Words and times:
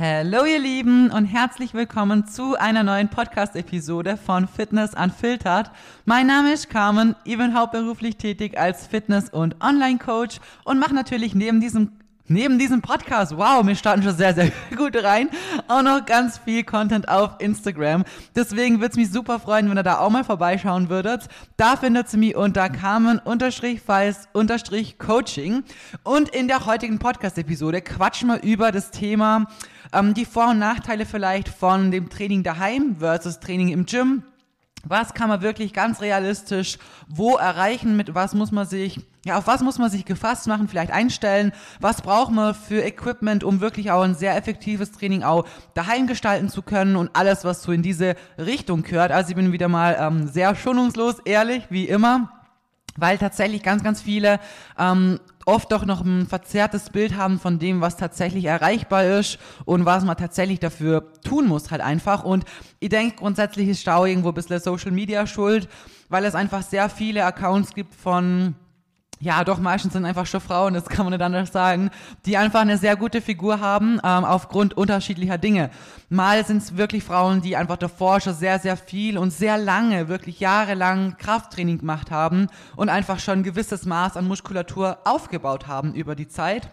Hallo 0.00 0.44
ihr 0.44 0.60
Lieben 0.60 1.10
und 1.10 1.24
herzlich 1.24 1.74
willkommen 1.74 2.24
zu 2.24 2.54
einer 2.54 2.84
neuen 2.84 3.08
Podcast-Episode 3.08 4.16
von 4.16 4.46
Fitness 4.46 4.94
Unfiltered. 4.94 5.72
Mein 6.04 6.28
Name 6.28 6.52
ist 6.52 6.70
Carmen, 6.70 7.16
ich 7.24 7.36
bin 7.36 7.58
hauptberuflich 7.58 8.16
tätig 8.16 8.56
als 8.56 8.86
Fitness- 8.86 9.28
und 9.28 9.56
Online-Coach 9.60 10.38
und 10.62 10.78
mache 10.78 10.94
natürlich 10.94 11.34
neben 11.34 11.60
diesem 11.60 11.90
Neben 12.30 12.58
diesem 12.58 12.82
Podcast, 12.82 13.38
wow, 13.38 13.66
wir 13.66 13.74
starten 13.74 14.02
schon 14.02 14.14
sehr, 14.14 14.34
sehr 14.34 14.52
gut 14.76 15.02
rein, 15.02 15.30
auch 15.66 15.80
noch 15.80 16.04
ganz 16.04 16.36
viel 16.36 16.62
Content 16.62 17.08
auf 17.08 17.36
Instagram. 17.38 18.04
Deswegen 18.36 18.80
würde 18.80 18.90
es 18.90 18.96
mich 18.96 19.10
super 19.10 19.40
freuen, 19.40 19.70
wenn 19.70 19.78
ihr 19.78 19.82
da 19.82 20.00
auch 20.00 20.10
mal 20.10 20.24
vorbeischauen 20.24 20.90
würdet. 20.90 21.26
Da 21.56 21.76
findet 21.76 22.12
ihr 22.12 22.18
mich 22.18 22.36
unter 22.36 22.68
Carmen-Feist-Coaching. 22.68 25.64
Und 26.04 26.28
in 26.28 26.48
der 26.48 26.66
heutigen 26.66 26.98
Podcast-Episode 26.98 27.80
quatschen 27.80 28.28
wir 28.28 28.42
über 28.42 28.72
das 28.72 28.90
Thema 28.90 29.46
ähm, 29.92 30.14
die 30.14 30.24
Vor- 30.24 30.50
und 30.50 30.58
Nachteile 30.58 31.06
vielleicht 31.06 31.48
von 31.48 31.90
dem 31.90 32.08
Training 32.08 32.42
daheim 32.42 32.96
versus 32.98 33.40
Training 33.40 33.68
im 33.68 33.86
Gym. 33.86 34.22
Was 34.84 35.12
kann 35.12 35.28
man 35.28 35.42
wirklich 35.42 35.72
ganz 35.72 36.00
realistisch 36.00 36.78
wo 37.08 37.36
erreichen? 37.36 37.96
Mit 37.96 38.14
was 38.14 38.34
muss 38.34 38.52
man 38.52 38.66
sich, 38.66 39.00
ja, 39.24 39.36
auf 39.36 39.46
was 39.46 39.60
muss 39.60 39.78
man 39.78 39.90
sich 39.90 40.04
gefasst 40.04 40.46
machen, 40.46 40.68
vielleicht 40.68 40.92
einstellen? 40.92 41.52
Was 41.80 42.00
braucht 42.00 42.32
man 42.32 42.54
für 42.54 42.82
Equipment, 42.82 43.42
um 43.42 43.60
wirklich 43.60 43.90
auch 43.90 44.02
ein 44.02 44.14
sehr 44.14 44.36
effektives 44.36 44.92
Training 44.92 45.24
auch 45.24 45.46
daheim 45.74 46.06
gestalten 46.06 46.48
zu 46.48 46.62
können 46.62 46.96
und 46.96 47.10
alles, 47.14 47.44
was 47.44 47.62
so 47.62 47.72
in 47.72 47.82
diese 47.82 48.14
Richtung 48.38 48.82
gehört? 48.82 49.10
Also 49.10 49.30
ich 49.30 49.36
bin 49.36 49.52
wieder 49.52 49.68
mal 49.68 49.96
ähm, 49.98 50.28
sehr 50.28 50.54
schonungslos, 50.54 51.18
ehrlich, 51.24 51.64
wie 51.70 51.88
immer 51.88 52.32
weil 53.00 53.16
tatsächlich 53.16 53.62
ganz, 53.62 53.82
ganz 53.82 54.02
viele 54.02 54.40
ähm, 54.76 55.20
oft 55.48 55.72
doch 55.72 55.86
noch 55.86 56.04
ein 56.04 56.26
verzerrtes 56.26 56.90
Bild 56.90 57.16
haben 57.16 57.40
von 57.40 57.58
dem, 57.58 57.80
was 57.80 57.96
tatsächlich 57.96 58.44
erreichbar 58.44 59.04
ist 59.04 59.38
und 59.64 59.86
was 59.86 60.04
man 60.04 60.16
tatsächlich 60.16 60.60
dafür 60.60 61.10
tun 61.22 61.46
muss 61.46 61.70
halt 61.70 61.80
einfach. 61.80 62.22
Und 62.22 62.44
ich 62.80 62.90
denke, 62.90 63.16
grundsätzlich 63.16 63.68
ist 63.68 63.80
Stau 63.80 64.04
irgendwo 64.04 64.28
ein 64.28 64.34
bisschen 64.34 64.60
Social 64.60 64.90
Media 64.90 65.26
schuld, 65.26 65.68
weil 66.10 66.26
es 66.26 66.34
einfach 66.34 66.62
sehr 66.62 66.90
viele 66.90 67.24
Accounts 67.24 67.72
gibt 67.72 67.94
von 67.94 68.56
ja, 69.20 69.42
doch, 69.42 69.58
meistens 69.58 69.94
sind 69.94 70.04
einfach 70.04 70.26
schon 70.26 70.40
Frauen, 70.40 70.74
das 70.74 70.86
kann 70.86 71.04
man 71.04 71.12
nicht 71.12 71.22
anders 71.22 71.52
sagen, 71.52 71.90
die 72.24 72.36
einfach 72.36 72.60
eine 72.60 72.78
sehr 72.78 72.96
gute 72.96 73.20
Figur 73.20 73.60
haben, 73.60 74.00
ähm, 74.04 74.24
aufgrund 74.24 74.76
unterschiedlicher 74.76 75.38
Dinge. 75.38 75.70
Mal 76.08 76.44
sind 76.46 76.58
es 76.58 76.76
wirklich 76.76 77.02
Frauen, 77.02 77.42
die 77.42 77.56
einfach 77.56 77.76
davor 77.76 78.20
schon 78.20 78.34
sehr, 78.34 78.58
sehr 78.58 78.76
viel 78.76 79.18
und 79.18 79.32
sehr 79.32 79.58
lange, 79.58 80.08
wirklich 80.08 80.40
jahrelang 80.40 81.16
Krafttraining 81.18 81.78
gemacht 81.78 82.10
haben 82.10 82.46
und 82.76 82.88
einfach 82.88 83.18
schon 83.18 83.40
ein 83.40 83.42
gewisses 83.42 83.86
Maß 83.86 84.16
an 84.16 84.28
Muskulatur 84.28 84.98
aufgebaut 85.04 85.66
haben 85.66 85.94
über 85.94 86.14
die 86.14 86.28
Zeit 86.28 86.68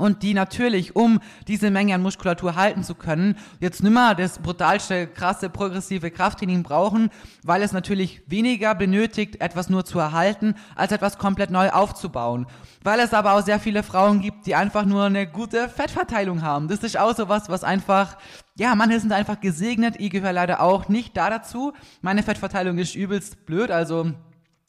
und 0.00 0.22
die 0.22 0.34
natürlich, 0.34 0.96
um 0.96 1.20
diese 1.46 1.70
Menge 1.70 1.94
an 1.94 2.02
Muskulatur 2.02 2.56
halten 2.56 2.82
zu 2.82 2.94
können, 2.94 3.36
jetzt 3.60 3.82
nimmer 3.82 4.14
das 4.14 4.38
brutalste, 4.38 5.06
krasse, 5.06 5.50
progressive 5.50 6.10
Krafttraining 6.10 6.62
brauchen, 6.62 7.10
weil 7.44 7.62
es 7.62 7.72
natürlich 7.72 8.22
weniger 8.26 8.74
benötigt, 8.74 9.40
etwas 9.40 9.68
nur 9.68 9.84
zu 9.84 9.98
erhalten, 9.98 10.54
als 10.74 10.92
etwas 10.92 11.18
komplett 11.18 11.50
neu 11.50 11.70
aufzubauen. 11.70 12.46
Weil 12.82 12.98
es 13.00 13.12
aber 13.12 13.34
auch 13.34 13.44
sehr 13.44 13.60
viele 13.60 13.82
Frauen 13.82 14.20
gibt, 14.20 14.46
die 14.46 14.54
einfach 14.54 14.86
nur 14.86 15.04
eine 15.04 15.26
gute 15.26 15.68
Fettverteilung 15.68 16.42
haben. 16.42 16.68
Das 16.68 16.80
ist 16.80 16.98
auch 16.98 17.14
so 17.14 17.28
was, 17.28 17.50
was 17.50 17.62
einfach, 17.62 18.16
ja, 18.56 18.74
manche 18.74 19.00
sind 19.00 19.12
einfach 19.12 19.40
gesegnet. 19.40 19.96
Ich 19.98 20.10
gehöre 20.10 20.32
leider 20.32 20.62
auch 20.62 20.88
nicht 20.88 21.14
da 21.16 21.28
dazu. 21.28 21.74
Meine 22.00 22.22
Fettverteilung 22.22 22.78
ist 22.78 22.94
übelst 22.94 23.44
blöd, 23.44 23.70
also 23.70 24.12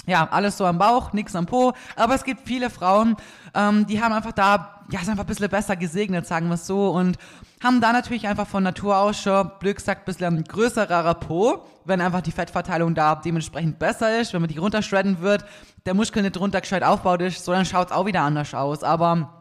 ja, 0.07 0.27
alles 0.31 0.57
so 0.57 0.65
am 0.65 0.77
Bauch, 0.77 1.13
nichts 1.13 1.35
am 1.35 1.45
Po. 1.45 1.73
Aber 1.95 2.15
es 2.15 2.23
gibt 2.23 2.47
viele 2.47 2.69
Frauen, 2.69 3.15
ähm, 3.53 3.85
die 3.85 4.01
haben 4.01 4.13
einfach 4.13 4.31
da, 4.31 4.81
ja, 4.91 4.99
sind 4.99 5.11
einfach 5.11 5.23
ein 5.23 5.27
bisschen 5.27 5.49
besser 5.49 5.75
gesegnet, 5.75 6.25
sagen 6.25 6.47
wir 6.47 6.55
es 6.55 6.65
so. 6.65 6.89
Und 6.89 7.17
haben 7.63 7.81
da 7.81 7.93
natürlich 7.93 8.27
einfach 8.27 8.47
von 8.47 8.63
Natur 8.63 8.97
aus 8.97 9.21
schon, 9.21 9.51
Glück 9.59 9.79
sagt, 9.79 10.01
ein 10.01 10.05
bisschen 10.05 10.43
größerer 10.43 11.13
Po, 11.15 11.65
wenn 11.85 12.01
einfach 12.01 12.21
die 12.21 12.31
Fettverteilung 12.31 12.95
da 12.95 13.15
dementsprechend 13.15 13.77
besser 13.77 14.19
ist. 14.19 14.33
Wenn 14.33 14.41
man 14.41 14.49
die 14.49 14.57
runterschredden 14.57 15.21
wird, 15.21 15.45
der 15.85 15.93
Muskel 15.93 16.23
nicht 16.23 16.39
runter 16.39 16.61
aufbaut 16.83 17.21
ist, 17.21 17.45
so 17.45 17.51
dann 17.51 17.65
schaut 17.65 17.87
es 17.87 17.93
auch 17.93 18.05
wieder 18.05 18.21
anders 18.21 18.53
aus. 18.53 18.83
Aber 18.83 19.40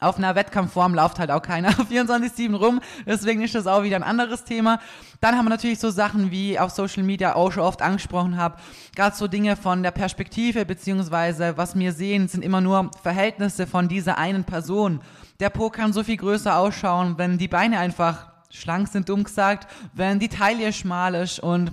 auf 0.00 0.18
einer 0.18 0.34
Wettkampfform 0.34 0.94
läuft 0.94 1.18
halt 1.18 1.30
auch 1.30 1.42
keiner 1.42 1.70
24-7 1.90 2.54
rum, 2.54 2.80
deswegen 3.06 3.42
ist 3.42 3.54
das 3.54 3.66
auch 3.66 3.82
wieder 3.82 3.96
ein 3.96 4.02
anderes 4.02 4.44
Thema. 4.44 4.78
Dann 5.20 5.36
haben 5.36 5.46
wir 5.46 5.50
natürlich 5.50 5.78
so 5.78 5.90
Sachen, 5.90 6.30
wie 6.30 6.58
auf 6.58 6.70
Social 6.70 7.02
Media 7.02 7.34
auch 7.34 7.52
schon 7.52 7.62
oft 7.62 7.82
angesprochen 7.82 8.36
habe, 8.36 8.56
gerade 8.94 9.16
so 9.16 9.26
Dinge 9.26 9.56
von 9.56 9.82
der 9.82 9.90
Perspektive, 9.90 10.66
beziehungsweise 10.66 11.56
was 11.56 11.78
wir 11.78 11.92
sehen, 11.92 12.28
sind 12.28 12.44
immer 12.44 12.60
nur 12.60 12.90
Verhältnisse 13.02 13.66
von 13.66 13.88
dieser 13.88 14.18
einen 14.18 14.44
Person. 14.44 15.00
Der 15.40 15.50
Po 15.50 15.70
kann 15.70 15.92
so 15.92 16.02
viel 16.02 16.16
größer 16.16 16.56
ausschauen, 16.56 17.18
wenn 17.18 17.38
die 17.38 17.48
Beine 17.48 17.78
einfach 17.78 18.28
schlank 18.50 18.88
sind, 18.88 19.08
dumm 19.08 19.24
gesagt, 19.24 19.66
wenn 19.92 20.18
die 20.18 20.28
Taille 20.28 20.72
schmal 20.72 21.14
ist 21.14 21.40
und 21.40 21.72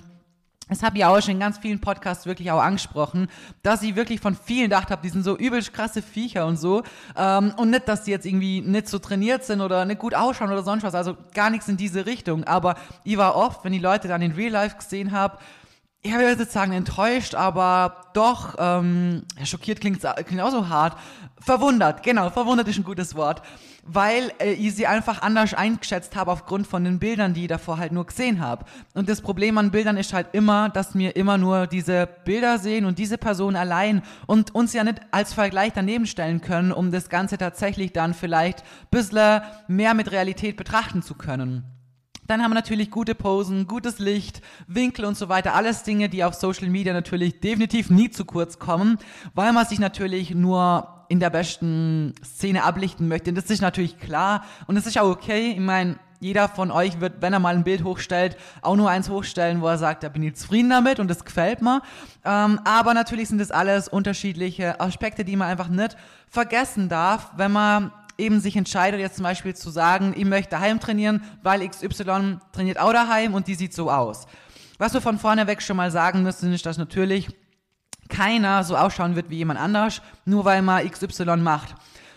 das 0.68 0.82
habe 0.82 0.96
ich 0.96 1.04
auch 1.04 1.20
schon 1.20 1.32
in 1.32 1.40
ganz 1.40 1.58
vielen 1.58 1.80
Podcasts 1.80 2.24
wirklich 2.24 2.50
auch 2.50 2.60
angesprochen, 2.60 3.28
dass 3.62 3.82
ich 3.82 3.96
wirklich 3.96 4.20
von 4.20 4.34
vielen 4.34 4.70
gedacht 4.70 4.90
habe, 4.90 5.02
die 5.02 5.10
sind 5.10 5.22
so 5.22 5.36
übelst 5.36 5.74
krasse 5.74 6.00
Viecher 6.00 6.46
und 6.46 6.56
so. 6.56 6.82
Ähm, 7.16 7.52
und 7.58 7.70
nicht, 7.70 7.86
dass 7.86 8.04
die 8.04 8.10
jetzt 8.10 8.24
irgendwie 8.24 8.62
nicht 8.62 8.88
so 8.88 8.98
trainiert 8.98 9.44
sind 9.44 9.60
oder 9.60 9.84
nicht 9.84 9.98
gut 9.98 10.14
ausschauen 10.14 10.50
oder 10.50 10.62
sonst 10.62 10.82
was. 10.82 10.94
Also 10.94 11.16
gar 11.34 11.50
nichts 11.50 11.68
in 11.68 11.76
diese 11.76 12.06
Richtung. 12.06 12.44
Aber 12.44 12.76
ich 13.04 13.18
war 13.18 13.36
oft, 13.36 13.62
wenn 13.64 13.72
die 13.72 13.78
Leute 13.78 14.08
dann 14.08 14.22
in 14.22 14.32
Real 14.32 14.52
Life 14.52 14.76
gesehen 14.76 15.12
habe, 15.12 15.38
ich 16.04 16.12
habe 16.12 16.22
jetzt 16.22 16.52
sagen 16.52 16.72
enttäuscht, 16.72 17.34
aber 17.34 18.10
doch, 18.14 18.54
ähm, 18.58 19.22
ja, 19.38 19.46
schockiert 19.46 19.80
klingt, 19.80 20.00
klingt 20.26 20.40
auch 20.40 20.50
so 20.50 20.68
hart. 20.68 20.96
Verwundert, 21.40 22.02
genau, 22.02 22.30
verwundert 22.30 22.68
ist 22.68 22.78
ein 22.78 22.84
gutes 22.84 23.16
Wort 23.16 23.42
weil 23.86 24.32
äh, 24.38 24.52
ich 24.52 24.74
sie 24.74 24.86
einfach 24.86 25.22
anders 25.22 25.54
eingeschätzt 25.54 26.16
habe 26.16 26.32
aufgrund 26.32 26.66
von 26.66 26.84
den 26.84 26.98
Bildern, 26.98 27.34
die 27.34 27.42
ich 27.42 27.48
davor 27.48 27.78
halt 27.78 27.92
nur 27.92 28.06
gesehen 28.06 28.40
habe. 28.40 28.64
Und 28.94 29.08
das 29.08 29.20
Problem 29.20 29.58
an 29.58 29.70
Bildern 29.70 29.96
ist 29.96 30.12
halt 30.12 30.28
immer, 30.32 30.70
dass 30.70 30.94
wir 30.94 31.16
immer 31.16 31.38
nur 31.38 31.66
diese 31.66 32.08
Bilder 32.24 32.58
sehen 32.58 32.84
und 32.84 32.98
diese 32.98 33.18
Person 33.18 33.56
allein 33.56 34.02
und 34.26 34.54
uns 34.54 34.72
ja 34.72 34.84
nicht 34.84 35.00
als 35.10 35.32
Vergleich 35.32 35.72
daneben 35.74 36.06
stellen 36.06 36.40
können, 36.40 36.72
um 36.72 36.90
das 36.90 37.08
Ganze 37.08 37.38
tatsächlich 37.38 37.92
dann 37.92 38.14
vielleicht 38.14 38.60
ein 38.60 38.88
bisschen 38.90 39.42
mehr 39.68 39.94
mit 39.94 40.10
Realität 40.10 40.56
betrachten 40.56 41.02
zu 41.02 41.14
können. 41.14 41.64
Dann 42.26 42.42
haben 42.42 42.50
wir 42.50 42.54
natürlich 42.54 42.90
gute 42.90 43.14
Posen, 43.14 43.66
gutes 43.66 43.98
Licht, 43.98 44.40
Winkel 44.66 45.04
und 45.04 45.16
so 45.16 45.28
weiter. 45.28 45.54
Alles 45.54 45.82
Dinge, 45.82 46.08
die 46.08 46.24
auf 46.24 46.34
Social 46.34 46.68
Media 46.68 46.92
natürlich 46.92 47.40
definitiv 47.40 47.90
nie 47.90 48.10
zu 48.10 48.24
kurz 48.24 48.58
kommen, 48.58 48.98
weil 49.34 49.52
man 49.52 49.66
sich 49.66 49.78
natürlich 49.78 50.34
nur 50.34 50.88
in 51.08 51.20
der 51.20 51.30
besten 51.30 52.14
Szene 52.24 52.64
ablichten 52.64 53.08
möchte. 53.08 53.30
Und 53.30 53.36
das 53.36 53.50
ist 53.50 53.60
natürlich 53.60 53.98
klar 53.98 54.44
und 54.66 54.74
das 54.74 54.86
ist 54.86 54.98
auch 54.98 55.10
okay. 55.10 55.50
Ich 55.52 55.60
meine, 55.60 55.96
jeder 56.20 56.48
von 56.48 56.70
euch 56.70 57.00
wird, 57.00 57.20
wenn 57.20 57.34
er 57.34 57.38
mal 57.38 57.54
ein 57.54 57.64
Bild 57.64 57.84
hochstellt, 57.84 58.38
auch 58.62 58.76
nur 58.76 58.88
eins 58.88 59.10
hochstellen, 59.10 59.60
wo 59.60 59.66
er 59.66 59.76
sagt, 59.76 60.02
da 60.02 60.08
bin 60.08 60.22
ich 60.22 60.36
zufrieden 60.36 60.70
damit 60.70 60.98
und 60.98 61.08
das 61.08 61.24
gefällt 61.26 61.60
mir. 61.60 61.82
Ähm, 62.24 62.58
aber 62.64 62.94
natürlich 62.94 63.28
sind 63.28 63.38
das 63.38 63.50
alles 63.50 63.88
unterschiedliche 63.88 64.80
Aspekte, 64.80 65.24
die 65.24 65.36
man 65.36 65.48
einfach 65.48 65.68
nicht 65.68 65.96
vergessen 66.28 66.88
darf, 66.88 67.32
wenn 67.36 67.52
man 67.52 67.92
eben 68.18 68.40
sich 68.40 68.56
entscheidet, 68.56 69.00
jetzt 69.00 69.16
zum 69.16 69.24
Beispiel 69.24 69.54
zu 69.54 69.70
sagen, 69.70 70.14
ich 70.16 70.24
möchte 70.24 70.50
daheim 70.50 70.80
trainieren, 70.80 71.22
weil 71.42 71.66
XY 71.68 72.38
trainiert 72.52 72.78
auch 72.78 72.92
daheim 72.92 73.34
und 73.34 73.48
die 73.48 73.54
sieht 73.54 73.74
so 73.74 73.90
aus. 73.90 74.26
Was 74.78 74.94
wir 74.94 75.00
von 75.00 75.18
vorne 75.18 75.46
weg 75.46 75.62
schon 75.62 75.76
mal 75.76 75.90
sagen 75.90 76.22
müssen, 76.22 76.52
ist, 76.52 76.66
dass 76.66 76.78
natürlich 76.78 77.28
keiner 78.08 78.64
so 78.64 78.76
ausschauen 78.76 79.16
wird 79.16 79.30
wie 79.30 79.36
jemand 79.36 79.60
anders, 79.60 80.02
nur 80.24 80.44
weil 80.44 80.62
man 80.62 80.88
XY 80.88 81.36
macht. 81.36 81.74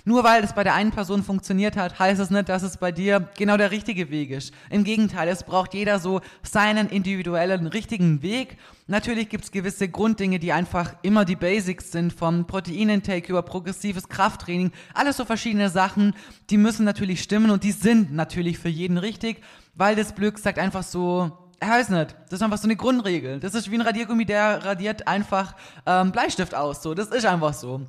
Nur 0.07 0.23
weil 0.23 0.41
es 0.41 0.53
bei 0.53 0.63
der 0.63 0.73
einen 0.73 0.91
Person 0.91 1.22
funktioniert 1.22 1.75
hat, 1.75 2.00
heißt 2.00 2.22
es 2.22 2.29
nicht, 2.29 2.47
dass 2.47 2.63
es 2.63 2.78
bei 2.78 2.94
dir 2.94 3.28
genau 3.35 3.57
der 3.57 3.72
richtige 3.72 4.09
Weg 4.09 4.31
ist. 4.31 4.53
Im 4.69 4.85
Gegenteil, 4.85 5.28
es 5.28 5.44
braucht 5.44 5.73
jeder 5.73 6.00
so 6.00 6.22
seinen 6.44 6.88
individuellen 6.88 7.68
richtigen 7.68 8.22
Weg. 8.22 8.56
Natürlich 8.88 9.28
gibt 9.28 9.44
es 9.44 9.51
gewisse 9.51 9.90
Grunddinge, 9.90 10.40
die 10.40 10.53
einfach 10.53 10.95
immer 11.01 11.25
die 11.25 11.35
Basics 11.35 11.91
sind, 11.91 12.13
vom 12.13 12.47
Proteinintake 12.47 13.28
über 13.28 13.41
progressives 13.41 14.07
Krafttraining, 14.07 14.72
alles 14.94 15.18
so 15.18 15.25
verschiedene 15.25 15.69
Sachen, 15.69 16.16
die 16.50 16.57
müssen 16.57 16.85
natürlich 16.85 17.22
stimmen 17.22 17.51
und 17.51 17.66
die 17.66 17.74
sind 17.74 18.13
natürlich 18.13 18.59
für 18.59 18.69
jeden 18.69 18.97
richtig, 18.97 19.44
weil 19.75 19.98
das 19.98 20.15
Glück 20.15 20.39
sagt 20.39 20.57
einfach 20.57 20.83
so, 20.83 21.38
er 21.59 21.68
weiß 21.68 21.89
nicht. 21.89 22.15
Das 22.30 22.39
ist 22.39 22.44
einfach 22.44 22.59
so 22.59 22.68
eine 22.68 22.77
Grundregel. 22.77 23.42
Das 23.42 23.54
ist 23.56 23.69
wie 23.69 23.75
ein 23.75 23.81
Radiergummi, 23.81 24.24
der 24.24 24.63
radiert 24.63 25.06
einfach 25.06 25.54
ähm, 25.86 26.13
Bleistift 26.13 26.56
aus. 26.56 26.81
So, 26.81 26.94
das 26.94 27.09
ist 27.09 27.25
einfach 27.25 27.54
so. 27.54 27.86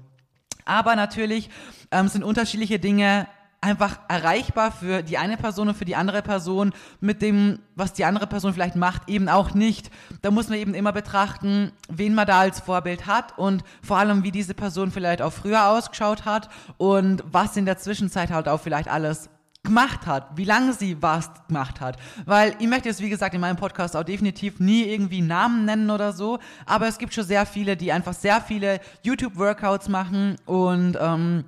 Aber 0.69 0.95
natürlich 0.95 1.51
ähm, 1.91 2.09
sind 2.09 2.23
unterschiedliche 2.23 2.79
Dinge 2.79 3.27
einfach 3.61 3.99
erreichbar 4.09 4.71
für 4.71 5.03
die 5.03 5.19
eine 5.19 5.37
Person 5.37 5.69
und 5.69 5.75
für 5.75 5.85
die 5.85 5.97
andere 5.97 6.23
Person 6.23 6.73
mit 7.01 7.23
dem, 7.23 7.59
was 7.75 7.93
die 7.93 8.05
andere 8.05 8.29
Person 8.29 8.53
vielleicht 8.53 8.77
macht, 8.77 9.09
eben 9.09 9.29
auch 9.29 9.55
nicht. 9.55 9.91
Da 10.23 10.31
muss 10.31 10.49
man 10.49 10.59
eben 10.59 10.75
immer 10.75 10.93
betrachten, 10.93 11.73
wen 11.89 12.15
man 12.15 12.27
da 12.27 12.41
als 12.41 12.61
Vorbild 12.61 13.07
hat 13.07 13.37
und 13.37 13.65
vor 13.83 13.99
allem, 13.99 14.23
wie 14.23 14.31
diese 14.31 14.55
Person 14.55 14.93
vielleicht 14.93 15.23
auch 15.23 15.33
früher 15.33 15.69
ausgeschaut 15.69 16.25
hat 16.25 16.49
und 16.77 17.25
was 17.31 17.57
in 17.57 17.65
der 17.65 17.79
Zwischenzeit 17.79 18.31
halt 18.31 18.49
auch 18.49 18.61
vielleicht 18.61 18.89
alles 18.89 19.29
gemacht 19.69 20.07
hat, 20.07 20.27
wie 20.35 20.45
lange 20.45 20.73
sie 20.73 21.01
was 21.01 21.31
gemacht 21.47 21.81
hat. 21.81 21.97
Weil 22.25 22.55
ich 22.59 22.67
möchte 22.67 22.89
jetzt, 22.89 23.01
wie 23.01 23.11
gesagt, 23.11 23.35
in 23.35 23.41
meinem 23.41 23.57
Podcast 23.57 23.95
auch 23.97 24.03
definitiv 24.03 24.61
nie 24.61 24.83
irgendwie 24.83 25.21
Namen 25.21 25.65
nennen 25.65 25.91
oder 25.91 26.13
so, 26.13 26.39
aber 26.67 26.89
es 26.89 26.99
gibt 26.99 27.15
schon 27.15 27.25
sehr 27.25 27.47
viele, 27.47 27.77
die 27.77 27.93
einfach 27.93 28.15
sehr 28.15 28.41
viele 28.41 28.81
YouTube-Workouts 29.03 29.89
machen 29.89 30.37
und 30.47 30.97
ähm, 31.01 31.45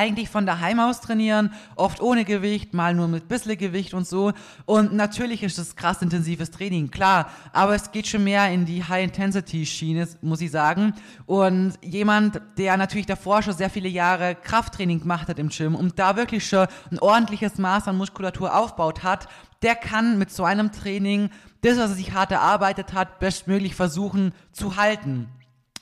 eigentlich 0.00 0.30
von 0.30 0.46
daheim 0.46 0.80
aus 0.80 1.02
trainieren, 1.02 1.52
oft 1.76 2.00
ohne 2.00 2.24
Gewicht, 2.24 2.72
mal 2.72 2.94
nur 2.94 3.06
mit 3.06 3.28
bisschen 3.28 3.58
Gewicht 3.58 3.92
und 3.92 4.08
so. 4.08 4.32
Und 4.64 4.94
natürlich 4.94 5.42
ist 5.42 5.58
es 5.58 5.76
krass 5.76 6.00
intensives 6.00 6.50
Training, 6.50 6.90
klar, 6.90 7.30
aber 7.52 7.74
es 7.74 7.92
geht 7.92 8.06
schon 8.06 8.24
mehr 8.24 8.50
in 8.50 8.64
die 8.64 8.82
High-Intensity-Schiene, 8.82 10.08
muss 10.22 10.40
ich 10.40 10.50
sagen. 10.50 10.94
Und 11.26 11.74
jemand, 11.82 12.40
der 12.56 12.78
natürlich 12.78 13.06
davor 13.06 13.42
schon 13.42 13.52
sehr 13.52 13.68
viele 13.68 13.90
Jahre 13.90 14.34
Krafttraining 14.34 15.00
gemacht 15.00 15.28
hat 15.28 15.38
im 15.38 15.50
Gym 15.50 15.74
und 15.74 15.98
da 15.98 16.16
wirklich 16.16 16.48
schon 16.48 16.66
ein 16.90 16.98
ordentliches 16.98 17.58
Maß 17.58 17.88
an 17.88 17.98
Muskulatur 17.98 18.56
aufbaut 18.56 19.02
hat, 19.02 19.28
der 19.60 19.74
kann 19.74 20.18
mit 20.18 20.32
so 20.32 20.44
einem 20.44 20.72
Training 20.72 21.28
das, 21.60 21.76
was 21.76 21.90
er 21.90 21.96
sich 21.96 22.12
hart 22.12 22.32
erarbeitet 22.32 22.94
hat, 22.94 23.18
bestmöglich 23.18 23.74
versuchen 23.74 24.32
zu 24.52 24.76
halten. 24.76 25.28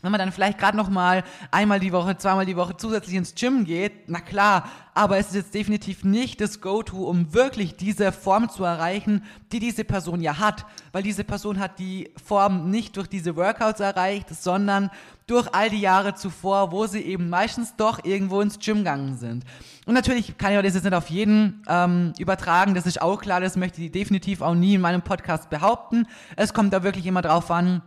Wenn 0.01 0.13
man 0.13 0.21
dann 0.21 0.31
vielleicht 0.31 0.59
gerade 0.59 0.77
noch 0.77 0.89
mal 0.89 1.25
einmal 1.51 1.81
die 1.81 1.93
Woche, 1.93 2.17
zweimal 2.17 2.47
die 2.47 2.57
Woche 2.57 2.77
zusätzlich 2.77 3.17
ins 3.17 3.35
Gym 3.35 3.65
geht, 3.65 4.09
na 4.09 4.21
klar, 4.21 4.71
aber 4.95 5.19
es 5.19 5.29
ist 5.29 5.35
jetzt 5.35 5.55
definitiv 5.55 6.05
nicht 6.05 6.41
das 6.41 6.61
Go-To, 6.61 7.05
um 7.05 7.35
wirklich 7.35 7.77
diese 7.77 8.13
Form 8.13 8.49
zu 8.49 8.63
erreichen, 8.63 9.25
die 9.51 9.59
diese 9.59 9.83
Person 9.83 10.21
ja 10.21 10.39
hat, 10.39 10.67
weil 10.93 11.03
diese 11.03 11.25
Person 11.25 11.59
hat 11.59 11.81
die 11.81 12.13
Form 12.25 12.71
nicht 12.71 12.97
durch 12.97 13.09
diese 13.09 13.35
Workouts 13.35 13.81
erreicht, 13.81 14.29
sondern 14.31 14.91
durch 15.27 15.53
all 15.53 15.69
die 15.69 15.81
Jahre 15.81 16.15
zuvor, 16.15 16.71
wo 16.71 16.87
sie 16.87 17.01
eben 17.01 17.29
meistens 17.29 17.75
doch 17.77 18.05
irgendwo 18.05 18.41
ins 18.41 18.61
Gym 18.61 18.79
gegangen 18.79 19.17
sind. 19.19 19.45
Und 19.85 19.95
natürlich 19.95 20.39
kann 20.39 20.53
ich 20.53 20.63
das 20.63 20.75
jetzt 20.75 20.85
nicht 20.85 20.95
auf 20.95 21.11
jeden 21.11 21.65
ähm, 21.69 22.13
übertragen, 22.19 22.75
das 22.75 22.87
ist 22.87 23.03
auch 23.03 23.21
klar, 23.21 23.41
das 23.41 23.57
möchte 23.57 23.83
ich 23.83 23.91
definitiv 23.91 24.43
auch 24.43 24.55
nie 24.55 24.75
in 24.75 24.81
meinem 24.81 25.03
Podcast 25.03 25.51
behaupten. 25.51 26.07
Es 26.37 26.55
kommt 26.55 26.73
da 26.73 26.85
wirklich 26.85 27.07
immer 27.07 27.23
drauf 27.23 27.51
an, 27.51 27.83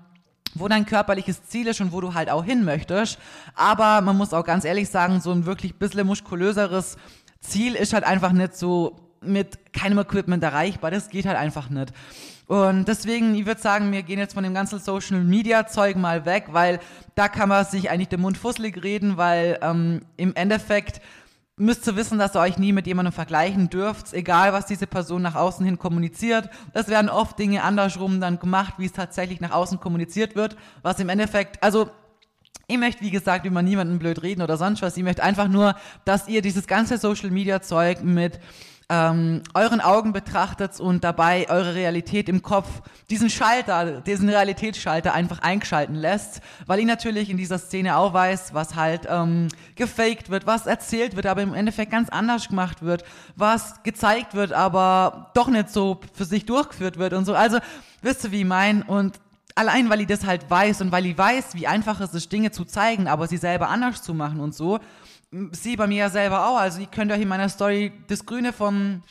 wo 0.56 0.68
dein 0.68 0.86
körperliches 0.86 1.44
Ziel 1.45 1.68
ist 1.68 1.81
und 1.81 1.92
wo 1.92 2.01
du 2.01 2.13
halt 2.13 2.30
auch 2.30 2.44
hin 2.44 2.63
möchtest. 2.63 3.18
Aber 3.56 4.01
man 4.01 4.18
muss 4.18 4.33
auch 4.33 4.45
ganz 4.45 4.65
ehrlich 4.65 4.89
sagen, 4.89 5.21
so 5.21 5.31
ein 5.31 5.45
wirklich 5.45 5.75
bisschen 5.75 6.07
muskulöseres 6.07 6.98
Ziel 7.39 7.75
ist 7.75 7.94
halt 7.94 8.03
einfach 8.03 8.31
nicht 8.31 8.56
so 8.56 8.95
mit 9.21 9.74
keinem 9.74 10.00
Equipment 10.00 10.44
erreichbar. 10.44 10.92
Das 10.92 11.09
geht 11.09 11.25
halt 11.25 11.38
einfach 11.38 11.69
nicht. 11.69 11.94
Und 12.48 12.88
deswegen, 12.88 13.33
ich 13.36 13.45
würde 13.45 13.62
sagen, 13.62 13.92
wir 13.94 14.03
gehen 14.03 14.19
jetzt 14.19 14.33
von 14.33 14.44
dem 14.44 14.53
ganzen 14.53 14.80
Social 14.80 15.24
Media 15.24 15.68
Zeug 15.68 15.95
mal 15.95 16.25
weg, 16.25 16.48
weil 16.51 16.80
da 17.15 17.30
kann 17.30 17.48
man 17.48 17.63
sich 17.63 17.89
eigentlich 17.89 18.09
den 18.09 18.19
Mund 18.19 18.38
fusselig 18.38 18.83
reden, 18.83 19.15
weil 19.15 19.57
ähm, 19.62 20.01
im 20.18 20.36
Endeffekt 20.36 21.01
müsst 21.57 21.86
ihr 21.88 21.95
wissen, 21.95 22.18
dass 22.18 22.36
ihr 22.36 22.39
euch 22.39 22.57
nie 22.57 22.74
mit 22.74 22.88
jemandem 22.88 23.13
vergleichen 23.13 23.69
dürft, 23.69 24.13
egal 24.13 24.53
was 24.53 24.65
diese 24.65 24.88
Person 24.88 25.21
nach 25.21 25.36
außen 25.36 25.65
hin 25.65 25.77
kommuniziert. 25.77 26.50
Es 26.74 26.88
werden 26.88 27.09
oft 27.09 27.38
Dinge 27.38 27.63
andersrum 27.63 28.19
dann 28.19 28.39
gemacht, 28.39 28.75
wie 28.77 28.86
es 28.86 28.94
tatsächlich 28.94 29.42
nach 29.42 29.51
außen 29.51 29.80
kommuniziert 29.80 30.36
wird, 30.36 30.56
was 30.81 31.00
im 31.00 31.09
Endeffekt, 31.09 31.62
also 31.62 31.89
ich 32.68 32.77
möchte, 32.77 33.01
wie 33.01 33.12
gesagt, 33.12 33.45
über 33.45 33.62
niemanden 33.62 34.00
blöd 34.00 34.24
reden 34.24 34.42
oder 34.42 34.56
sonst 34.56 34.81
was. 34.81 34.95
Ich 34.95 35.03
möchte 35.03 35.24
einfach 35.24 35.50
nur, 35.50 35.75
dass 36.06 36.30
ihr 36.30 36.42
dieses 36.42 36.68
ganze 36.68 36.98
Social 36.98 37.30
Media 37.30 37.62
Zeug 37.62 38.01
mit 38.01 38.39
ähm, 38.91 39.41
euren 39.53 39.79
Augen 39.79 40.11
betrachtet 40.11 40.77
und 40.81 41.05
dabei 41.05 41.49
eure 41.49 41.75
Realität 41.75 42.27
im 42.27 42.41
Kopf, 42.41 42.67
diesen 43.09 43.29
Schalter, 43.29 44.01
diesen 44.01 44.27
Realitätsschalter 44.27 45.13
einfach 45.13 45.39
eingeschalten 45.39 45.95
lässt, 45.95 46.41
weil 46.65 46.79
ich 46.79 46.85
natürlich 46.85 47.29
in 47.29 47.38
dieser 47.38 47.57
Szene 47.57 47.95
auch 47.95 48.13
weiß, 48.13 48.53
was 48.53 48.75
halt 48.75 49.07
ähm, 49.09 49.47
gefaked 49.75 50.29
wird, 50.29 50.45
was 50.45 50.67
erzählt 50.67 51.15
wird, 51.15 51.25
aber 51.25 51.41
im 51.41 51.53
Endeffekt 51.53 51.91
ganz 51.91 52.09
anders 52.09 52.49
gemacht 52.49 52.81
wird, 52.81 53.05
was 53.38 53.81
gezeigt 53.83 54.33
wird, 54.33 54.51
aber 54.51 55.31
doch 55.35 55.47
nicht 55.47 55.69
so 55.69 56.01
für 56.13 56.25
sich 56.25 56.45
durchgeführt 56.45 56.97
wird 56.97 57.13
und 57.13 57.23
so. 57.23 57.33
Also, 57.33 57.59
wisst 58.01 58.25
ihr, 58.25 58.33
wie 58.33 58.41
ich 58.41 58.45
mein? 58.45 58.81
Und 58.81 59.21
allein, 59.55 59.89
weil 59.89 60.01
ich 60.01 60.07
das 60.07 60.25
halt 60.25 60.49
weiß 60.49 60.81
und 60.81 60.91
weil 60.91 61.05
ich 61.05 61.17
weiß, 61.17 61.55
wie 61.55 61.65
einfach 61.65 62.01
es 62.01 62.13
ist, 62.13 62.29
Dinge 62.29 62.51
zu 62.51 62.65
zeigen, 62.65 63.07
aber 63.07 63.27
sie 63.27 63.38
selber 63.38 63.69
anders 63.69 64.01
zu 64.01 64.13
machen 64.13 64.41
und 64.41 64.53
so, 64.53 64.79
sie 65.51 65.75
bei 65.75 65.87
mir 65.87 65.97
ja 65.97 66.09
selber 66.09 66.47
auch. 66.47 66.57
Also, 66.57 66.79
ihr 66.81 66.87
könnt 66.87 67.11
euch 67.11 67.21
in 67.21 67.27
meiner 67.27 67.49
Story 67.49 67.91
das 68.07 68.25
Grüne 68.25 68.53
vom 68.53 69.01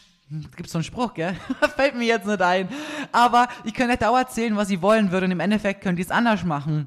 Gibt's 0.57 0.71
so 0.71 0.79
einen 0.79 0.85
Spruch, 0.85 1.15
gell? 1.15 1.35
Fällt 1.77 1.97
mir 1.97 2.05
jetzt 2.05 2.27
nicht 2.27 2.41
ein. 2.41 2.69
Aber 3.11 3.49
ihr 3.65 3.73
könnt 3.73 3.91
euch 3.93 4.09
auch 4.09 4.17
erzählen, 4.17 4.57
was 4.57 4.71
ihr 4.71 4.81
wollen 4.81 5.11
würdet 5.11 5.27
und 5.27 5.33
im 5.33 5.41
Endeffekt 5.41 5.81
könnt 5.81 5.99
ihr 5.99 6.05
es 6.05 6.13
anders 6.13 6.45
machen. 6.45 6.87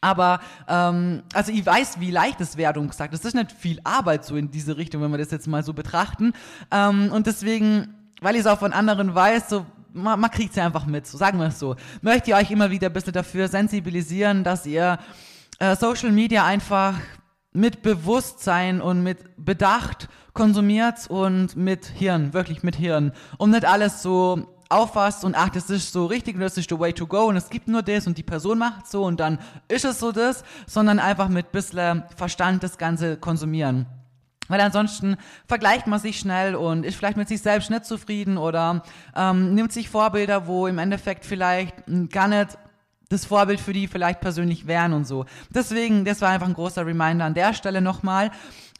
Aber, 0.00 0.38
ähm, 0.68 1.24
also 1.34 1.50
ich 1.50 1.66
weiß, 1.66 1.98
wie 1.98 2.12
leicht 2.12 2.40
es 2.40 2.56
wäre, 2.56 2.78
und 2.78 2.88
gesagt, 2.88 3.12
das 3.12 3.24
ist 3.24 3.34
nicht 3.34 3.50
viel 3.50 3.80
Arbeit 3.82 4.24
so 4.24 4.36
in 4.36 4.52
diese 4.52 4.76
Richtung, 4.76 5.02
wenn 5.02 5.10
wir 5.10 5.18
das 5.18 5.32
jetzt 5.32 5.48
mal 5.48 5.64
so 5.64 5.72
betrachten. 5.72 6.32
Ähm, 6.70 7.10
und 7.10 7.26
deswegen, 7.26 7.94
weil 8.20 8.36
ich 8.36 8.42
es 8.42 8.46
auch 8.46 8.60
von 8.60 8.72
anderen 8.72 9.12
weiß, 9.12 9.48
so, 9.48 9.66
man, 9.92 10.20
man 10.20 10.30
kriegt 10.30 10.50
es 10.50 10.56
ja 10.56 10.66
einfach 10.66 10.86
mit, 10.86 11.04
so 11.04 11.18
sagen 11.18 11.40
wir 11.40 11.48
es 11.48 11.58
so. 11.58 11.74
Möchte 12.00 12.30
ich 12.30 12.36
euch 12.36 12.50
immer 12.52 12.70
wieder 12.70 12.90
ein 12.90 12.92
bisschen 12.92 13.12
dafür 13.12 13.48
sensibilisieren, 13.48 14.44
dass 14.44 14.66
ihr 14.66 14.98
äh, 15.58 15.74
Social 15.74 16.12
Media 16.12 16.44
einfach 16.44 16.94
mit 17.58 17.82
Bewusstsein 17.82 18.80
und 18.80 19.02
mit 19.02 19.18
Bedacht 19.36 20.08
konsumiert 20.32 21.08
und 21.08 21.56
mit 21.56 21.86
Hirn, 21.86 22.32
wirklich 22.32 22.62
mit 22.62 22.76
Hirn. 22.76 23.12
Und 23.36 23.50
nicht 23.50 23.64
alles 23.64 24.00
so 24.00 24.46
auffasst 24.68 25.24
und 25.24 25.34
ach, 25.34 25.48
das 25.48 25.68
ist 25.68 25.92
so 25.92 26.06
richtig 26.06 26.36
und 26.36 26.42
das 26.42 26.56
ist 26.56 26.70
the 26.70 26.78
way 26.78 26.92
to 26.92 27.06
go 27.06 27.24
und 27.24 27.36
es 27.36 27.50
gibt 27.50 27.66
nur 27.66 27.82
das 27.82 28.06
und 28.06 28.16
die 28.16 28.22
Person 28.22 28.58
macht 28.58 28.86
so 28.86 29.04
und 29.04 29.18
dann 29.18 29.38
ist 29.66 29.84
es 29.84 29.98
so 29.98 30.12
das, 30.12 30.44
sondern 30.66 31.00
einfach 31.00 31.28
mit 31.28 31.50
bisschen 31.50 32.04
Verstand 32.16 32.62
das 32.62 32.78
Ganze 32.78 33.16
konsumieren. 33.16 33.86
Weil 34.46 34.60
ansonsten 34.60 35.16
vergleicht 35.46 35.86
man 35.86 35.98
sich 35.98 36.18
schnell 36.18 36.54
und 36.54 36.84
ist 36.84 36.96
vielleicht 36.96 37.16
mit 37.16 37.28
sich 37.28 37.42
selbst 37.42 37.70
nicht 37.70 37.84
zufrieden 37.84 38.38
oder 38.38 38.82
ähm, 39.16 39.54
nimmt 39.54 39.72
sich 39.72 39.90
Vorbilder, 39.90 40.46
wo 40.46 40.66
im 40.66 40.78
Endeffekt 40.78 41.26
vielleicht 41.26 41.74
gar 42.10 42.28
nicht 42.28 42.56
das 43.08 43.24
Vorbild 43.24 43.60
für 43.60 43.72
die 43.72 43.86
vielleicht 43.86 44.20
persönlich 44.20 44.66
wären 44.66 44.92
und 44.92 45.06
so. 45.06 45.24
Deswegen, 45.50 46.04
das 46.04 46.20
war 46.20 46.30
einfach 46.30 46.46
ein 46.46 46.54
großer 46.54 46.84
Reminder 46.84 47.24
an 47.24 47.34
der 47.34 47.54
Stelle 47.54 47.80
nochmal. 47.80 48.30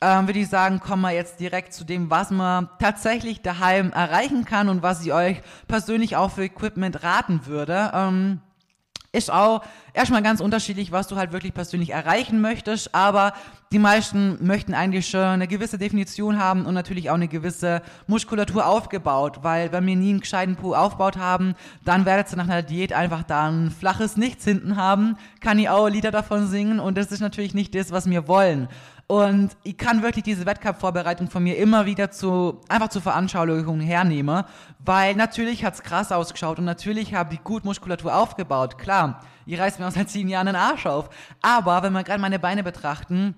Ähm, 0.01 0.29
würde 0.29 0.39
ich 0.39 0.49
sagen, 0.49 0.81
kommen 0.81 1.03
wir 1.03 1.13
jetzt 1.13 1.41
direkt 1.41 1.73
zu 1.73 1.85
dem, 1.85 2.11
was 2.11 2.31
man 2.31 2.69
tatsächlich 2.79 3.41
daheim 3.43 3.91
erreichen 3.91 4.45
kann 4.45 4.69
und 4.69 4.83
was 4.83 5.05
ich 5.05 5.13
euch 5.13 5.41
persönlich 5.67 6.17
auch 6.17 6.31
für 6.31 6.45
Equipment 6.45 7.03
raten 7.03 7.47
würde. 7.47 7.91
Ähm, 7.95 8.41
ist 9.11 9.33
auch 9.33 9.63
erstmal 9.95 10.23
ganz 10.23 10.41
unterschiedlich, 10.41 10.93
was 10.93 11.09
du 11.09 11.17
halt 11.17 11.33
wirklich 11.33 11.55
persönlich 11.55 11.91
erreichen 11.91 12.43
möchtest, 12.43 12.95
aber 12.95 13.33
die 13.73 13.79
meisten 13.79 14.45
möchten 14.47 14.75
eigentlich 14.75 15.09
schon 15.09 15.21
eine 15.21 15.49
gewisse 15.49 15.79
Definition 15.79 16.39
haben 16.39 16.67
und 16.67 16.75
natürlich 16.75 17.09
auch 17.09 17.15
eine 17.15 17.29
gewisse 17.29 17.81
Muskulatur 18.07 18.67
aufgebaut, 18.67 19.39
weil 19.43 19.73
wenn 19.73 19.87
wir 19.87 19.97
nie 19.97 20.11
einen 20.11 20.21
gescheiten 20.21 20.57
Po 20.57 20.75
aufgebaut 20.75 21.17
haben, 21.17 21.55
dann 21.85 22.05
werdet 22.05 22.31
ihr 22.31 22.37
nach 22.37 22.45
einer 22.45 22.63
Diät 22.63 22.93
einfach 22.93 23.23
da 23.23 23.49
ein 23.49 23.71
flaches 23.71 24.19
Nichts 24.19 24.45
hinten 24.45 24.77
haben, 24.77 25.17
kann 25.41 25.59
ich 25.59 25.71
auch 25.71 25.89
Lieder 25.89 26.11
davon 26.11 26.47
singen 26.47 26.79
und 26.79 26.99
das 26.99 27.11
ist 27.11 27.21
natürlich 27.21 27.55
nicht 27.55 27.75
das, 27.75 27.91
was 27.91 28.09
wir 28.11 28.29
wollen. 28.29 28.69
Und 29.11 29.57
ich 29.63 29.79
kann 29.79 30.03
wirklich 30.03 30.23
diese 30.23 30.45
Wettkampfvorbereitung 30.45 31.31
von 31.31 31.43
mir 31.43 31.57
immer 31.57 31.87
wieder 31.87 32.11
zu, 32.11 32.61
einfach 32.69 32.91
zur 32.91 33.01
Veranschaulichung 33.01 33.81
hernehmen, 33.81 34.45
weil 34.81 35.15
natürlich 35.15 35.65
hat's 35.65 35.83
krass 35.83 36.13
ausgeschaut 36.13 36.59
und 36.59 36.67
natürlich 36.67 37.15
habe 37.15 37.33
ich 37.33 37.43
gut 37.43 37.65
Muskulatur 37.65 38.15
aufgebaut. 38.15 38.77
Klar, 38.77 39.21
ihr 39.47 39.61
reißt 39.61 39.81
mir 39.81 39.87
aus 39.87 39.95
seit 39.95 40.11
sieben 40.11 40.29
Jahren 40.29 40.45
den 40.45 40.57
Arsch 40.57 40.85
auf. 40.85 41.09
Aber 41.41 41.83
wenn 41.83 41.95
wir 41.95 42.05
gerade 42.05 42.21
meine 42.21 42.39
Beine 42.39 42.63
betrachten, 42.63 43.35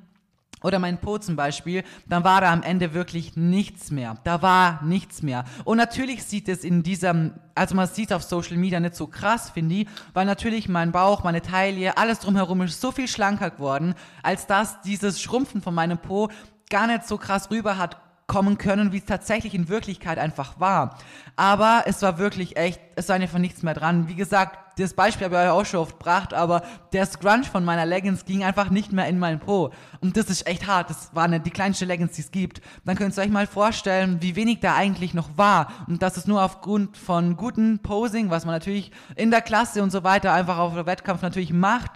oder 0.62 0.79
mein 0.79 0.99
Po 0.99 1.19
zum 1.19 1.37
Beispiel, 1.37 1.85
dann 2.07 2.25
war 2.25 2.40
da 2.40 2.52
am 2.52 2.62
Ende 2.62 2.95
wirklich 2.95 3.37
nichts 3.37 3.90
mehr. 3.90 4.17
Da 4.25 4.43
war 4.43 4.83
nichts 4.83 5.23
mehr. 5.23 5.45
Und 5.64 5.79
natürlich 5.79 6.25
sieht 6.25 6.49
es 6.49 6.64
in 6.64 6.83
diesem, 6.83 7.33
also 7.55 7.75
man 7.75 7.88
sieht 7.88 8.12
auf 8.12 8.23
Social 8.23 8.57
Media 8.57 8.81
nicht 8.81 8.95
so 8.95 9.07
krass, 9.07 9.50
finde 9.50 9.75
ich, 9.76 9.88
weil 10.12 10.26
natürlich 10.26 10.69
mein 10.69 10.93
Bauch, 10.93 11.25
meine 11.25 11.43
Taille, 11.43 11.97
alles 11.97 12.21
drumherum 12.21 12.62
ist 12.62 12.81
so 12.81 12.93
viel 12.93 13.09
schlanker 13.09 13.50
geworden, 13.50 13.95
als 14.23 14.47
dass 14.47 14.81
dieses 14.83 15.21
Schrumpfen 15.21 15.62
von 15.62 15.75
meinem 15.75 15.99
Po 15.99 16.29
gar 16.69 16.87
nicht 16.87 17.07
so 17.07 17.19
krass 17.19 17.50
rüber 17.50 17.76
hat 17.79 17.97
kommen 18.31 18.59
können, 18.59 18.93
wie 18.93 18.99
es 18.99 19.07
tatsächlich 19.07 19.57
in 19.57 19.69
Wirklichkeit 19.69 20.17
einfach 20.17 20.61
war. 20.61 20.97
Aber 21.35 21.83
es 21.87 22.01
war 22.01 22.17
wirklich 22.19 22.57
echt, 22.57 22.81
es 22.95 23.09
war 23.09 23.17
einfach 23.17 23.41
nichts 23.41 23.65
mehr 23.65 23.75
dran. 23.75 24.07
Wie 24.07 24.15
gesagt, 24.15 24.57
das 24.81 24.95
Beispiel 24.95 25.25
habe 25.25 25.35
ich 25.35 25.43
euch 25.43 25.49
auch 25.49 25.67
schon 25.67 25.81
oft 25.81 25.99
gebracht, 25.99 26.33
aber 26.33 26.63
der 26.93 27.07
Scrunch 27.07 27.49
von 27.49 27.65
meiner 27.65 27.87
Leggings 27.87 28.25
ging 28.25 28.45
einfach 28.45 28.71
nicht 28.71 28.93
mehr 28.93 29.09
in 29.09 29.19
meinen 29.19 29.41
Po. 29.41 29.73
Und 30.01 30.17
das 30.17 30.31
ist 30.31 30.47
echt 30.47 30.69
hart. 30.69 30.91
Das 30.91 31.13
war 31.13 31.25
eine, 31.25 31.41
die 31.41 31.51
kleinste 31.51 31.87
Leggings, 31.87 32.13
die 32.13 32.21
es 32.21 32.31
gibt. 32.31 32.61
Dann 32.85 32.95
könnt 32.97 33.19
ihr 33.19 33.23
euch 33.23 33.31
mal 33.31 33.49
vorstellen, 33.49 34.19
wie 34.23 34.37
wenig 34.37 34.61
da 34.61 34.77
eigentlich 34.77 35.13
noch 35.13 35.37
war. 35.37 35.67
Und 35.89 36.01
das 36.01 36.17
ist 36.17 36.29
nur 36.29 36.41
aufgrund 36.41 36.97
von 36.97 37.37
gutem 37.37 37.81
Posing, 37.81 38.31
was 38.31 38.45
man 38.45 38.55
natürlich 38.55 38.93
in 39.17 39.33
der 39.33 39.43
Klasse 39.43 39.83
und 39.83 39.91
so 39.91 40.05
weiter 40.05 40.33
einfach 40.33 40.59
auf 40.59 40.75
der 40.75 40.87
Wettkampf 40.87 41.23
natürlich 41.23 41.53
macht, 41.53 41.91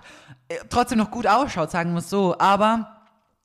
äh, 0.48 0.56
trotzdem 0.68 0.98
noch 0.98 1.12
gut 1.12 1.28
ausschaut, 1.28 1.70
sagen 1.70 1.92
wir 1.92 2.00
es 2.00 2.10
so. 2.10 2.36
Aber 2.40 2.93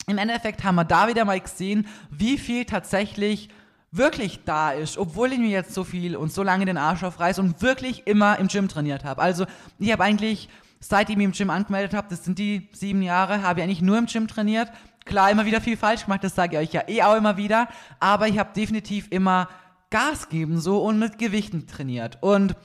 im 0.10 0.18
Endeffekt 0.18 0.64
haben 0.64 0.76
wir 0.76 0.86
da 0.86 1.08
wieder 1.08 1.26
mal 1.26 1.40
gesehen, 1.40 1.88
wie 2.10 2.38
viel 2.38 2.66
tatsächlich 2.66 3.50
wirklich 3.92 4.42
da 4.46 4.72
ist, 4.72 4.98
obwohl 4.98 5.34
ich 5.34 5.40
mir 5.40 5.50
jetzt 5.50 5.74
so 5.74 5.84
viel 5.84 6.16
und 6.16 6.32
so 6.32 6.44
lange 6.44 6.66
den 6.66 6.78
Arsch 6.78 7.04
aufreiße 7.04 7.42
und 7.42 7.62
wirklich 7.62 8.06
immer 8.06 8.38
im 8.38 8.48
Gym 8.48 8.68
trainiert 8.68 9.04
habe. 9.04 9.22
Also 9.22 9.46
ich 9.80 9.92
habe 9.92 10.04
eigentlich, 10.04 10.50
seit 10.80 11.10
ich 11.10 11.18
mich 11.18 11.26
im 11.26 11.32
Gym 11.32 11.50
angemeldet 11.50 11.94
habe, 11.94 12.08
das 12.10 12.24
sind 12.24 12.38
die 12.38 12.70
sieben 12.72 13.02
Jahre, 13.02 13.42
habe 13.42 13.60
ich 13.60 13.64
eigentlich 13.64 13.82
nur 13.82 13.98
im 13.98 14.06
Gym 14.06 14.28
trainiert. 14.28 14.72
Klar, 15.06 15.32
immer 15.32 15.46
wieder 15.46 15.62
viel 15.62 15.78
falsch 15.78 16.06
gemacht, 16.06 16.24
das 16.24 16.36
sage 16.36 16.60
ich 16.60 16.70
euch 16.70 16.74
ja 16.74 16.88
eh 16.88 17.02
auch 17.02 17.16
immer 17.16 17.38
wieder, 17.38 17.68
aber 18.00 18.28
ich 18.28 18.38
habe 18.38 18.54
definitiv 18.56 19.08
immer 19.10 19.50
Gas 19.90 20.30
geben 20.30 20.60
so 20.60 20.84
und 20.84 21.00
mit 21.00 21.18
Gewichten 21.18 21.66
trainiert. 21.66 22.20
Und 22.22 22.56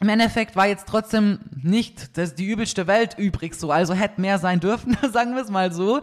im 0.00 0.08
Endeffekt 0.08 0.56
war 0.56 0.66
jetzt 0.66 0.86
trotzdem 0.88 1.40
nicht 1.62 2.16
das 2.16 2.34
die 2.34 2.46
übelste 2.46 2.86
Welt 2.86 3.16
übrig 3.18 3.54
so, 3.54 3.70
also 3.70 3.94
hätte 3.94 4.20
mehr 4.20 4.38
sein 4.38 4.60
dürfen, 4.60 4.96
sagen 5.12 5.34
wir 5.34 5.42
es 5.42 5.50
mal 5.50 5.72
so. 5.72 6.00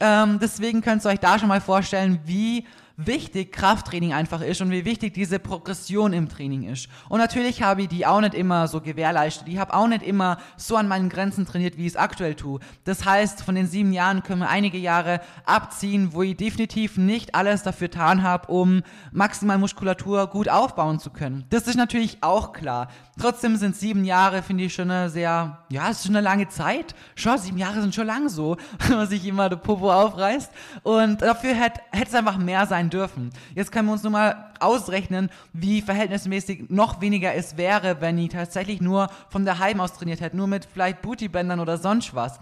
Ähm, 0.00 0.38
deswegen 0.40 0.80
könnt 0.80 1.04
ihr 1.04 1.10
euch 1.10 1.20
da 1.20 1.38
schon 1.38 1.48
mal 1.48 1.60
vorstellen, 1.60 2.20
wie 2.24 2.66
wichtig 2.96 3.52
Krafttraining 3.52 4.12
einfach 4.12 4.40
ist 4.40 4.60
und 4.60 4.70
wie 4.70 4.84
wichtig 4.84 5.14
diese 5.14 5.38
Progression 5.38 6.12
im 6.12 6.28
Training 6.28 6.64
ist. 6.64 6.88
Und 7.08 7.18
natürlich 7.18 7.62
habe 7.62 7.82
ich 7.82 7.88
die 7.88 8.06
auch 8.06 8.20
nicht 8.20 8.34
immer 8.34 8.68
so 8.68 8.80
gewährleistet. 8.80 9.48
Ich 9.48 9.58
habe 9.58 9.74
auch 9.74 9.88
nicht 9.88 10.02
immer 10.02 10.38
so 10.56 10.76
an 10.76 10.88
meinen 10.88 11.08
Grenzen 11.08 11.46
trainiert, 11.46 11.76
wie 11.76 11.86
ich 11.86 11.92
es 11.92 11.96
aktuell 11.96 12.34
tue. 12.34 12.60
Das 12.84 13.04
heißt, 13.04 13.42
von 13.42 13.54
den 13.54 13.66
sieben 13.66 13.92
Jahren 13.92 14.22
können 14.22 14.40
wir 14.40 14.48
einige 14.48 14.78
Jahre 14.78 15.20
abziehen, 15.46 16.12
wo 16.12 16.22
ich 16.22 16.36
definitiv 16.36 16.96
nicht 16.96 17.34
alles 17.34 17.62
dafür 17.62 17.88
getan 17.94 18.22
habe, 18.24 18.50
um 18.50 18.82
maximal 19.12 19.56
Muskulatur 19.58 20.26
gut 20.26 20.48
aufbauen 20.48 20.98
zu 20.98 21.10
können. 21.10 21.44
Das 21.50 21.68
ist 21.68 21.76
natürlich 21.76 22.18
auch 22.22 22.52
klar. 22.52 22.88
Trotzdem 23.20 23.56
sind 23.56 23.76
sieben 23.76 24.04
Jahre, 24.04 24.42
finde 24.42 24.64
ich, 24.64 24.74
schon 24.74 24.90
eine 24.90 25.08
sehr, 25.08 25.58
ja, 25.70 25.90
es 25.90 25.98
ist 25.98 26.06
schon 26.06 26.16
eine 26.16 26.24
lange 26.24 26.48
Zeit. 26.48 26.96
Schon, 27.14 27.38
sieben 27.38 27.58
Jahre 27.58 27.80
sind 27.80 27.94
schon 27.94 28.06
lang 28.06 28.28
so, 28.28 28.56
wenn 28.80 28.96
man 28.96 29.06
sich 29.06 29.24
immer 29.26 29.48
der 29.48 29.56
Popo 29.56 29.92
aufreißt. 29.92 30.50
Und 30.82 31.22
dafür 31.22 31.54
hätte 31.54 31.80
es 31.92 32.14
einfach 32.14 32.38
mehr 32.38 32.66
sein 32.66 32.83
dürfen. 32.90 33.30
Jetzt 33.54 33.72
können 33.72 33.88
wir 33.88 33.92
uns 33.92 34.02
nur 34.02 34.12
mal 34.12 34.52
ausrechnen, 34.60 35.30
wie 35.52 35.82
verhältnismäßig 35.82 36.70
noch 36.70 37.00
weniger 37.00 37.34
es 37.34 37.56
wäre, 37.56 38.00
wenn 38.00 38.18
ich 38.18 38.30
tatsächlich 38.30 38.80
nur 38.80 39.08
von 39.28 39.44
daheim 39.44 39.80
aus 39.80 39.94
trainiert 39.94 40.20
hätte, 40.20 40.36
nur 40.36 40.46
mit 40.46 40.64
vielleicht 40.64 41.02
Bootybändern 41.02 41.60
oder 41.60 41.78
sonst 41.78 42.14
was. 42.14 42.40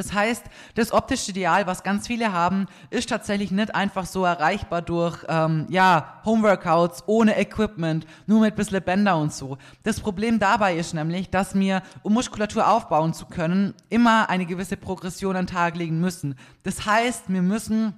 Das 0.00 0.14
heißt, 0.14 0.44
das 0.76 0.92
optische 0.92 1.30
Ideal, 1.30 1.66
was 1.66 1.82
ganz 1.82 2.06
viele 2.06 2.32
haben, 2.32 2.68
ist 2.88 3.10
tatsächlich 3.10 3.50
nicht 3.50 3.74
einfach 3.74 4.06
so 4.06 4.24
erreichbar 4.24 4.80
durch 4.80 5.18
ähm, 5.28 5.66
ja, 5.68 6.20
Homeworkouts 6.24 7.04
ohne 7.06 7.38
Equipment, 7.38 8.06
nur 8.26 8.40
mit 8.40 8.56
bisschen 8.56 8.82
Bänder 8.82 9.18
und 9.18 9.30
so. 9.30 9.58
Das 9.82 10.00
Problem 10.00 10.38
dabei 10.38 10.76
ist 10.76 10.94
nämlich, 10.94 11.28
dass 11.28 11.54
wir, 11.54 11.82
um 12.02 12.14
Muskulatur 12.14 12.66
aufbauen 12.66 13.12
zu 13.12 13.26
können, 13.26 13.74
immer 13.90 14.30
eine 14.30 14.46
gewisse 14.46 14.78
Progression 14.78 15.36
an 15.36 15.44
den 15.44 15.54
Tag 15.54 15.76
legen 15.76 16.00
müssen. 16.00 16.34
Das 16.62 16.86
heißt, 16.86 17.24
wir 17.28 17.42
müssen 17.42 17.92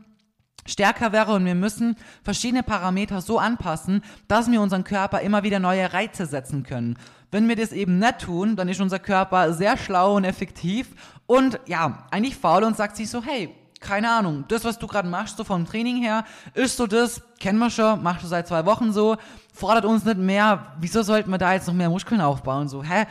stärker 0.67 1.13
wäre 1.13 1.33
und 1.33 1.45
wir 1.45 1.55
müssen 1.55 1.97
verschiedene 2.23 2.63
Parameter 2.63 3.21
so 3.21 3.39
anpassen, 3.39 4.03
dass 4.29 4.51
wir 4.51 4.61
unseren 4.61 4.85
Körper 4.85 5.21
immer 5.21 5.43
wieder 5.43 5.59
neue 5.59 5.93
Reize 5.93 6.27
setzen 6.27 6.63
können. 6.63 6.99
Wenn 7.31 7.49
wir 7.49 7.57
das 7.57 7.73
eben 7.73 7.99
nicht 7.99 8.21
tun, 8.21 8.57
dann 8.57 8.69
ist 8.69 8.81
unser 8.81 8.99
Körper 8.99 9.53
sehr 9.53 9.77
schlau 9.77 10.17
und 10.17 10.25
effektiv 10.25 10.89
und 11.27 11.59
ja, 11.67 12.05
eigentlich 12.11 12.37
faul 12.37 12.65
und 12.65 12.77
sagt 12.77 12.97
sich 12.97 13.09
so, 13.09 13.23
hey, 13.23 13.55
keine 13.83 14.11
Ahnung, 14.11 14.45
das, 14.49 14.65
was 14.65 14.79
du 14.79 14.87
gerade 14.87 15.09
machst, 15.09 15.37
so 15.37 15.45
vom 15.45 15.67
Training 15.67 15.97
her, 15.97 16.25
ist 16.55 16.77
so 16.77 16.87
das, 16.87 17.21
kennen 17.41 17.59
wir 17.59 17.69
schon, 17.69 18.03
machst 18.03 18.23
du 18.23 18.29
seit 18.29 18.47
zwei 18.47 18.65
Wochen 18.65 18.93
so, 18.93 19.17
fordert 19.53 19.85
uns 19.85 20.05
nicht 20.05 20.19
mehr, 20.19 20.75
wieso 20.79 21.03
sollten 21.03 21.31
wir 21.31 21.39
da 21.39 21.53
jetzt 21.53 21.67
noch 21.67 21.75
mehr 21.75 21.91
Muskeln 21.91 22.21
aufbauen? 22.21 22.69
So, 22.69 22.83
hä? 22.83 23.07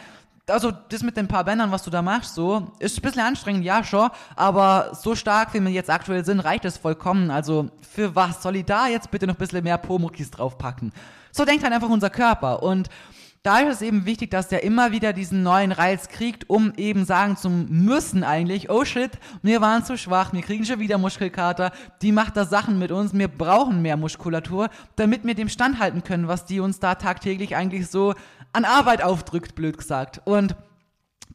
Also 0.48 0.72
das 0.72 1.04
mit 1.04 1.18
den 1.18 1.28
paar 1.28 1.44
Bändern, 1.44 1.72
was 1.72 1.84
du 1.84 1.90
da 1.90 2.02
machst, 2.02 2.36
so, 2.36 2.72
ist 2.80 2.98
ein 2.98 3.02
bisschen 3.02 3.22
anstrengend, 3.22 3.64
ja 3.64 3.84
schon, 3.84 4.10
aber 4.36 4.92
so 4.94 5.16
stark, 5.16 5.54
wie 5.54 5.60
wir 5.60 5.72
jetzt 5.72 5.90
aktuell 5.90 6.26
sind, 6.26 6.40
reicht 6.40 6.66
es 6.66 6.78
vollkommen. 6.78 7.32
Also 7.32 7.70
für 7.90 8.16
was 8.16 8.42
soll 8.42 8.56
ich 8.58 8.66
da 8.66 8.88
jetzt 8.88 9.12
bitte 9.12 9.28
noch 9.28 9.36
ein 9.36 9.40
bisschen 9.40 9.64
mehr 9.64 9.78
Po-Muckis 9.78 10.32
draufpacken? 10.32 10.92
So 11.32 11.46
denkt 11.46 11.64
halt 11.64 11.74
einfach 11.74 11.90
unser 11.90 12.10
Körper 12.10 12.64
und 12.64 12.90
da 13.44 13.60
ist 13.62 13.78
es 13.78 13.82
eben 13.82 14.06
wichtig, 14.06 14.30
dass 14.30 14.50
der 14.50 14.64
immer 14.64 14.92
wieder 14.92 15.14
diesen 15.14 15.42
neuen 15.42 15.72
Reiz 15.72 16.10
kriegt, 16.10 16.48
um 16.48 16.74
eben 16.78 17.06
sagen 17.06 17.38
zu 17.38 17.50
müssen 17.50 18.24
eigentlich, 18.24 18.70
oh 18.70 18.86
shit, 18.86 19.12
wir 19.42 19.62
waren 19.62 19.84
zu 19.84 19.98
schwach, 19.98 20.32
wir 20.32 20.44
kriegen 20.44 20.64
schon 20.64 20.80
wieder 20.80 21.00
Muskelkater, 21.00 21.72
die 22.04 22.12
macht 22.12 22.38
da 22.38 22.46
Sachen 22.46 22.78
mit 22.78 22.92
uns, 22.92 23.16
wir 23.16 23.28
brauchen 23.28 23.82
mehr 23.82 23.98
Muskulatur, 23.98 24.70
damit 24.96 25.26
wir 25.26 25.34
dem 25.34 25.50
standhalten 25.50 26.04
können, 26.04 26.28
was 26.28 26.46
die 26.46 26.60
uns 26.60 26.80
da 26.80 26.94
tagtäglich 26.94 27.56
eigentlich 27.56 27.88
so 27.88 28.14
an 28.54 28.66
Arbeit 28.66 29.02
aufdrückt, 29.02 29.56
blöd 29.56 29.78
gesagt. 29.78 30.22
Und 30.26 30.56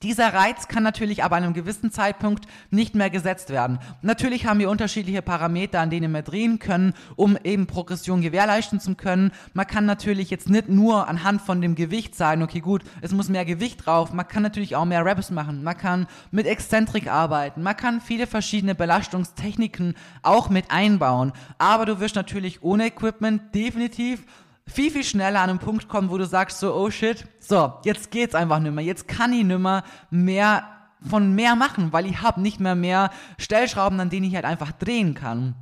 dieser 0.02 0.34
Reiz 0.34 0.68
kann 0.68 0.82
natürlich 0.82 1.24
an 1.24 1.32
einem 1.32 1.54
gewissen 1.54 1.90
Zeitpunkt 1.90 2.46
nicht 2.70 2.94
mehr 2.94 3.08
gesetzt 3.08 3.48
werden. 3.50 3.78
Natürlich 4.02 4.46
haben 4.46 4.58
wir 4.58 4.68
unterschiedliche 4.68 5.22
Parameter, 5.22 5.80
an 5.80 5.90
denen 5.90 6.12
wir 6.12 6.22
drehen 6.22 6.58
können, 6.58 6.92
um 7.16 7.38
eben 7.44 7.66
Progression 7.66 8.20
gewährleisten 8.20 8.78
zu 8.78 8.94
können. 8.94 9.32
Man 9.54 9.66
kann 9.66 9.86
natürlich 9.86 10.28
jetzt 10.28 10.50
nicht 10.50 10.68
nur 10.68 11.08
anhand 11.08 11.40
von 11.40 11.62
dem 11.62 11.74
Gewicht 11.74 12.14
sagen, 12.14 12.42
okay 12.42 12.60
gut, 12.60 12.82
es 13.00 13.12
muss 13.12 13.30
mehr 13.30 13.46
Gewicht 13.46 13.86
drauf. 13.86 14.12
Man 14.12 14.28
kann 14.28 14.42
natürlich 14.42 14.76
auch 14.76 14.84
mehr 14.84 15.04
Raps 15.04 15.30
machen. 15.30 15.64
Man 15.64 15.78
kann 15.78 16.06
mit 16.30 16.46
Exzentrik 16.46 17.10
arbeiten. 17.10 17.62
Man 17.62 17.76
kann 17.76 18.00
viele 18.02 18.26
verschiedene 18.26 18.74
Belastungstechniken 18.74 19.94
auch 20.22 20.50
mit 20.50 20.70
einbauen. 20.70 21.32
Aber 21.56 21.86
du 21.86 22.00
wirst 22.00 22.16
natürlich 22.16 22.62
ohne 22.62 22.86
Equipment 22.86 23.54
definitiv 23.54 24.24
viel, 24.66 24.90
viel 24.90 25.04
schneller 25.04 25.40
an 25.40 25.50
einen 25.50 25.58
Punkt 25.58 25.88
kommen, 25.88 26.10
wo 26.10 26.18
du 26.18 26.26
sagst 26.26 26.60
so, 26.60 26.74
oh 26.74 26.90
shit, 26.90 27.26
so, 27.38 27.74
jetzt 27.84 28.10
geht's 28.10 28.34
einfach 28.34 28.58
nicht 28.58 28.74
mehr. 28.74 28.84
Jetzt 28.84 29.08
kann 29.08 29.32
ich 29.32 29.44
nicht 29.44 29.58
mehr 29.58 29.84
mehr 30.10 30.64
von 31.08 31.34
mehr 31.34 31.54
machen, 31.54 31.92
weil 31.92 32.06
ich 32.06 32.22
habe 32.22 32.40
nicht 32.40 32.58
mehr 32.58 32.74
mehr 32.74 33.10
Stellschrauben, 33.38 34.00
an 34.00 34.10
denen 34.10 34.26
ich 34.26 34.34
halt 34.34 34.44
einfach 34.44 34.72
drehen 34.72 35.14
kann. 35.14 35.54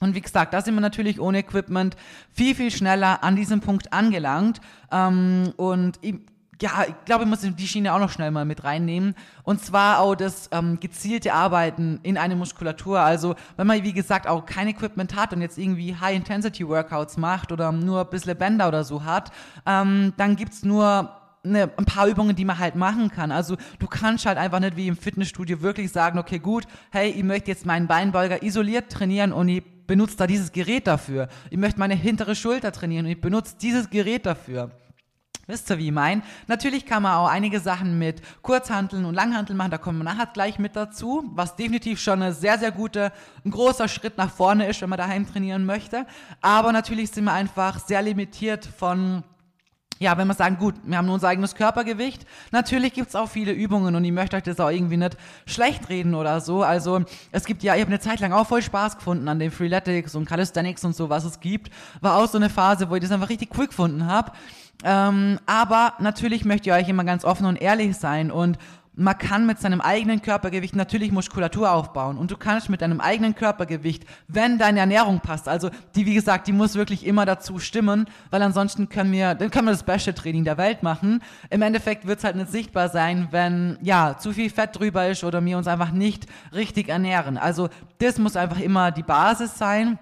Und 0.00 0.16
wie 0.16 0.20
gesagt, 0.20 0.52
da 0.52 0.60
sind 0.60 0.74
wir 0.74 0.80
natürlich 0.80 1.20
ohne 1.20 1.38
Equipment 1.38 1.96
viel, 2.32 2.56
viel 2.56 2.72
schneller 2.72 3.22
an 3.22 3.36
diesem 3.36 3.60
Punkt 3.60 3.92
angelangt. 3.92 4.60
Ähm, 4.90 5.52
und 5.56 5.98
ich 6.02 6.16
ja, 6.62 6.84
ich 6.86 6.94
glaube, 7.04 7.24
ich 7.24 7.28
muss 7.28 7.40
die 7.40 7.66
Schiene 7.66 7.92
auch 7.92 7.98
noch 7.98 8.10
schnell 8.10 8.30
mal 8.30 8.44
mit 8.44 8.62
reinnehmen. 8.62 9.16
Und 9.42 9.64
zwar 9.64 9.98
auch 9.98 10.14
das 10.14 10.48
ähm, 10.52 10.78
gezielte 10.78 11.34
Arbeiten 11.34 11.98
in 12.04 12.16
eine 12.16 12.36
Muskulatur. 12.36 13.00
Also, 13.00 13.34
wenn 13.56 13.66
man, 13.66 13.82
wie 13.82 13.92
gesagt, 13.92 14.28
auch 14.28 14.46
kein 14.46 14.68
Equipment 14.68 15.16
hat 15.16 15.32
und 15.32 15.42
jetzt 15.42 15.58
irgendwie 15.58 15.96
High-Intensity-Workouts 15.96 17.16
macht 17.16 17.50
oder 17.50 17.72
nur 17.72 18.02
ein 18.02 18.10
bisschen 18.10 18.38
Bänder 18.38 18.68
oder 18.68 18.84
so 18.84 19.02
hat, 19.02 19.32
ähm, 19.66 20.12
dann 20.16 20.36
gibt's 20.36 20.62
nur 20.62 21.10
eine, 21.44 21.68
ein 21.76 21.84
paar 21.84 22.06
Übungen, 22.06 22.36
die 22.36 22.44
man 22.44 22.60
halt 22.60 22.76
machen 22.76 23.10
kann. 23.10 23.32
Also 23.32 23.56
du 23.80 23.88
kannst 23.88 24.24
halt 24.26 24.38
einfach 24.38 24.60
nicht 24.60 24.76
wie 24.76 24.86
im 24.86 24.96
Fitnessstudio 24.96 25.62
wirklich 25.62 25.90
sagen, 25.90 26.16
okay, 26.20 26.38
gut, 26.38 26.68
hey, 26.92 27.10
ich 27.10 27.24
möchte 27.24 27.50
jetzt 27.50 27.66
meinen 27.66 27.88
Beinbeuger 27.88 28.44
isoliert 28.44 28.88
trainieren 28.92 29.32
und 29.32 29.48
ich 29.48 29.64
benutze 29.88 30.16
da 30.16 30.28
dieses 30.28 30.52
Gerät 30.52 30.86
dafür. 30.86 31.26
Ich 31.50 31.58
möchte 31.58 31.80
meine 31.80 31.94
hintere 31.94 32.36
Schulter 32.36 32.70
trainieren 32.70 33.06
und 33.06 33.10
ich 33.10 33.20
benutze 33.20 33.56
dieses 33.60 33.90
Gerät 33.90 34.26
dafür. 34.26 34.70
Wisst 35.48 35.70
ihr, 35.70 35.78
wie 35.78 35.86
ich 35.86 35.92
mein? 35.92 36.22
Natürlich 36.46 36.86
kann 36.86 37.02
man 37.02 37.14
auch 37.14 37.28
einige 37.28 37.58
Sachen 37.58 37.98
mit 37.98 38.22
Kurzhanteln 38.42 39.04
und 39.04 39.14
Langhanteln 39.14 39.56
machen, 39.56 39.72
da 39.72 39.78
kommen 39.78 39.98
wir 39.98 40.04
nachher 40.04 40.26
gleich 40.26 40.60
mit 40.60 40.76
dazu, 40.76 41.24
was 41.34 41.56
definitiv 41.56 42.00
schon 42.00 42.22
eine 42.22 42.32
sehr, 42.32 42.58
sehr 42.58 42.70
gute, 42.70 43.12
ein 43.44 43.50
großer 43.50 43.88
Schritt 43.88 44.18
nach 44.18 44.30
vorne 44.30 44.68
ist, 44.68 44.80
wenn 44.82 44.88
man 44.88 44.98
daheim 44.98 45.26
trainieren 45.26 45.66
möchte. 45.66 46.06
Aber 46.40 46.70
natürlich 46.72 47.10
sind 47.10 47.24
wir 47.24 47.32
einfach 47.32 47.80
sehr 47.80 48.02
limitiert 48.02 48.64
von 48.64 49.24
ja, 50.02 50.18
wenn 50.18 50.26
wir 50.26 50.34
sagen, 50.34 50.58
gut, 50.58 50.74
wir 50.82 50.98
haben 50.98 51.06
nur 51.06 51.14
unser 51.14 51.28
eigenes 51.28 51.54
Körpergewicht, 51.54 52.26
natürlich 52.50 52.92
gibt's 52.92 53.14
auch 53.14 53.28
viele 53.28 53.52
Übungen 53.52 53.94
und 53.94 54.04
ich 54.04 54.10
möchte 54.10 54.36
euch 54.36 54.42
das 54.42 54.58
auch 54.58 54.68
irgendwie 54.68 54.96
nicht 54.96 55.16
schlecht 55.46 55.88
reden 55.88 56.16
oder 56.16 56.40
so. 56.40 56.64
Also 56.64 57.02
es 57.30 57.44
gibt 57.44 57.62
ja, 57.62 57.76
ich 57.76 57.80
habe 57.80 57.90
eine 57.90 58.00
Zeit 58.00 58.18
lang 58.18 58.32
auch 58.32 58.46
voll 58.46 58.62
Spaß 58.62 58.96
gefunden 58.96 59.28
an 59.28 59.38
den 59.38 59.52
Freeletics 59.52 60.16
und 60.16 60.24
Calisthenics 60.24 60.84
und 60.84 60.96
so, 60.96 61.08
was 61.08 61.24
es 61.24 61.38
gibt. 61.38 61.70
War 62.00 62.16
auch 62.16 62.28
so 62.28 62.36
eine 62.36 62.50
Phase, 62.50 62.90
wo 62.90 62.96
ich 62.96 63.00
das 63.00 63.12
einfach 63.12 63.28
richtig 63.28 63.50
cool 63.56 63.68
gefunden 63.68 64.06
habe. 64.06 64.32
Ähm, 64.84 65.38
aber 65.46 65.94
natürlich 65.98 66.44
möchte 66.44 66.70
ich 66.70 66.76
euch 66.76 66.88
immer 66.88 67.04
ganz 67.04 67.24
offen 67.24 67.46
und 67.46 67.56
ehrlich 67.56 67.96
sein 67.96 68.30
und 68.30 68.58
man 68.94 69.16
kann 69.16 69.46
mit 69.46 69.58
seinem 69.58 69.80
eigenen 69.80 70.20
Körpergewicht 70.20 70.76
natürlich 70.76 71.12
Muskulatur 71.12 71.72
aufbauen 71.72 72.18
und 72.18 72.30
du 72.30 72.36
kannst 72.36 72.68
mit 72.68 72.82
deinem 72.82 73.00
eigenen 73.00 73.34
Körpergewicht, 73.34 74.04
wenn 74.28 74.58
deine 74.58 74.80
Ernährung 74.80 75.20
passt, 75.20 75.48
also 75.48 75.70
die 75.94 76.04
wie 76.04 76.14
gesagt, 76.14 76.46
die 76.46 76.52
muss 76.52 76.74
wirklich 76.74 77.06
immer 77.06 77.24
dazu 77.24 77.58
stimmen, 77.58 78.06
weil 78.30 78.42
ansonsten 78.42 78.88
können 78.88 79.12
wir, 79.12 79.34
dann 79.34 79.50
können 79.50 79.66
wir 79.66 79.72
das 79.72 79.82
beste 79.82 80.14
Training 80.14 80.44
der 80.44 80.58
Welt 80.58 80.82
machen. 80.82 81.22
Im 81.48 81.62
Endeffekt 81.62 82.06
wird 82.06 82.18
es 82.18 82.24
halt 82.24 82.36
nicht 82.36 82.50
sichtbar 82.50 82.90
sein, 82.90 83.28
wenn 83.30 83.78
ja 83.80 84.16
zu 84.18 84.32
viel 84.32 84.50
Fett 84.50 84.78
drüber 84.78 85.08
ist 85.08 85.24
oder 85.24 85.42
wir 85.42 85.56
uns 85.56 85.66
einfach 85.66 85.92
nicht 85.92 86.26
richtig 86.52 86.88
ernähren. 86.88 87.38
Also 87.38 87.70
das 87.98 88.18
muss 88.18 88.36
einfach 88.36 88.60
immer 88.60 88.90
die 88.90 89.02
Basis 89.02 89.56
sein. 89.56 89.98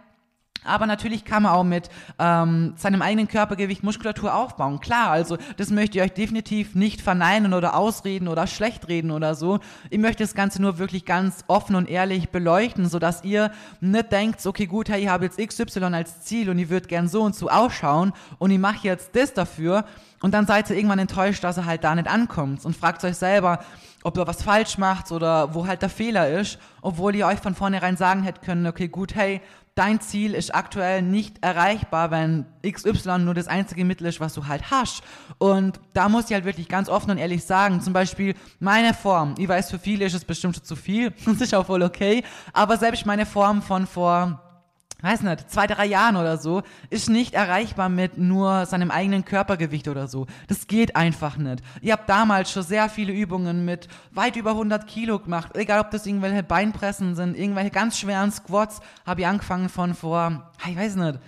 Aber 0.64 0.86
natürlich 0.86 1.24
kann 1.24 1.44
man 1.44 1.52
auch 1.52 1.64
mit 1.64 1.88
ähm, 2.18 2.74
seinem 2.76 3.00
eigenen 3.00 3.28
Körpergewicht 3.28 3.82
Muskulatur 3.82 4.34
aufbauen. 4.34 4.80
Klar, 4.80 5.10
also 5.10 5.38
das 5.56 5.70
möchte 5.70 5.98
ich 5.98 6.04
euch 6.04 6.12
definitiv 6.12 6.74
nicht 6.74 7.00
verneinen 7.00 7.54
oder 7.54 7.74
ausreden 7.74 8.28
oder 8.28 8.46
schlecht 8.46 8.88
reden 8.88 9.10
oder 9.10 9.34
so. 9.34 9.60
Ich 9.88 9.98
möchte 9.98 10.22
das 10.22 10.34
Ganze 10.34 10.60
nur 10.60 10.78
wirklich 10.78 11.06
ganz 11.06 11.44
offen 11.46 11.76
und 11.76 11.88
ehrlich 11.88 12.28
beleuchten, 12.28 12.88
sodass 12.88 13.24
ihr 13.24 13.50
nicht 13.80 14.12
denkt, 14.12 14.44
okay 14.44 14.66
gut, 14.66 14.90
hey, 14.90 15.02
ich 15.02 15.08
habe 15.08 15.24
jetzt 15.24 15.38
XY 15.38 15.84
als 15.94 16.22
Ziel 16.22 16.50
und 16.50 16.58
ich 16.58 16.68
würde 16.68 16.88
gern 16.88 17.08
so 17.08 17.22
und 17.22 17.34
so 17.34 17.48
ausschauen 17.48 18.12
und 18.38 18.50
ich 18.50 18.58
mache 18.58 18.86
jetzt 18.86 19.16
das 19.16 19.32
dafür 19.32 19.84
und 20.22 20.34
dann 20.34 20.46
seid 20.46 20.68
ihr 20.68 20.76
irgendwann 20.76 20.98
enttäuscht, 20.98 21.42
dass 21.42 21.56
ihr 21.56 21.64
halt 21.64 21.82
da 21.84 21.94
nicht 21.94 22.08
ankommt 22.08 22.64
und 22.66 22.76
fragt 22.76 23.02
euch 23.04 23.16
selber, 23.16 23.60
ob 24.02 24.18
ihr 24.18 24.26
was 24.26 24.42
falsch 24.42 24.76
macht 24.78 25.12
oder 25.12 25.54
wo 25.54 25.66
halt 25.66 25.82
der 25.82 25.88
Fehler 25.88 26.28
ist, 26.28 26.58
obwohl 26.82 27.14
ihr 27.14 27.26
euch 27.26 27.38
von 27.38 27.54
vornherein 27.54 27.96
sagen 27.96 28.22
hättet 28.22 28.42
können, 28.42 28.66
okay 28.66 28.88
gut, 28.88 29.14
hey, 29.14 29.40
dein 29.80 29.98
Ziel 30.02 30.34
ist 30.34 30.54
aktuell 30.54 31.00
nicht 31.00 31.42
erreichbar, 31.42 32.10
wenn 32.10 32.44
XY 32.62 33.20
nur 33.20 33.32
das 33.32 33.48
einzige 33.48 33.86
Mittel 33.86 34.06
ist, 34.08 34.20
was 34.20 34.34
du 34.34 34.46
halt 34.46 34.70
hast. 34.70 35.02
Und 35.38 35.80
da 35.94 36.10
muss 36.10 36.26
ich 36.26 36.34
halt 36.34 36.44
wirklich 36.44 36.68
ganz 36.68 36.90
offen 36.90 37.12
und 37.12 37.16
ehrlich 37.16 37.44
sagen, 37.44 37.80
zum 37.80 37.94
Beispiel 37.94 38.34
meine 38.58 38.92
Form, 38.92 39.34
ich 39.38 39.48
weiß, 39.48 39.70
für 39.70 39.78
viele 39.78 40.04
ist 40.04 40.12
es 40.12 40.26
bestimmt 40.26 40.56
schon 40.56 40.64
zu 40.64 40.76
viel, 40.76 41.14
das 41.24 41.40
ist 41.40 41.54
auch 41.54 41.64
voll 41.64 41.82
okay, 41.82 42.22
aber 42.52 42.76
selbst 42.76 43.06
meine 43.06 43.24
Form 43.24 43.62
von 43.62 43.86
vor 43.86 44.49
weiß 45.02 45.22
nicht, 45.22 45.50
zwei, 45.50 45.66
drei 45.66 45.86
Jahren 45.86 46.16
oder 46.16 46.36
so, 46.36 46.62
ist 46.90 47.08
nicht 47.08 47.34
erreichbar 47.34 47.88
mit 47.88 48.18
nur 48.18 48.66
seinem 48.66 48.90
eigenen 48.90 49.24
Körpergewicht 49.24 49.88
oder 49.88 50.08
so. 50.08 50.26
Das 50.48 50.66
geht 50.66 50.96
einfach 50.96 51.36
nicht. 51.36 51.62
Ihr 51.80 51.92
habt 51.92 52.08
damals 52.08 52.50
schon 52.50 52.62
sehr 52.62 52.88
viele 52.88 53.12
Übungen 53.12 53.64
mit 53.64 53.88
weit 54.12 54.36
über 54.36 54.50
100 54.50 54.86
Kilo 54.86 55.18
gemacht, 55.18 55.56
egal 55.56 55.80
ob 55.80 55.90
das 55.90 56.06
irgendwelche 56.06 56.42
Beinpressen 56.42 57.14
sind, 57.14 57.36
irgendwelche 57.36 57.70
ganz 57.70 57.98
schweren 57.98 58.32
Squats, 58.32 58.80
habe 59.06 59.22
ich 59.22 59.26
angefangen 59.26 59.68
von 59.68 59.94
vor, 59.94 60.50
ich 60.68 60.76
weiß 60.76 60.96
nicht, 60.96 61.18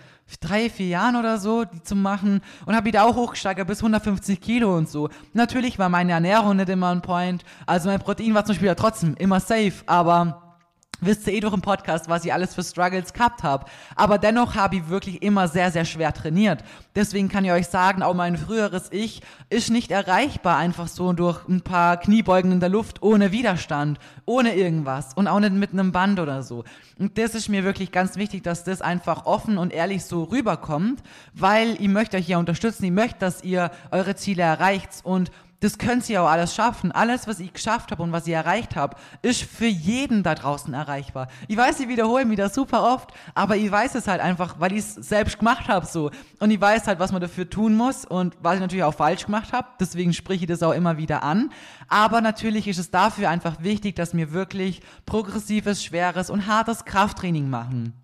drei, 0.41 0.71
vier 0.71 0.89
Jahren 0.89 1.17
oder 1.17 1.39
so, 1.39 1.65
die 1.65 1.83
zu 1.83 1.95
machen 1.95 2.41
und 2.67 2.75
habe 2.75 2.87
wieder 2.87 3.05
auch 3.05 3.17
hochgesteigert 3.17 3.67
bis 3.67 3.79
150 3.79 4.41
Kilo 4.41 4.77
und 4.77 4.89
so. 4.89 5.09
Natürlich 5.33 5.79
war 5.79 5.89
meine 5.89 6.13
Ernährung 6.13 6.57
nicht 6.57 6.69
immer 6.69 6.91
ein 6.91 7.03
Point, 7.03 7.45
also 7.67 7.89
mein 7.89 8.01
Protein 8.01 8.35
war 8.35 8.45
zum 8.45 8.55
Beispiel 8.55 8.69
ja 8.69 8.75
trotzdem 8.75 9.15
immer 9.17 9.41
safe, 9.41 9.75
aber 9.87 10.42
wisst 11.03 11.27
ihr 11.27 11.35
eh 11.35 11.41
durch 11.41 11.53
im 11.53 11.61
Podcast, 11.61 12.09
was 12.09 12.25
ich 12.25 12.33
alles 12.33 12.55
für 12.55 12.63
Struggles 12.63 13.13
gehabt 13.13 13.43
habe. 13.43 13.67
Aber 13.97 14.19
dennoch 14.19 14.55
habe 14.55 14.77
ich 14.77 14.89
wirklich 14.89 15.23
immer 15.23 15.49
sehr, 15.49 15.71
sehr 15.71 15.85
schwer 15.85 16.15
trainiert. 16.15 16.65
Deswegen 16.95 17.29
kann 17.29 17.45
ich 17.45 17.53
euch 17.53 17.67
sagen, 17.67 18.03
auch 18.03 18.15
mein 18.15 18.37
früheres 18.37 18.89
Ich 18.91 19.23
ist 19.51 19.71
nicht 19.71 19.91
erreichbar 19.91 20.57
einfach 20.57 20.89
so 20.89 21.13
durch 21.13 21.47
ein 21.49 21.61
paar 21.61 21.99
Kniebeugen 21.99 22.53
in 22.53 22.61
der 22.61 22.69
Luft 22.69 23.03
ohne 23.03 23.33
Widerstand, 23.33 23.99
ohne 24.25 24.55
irgendwas 24.55 25.15
und 25.15 25.29
auch 25.29 25.41
nicht 25.41 25.53
mit 25.53 25.73
einem 25.73 25.93
Band 25.93 26.21
oder 26.21 26.43
so. 26.43 26.65
Und 26.99 27.19
das 27.19 27.35
ist 27.35 27.49
mir 27.49 27.65
wirklich 27.65 27.93
ganz 27.93 28.17
wichtig, 28.17 28.43
dass 28.45 28.65
das 28.65 28.81
einfach 28.81 29.27
offen 29.27 29.59
und 29.59 29.73
ehrlich 29.73 30.05
so 30.05 30.25
rüberkommt, 30.25 31.03
weil 31.35 31.73
ich 31.81 31.89
möchte 31.89 32.17
euch 32.17 32.29
ja 32.29 32.39
unterstützen, 32.39 32.85
ich 32.85 32.93
möchte, 32.93 33.19
dass 33.19 33.43
ihr 33.43 33.71
eure 33.91 34.15
Ziele 34.15 34.43
erreicht 34.43 34.91
und 35.03 35.31
das 35.63 35.79
könnt 35.79 36.09
ihr 36.11 36.21
auch 36.23 36.29
alles 36.29 36.55
schaffen. 36.55 36.91
Alles, 36.91 37.29
was 37.29 37.39
ich 37.39 37.53
geschafft 37.53 37.93
habe 37.93 38.03
und 38.03 38.11
was 38.11 38.27
ich 38.27 38.33
erreicht 38.33 38.75
habe, 38.75 38.97
ist 39.23 39.43
für 39.43 39.67
jeden 39.67 40.25
da 40.25 40.35
draußen 40.35 40.75
erreichbar. 40.75 41.29
Ich 41.47 41.57
weiß, 41.57 41.79
ich 41.79 41.89
wiederhole 41.89 42.25
mich 42.25 42.37
das 42.37 42.55
super 42.55 42.83
oft, 42.83 43.13
aber 43.35 43.57
ich 43.57 43.71
weiß 43.71 43.95
es 43.95 44.09
halt 44.09 44.21
einfach, 44.21 44.57
weil 44.59 44.73
ich 44.73 44.81
es 44.81 44.95
selbst 44.95 45.39
gemacht 45.39 45.69
habe 45.69 45.87
so. 45.87 46.11
Und 46.41 46.51
ich 46.51 46.61
weiß 46.61 46.89
halt, 46.89 46.99
was 46.99 47.13
man 47.13 47.21
dafür 47.21 47.49
tun 47.49 47.77
muss 47.77 48.05
und 48.05 48.37
was 48.43 48.57
ich 48.57 48.61
natürlich 48.61 48.83
auch 48.83 48.95
falsch 48.95 49.27
gemacht 49.27 49.53
habe. 49.53 49.69
Deswegen 49.79 50.13
spreche 50.13 50.43
ich 50.43 50.49
das 50.49 50.65
auch 50.65 50.73
immer 50.73 50.97
wieder 50.97 51.23
an. 51.23 51.53
Aber 51.87 52.21
natürlich 52.21 52.67
ist 52.67 52.79
es 52.79 52.91
dafür 52.91 53.31
einfach 53.31 53.63
wichtig, 53.63 53.95
dass 53.95 54.17
wir 54.17 54.33
wirklich 54.33 54.81
progressives, 55.07 55.85
schweres 55.85 56.29
und 56.29 56.49
hartes 56.49 56.85
Krafttraining 56.85 57.49
machen. 57.49 57.95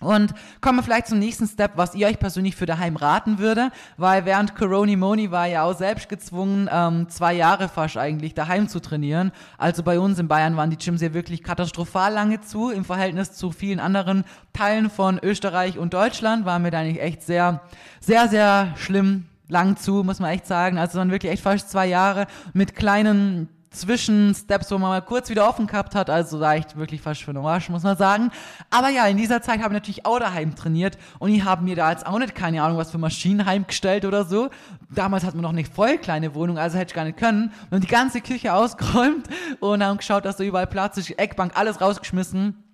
Und 0.00 0.34
kommen 0.60 0.78
wir 0.78 0.82
vielleicht 0.82 1.06
zum 1.06 1.18
nächsten 1.18 1.46
Step, 1.46 1.72
was 1.76 1.94
ihr 1.94 2.06
euch 2.08 2.18
persönlich 2.18 2.56
für 2.56 2.66
daheim 2.66 2.96
raten 2.96 3.38
würde, 3.38 3.70
weil 3.96 4.24
während 4.24 4.54
Corona 4.54 4.96
Moni 4.96 5.30
war 5.30 5.46
ja 5.46 5.62
auch 5.62 5.76
selbst 5.76 6.08
gezwungen, 6.08 6.68
ähm, 6.70 7.08
zwei 7.08 7.34
Jahre 7.34 7.68
fast 7.68 7.96
eigentlich 7.96 8.34
daheim 8.34 8.68
zu 8.68 8.80
trainieren. 8.80 9.32
Also 9.56 9.82
bei 9.82 9.98
uns 9.98 10.18
in 10.18 10.28
Bayern 10.28 10.56
waren 10.56 10.70
die 10.70 10.78
Gyms 10.78 11.00
ja 11.00 11.14
wirklich 11.14 11.42
katastrophal 11.42 12.12
lange 12.12 12.40
zu, 12.40 12.70
im 12.70 12.84
Verhältnis 12.84 13.32
zu 13.32 13.50
vielen 13.50 13.80
anderen 13.80 14.24
Teilen 14.52 14.90
von 14.90 15.18
Österreich 15.22 15.78
und 15.78 15.94
Deutschland 15.94 16.44
waren 16.44 16.64
wir 16.64 16.70
da 16.70 16.80
eigentlich 16.80 17.02
echt 17.02 17.22
sehr, 17.22 17.62
sehr, 18.00 18.28
sehr 18.28 18.74
schlimm 18.76 19.26
lang 19.48 19.76
zu, 19.76 20.02
muss 20.02 20.20
man 20.20 20.30
echt 20.30 20.46
sagen. 20.46 20.78
Also 20.78 20.92
es 20.92 20.98
waren 20.98 21.10
wirklich 21.10 21.32
echt 21.32 21.42
fast 21.42 21.70
zwei 21.70 21.86
Jahre 21.86 22.26
mit 22.52 22.74
kleinen 22.74 23.48
Zwischensteps, 23.74 24.70
wo 24.70 24.78
man 24.78 24.90
mal 24.90 25.02
kurz 25.02 25.28
wieder 25.28 25.48
offen 25.48 25.66
gehabt 25.66 25.94
hat, 25.94 26.08
also 26.08 26.38
reicht 26.38 26.76
wirklich 26.76 27.02
fast 27.02 27.22
für 27.22 27.36
Arsch, 27.36 27.68
muss 27.68 27.82
man 27.82 27.96
sagen. 27.96 28.30
Aber 28.70 28.88
ja, 28.88 29.06
in 29.06 29.16
dieser 29.16 29.42
Zeit 29.42 29.58
habe 29.58 29.74
ich 29.74 29.80
natürlich 29.80 30.06
auch 30.06 30.18
daheim 30.18 30.54
trainiert 30.54 30.96
und 31.18 31.30
ich 31.30 31.44
habe 31.44 31.64
mir 31.64 31.76
da 31.76 31.90
jetzt 31.90 32.06
auch 32.06 32.18
nicht, 32.18 32.34
keine 32.34 32.62
Ahnung, 32.62 32.78
was 32.78 32.90
für 32.90 32.98
Maschinen 32.98 33.44
heimgestellt 33.44 34.04
oder 34.04 34.24
so. 34.24 34.50
Damals 34.94 35.24
hatten 35.24 35.38
wir 35.38 35.42
noch 35.42 35.50
eine 35.50 35.64
voll 35.64 35.98
kleine 35.98 36.34
Wohnung, 36.34 36.58
also 36.58 36.78
hätte 36.78 36.92
ich 36.92 36.94
gar 36.94 37.04
nicht 37.04 37.18
können. 37.18 37.52
Wir 37.68 37.76
haben 37.76 37.82
die 37.82 37.88
ganze 37.88 38.20
Küche 38.20 38.54
ausgeräumt 38.54 39.28
und 39.60 39.82
haben 39.82 39.98
geschaut, 39.98 40.24
dass 40.24 40.36
da 40.36 40.44
überall 40.44 40.66
Platz 40.66 40.96
ist, 40.96 41.10
Eckbank, 41.18 41.56
alles 41.56 41.80
rausgeschmissen 41.80 42.64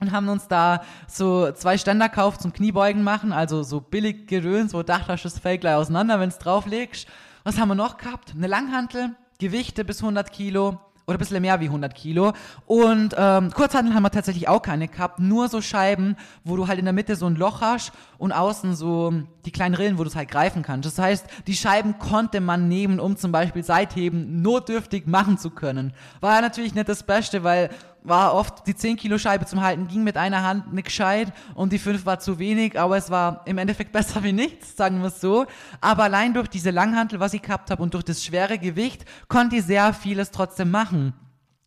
und 0.00 0.12
haben 0.12 0.28
uns 0.28 0.48
da 0.48 0.82
so 1.06 1.52
zwei 1.52 1.78
Ständer 1.78 2.08
gekauft 2.08 2.40
zum 2.42 2.52
Kniebeugen 2.52 3.02
machen, 3.02 3.32
also 3.32 3.62
so 3.62 3.80
billig 3.80 4.26
Geröns, 4.26 4.74
wo 4.74 4.82
dachte, 4.82 5.16
das 5.22 5.38
fällt 5.38 5.60
gleich 5.60 5.74
auseinander, 5.74 6.18
wenn 6.20 6.30
es 6.30 6.38
drauflegst. 6.38 7.06
Was 7.44 7.58
haben 7.58 7.68
wir 7.68 7.74
noch 7.74 7.96
gehabt? 7.96 8.34
Eine 8.36 8.46
Langhantel, 8.46 9.14
Gewichte 9.40 9.84
bis 9.84 10.00
100 10.00 10.30
Kilo 10.30 10.78
oder 11.10 11.16
ein 11.16 11.18
bisschen 11.18 11.42
mehr 11.42 11.60
wie 11.60 11.66
100 11.66 11.94
Kilo. 11.94 12.32
Und 12.66 13.14
ähm, 13.18 13.50
Kurzhanteln 13.50 13.94
haben 13.94 14.02
wir 14.04 14.10
tatsächlich 14.10 14.48
auch 14.48 14.62
keine 14.62 14.86
gehabt, 14.86 15.18
nur 15.18 15.48
so 15.48 15.60
Scheiben, 15.60 16.16
wo 16.44 16.56
du 16.56 16.68
halt 16.68 16.78
in 16.78 16.84
der 16.84 16.94
Mitte 16.94 17.16
so 17.16 17.26
ein 17.26 17.34
Loch 17.34 17.60
hast 17.60 17.92
und 18.18 18.32
außen 18.32 18.76
so 18.76 19.12
die 19.44 19.50
kleinen 19.50 19.74
Rillen, 19.74 19.98
wo 19.98 20.04
du 20.04 20.08
es 20.08 20.14
halt 20.14 20.30
greifen 20.30 20.62
kannst. 20.62 20.86
Das 20.86 20.98
heißt, 20.98 21.26
die 21.46 21.56
Scheiben 21.56 21.98
konnte 21.98 22.40
man 22.40 22.68
nehmen, 22.68 23.00
um 23.00 23.16
zum 23.16 23.32
Beispiel 23.32 23.64
Seitheben 23.64 24.40
notdürftig 24.40 25.06
machen 25.06 25.36
zu 25.36 25.50
können. 25.50 25.92
War 26.20 26.36
ja 26.36 26.40
natürlich 26.42 26.74
nicht 26.74 26.88
das 26.88 27.02
Beste, 27.02 27.42
weil 27.42 27.70
war 28.02 28.34
oft 28.34 28.66
die 28.66 28.74
10 28.74 28.96
Kilo 28.96 29.18
Scheibe 29.18 29.46
zum 29.46 29.60
Halten 29.60 29.86
ging 29.88 30.04
mit 30.04 30.16
einer 30.16 30.42
Hand 30.42 30.72
nicht 30.72 30.86
gescheit 30.86 31.32
und 31.54 31.72
die 31.72 31.78
5 31.78 32.06
war 32.06 32.18
zu 32.18 32.38
wenig, 32.38 32.78
aber 32.78 32.96
es 32.96 33.10
war 33.10 33.42
im 33.46 33.58
Endeffekt 33.58 33.92
besser 33.92 34.22
wie 34.22 34.32
nichts, 34.32 34.76
sagen 34.76 35.00
wir 35.00 35.08
es 35.08 35.20
so. 35.20 35.46
Aber 35.80 36.04
allein 36.04 36.34
durch 36.34 36.48
diese 36.48 36.70
Langhantel, 36.70 37.20
was 37.20 37.34
ich 37.34 37.42
gehabt 37.42 37.70
habe 37.70 37.82
und 37.82 37.94
durch 37.94 38.04
das 38.04 38.24
schwere 38.24 38.58
Gewicht, 38.58 39.04
konnte 39.28 39.56
ich 39.56 39.64
sehr 39.64 39.92
vieles 39.92 40.30
trotzdem 40.30 40.70
machen. 40.70 41.14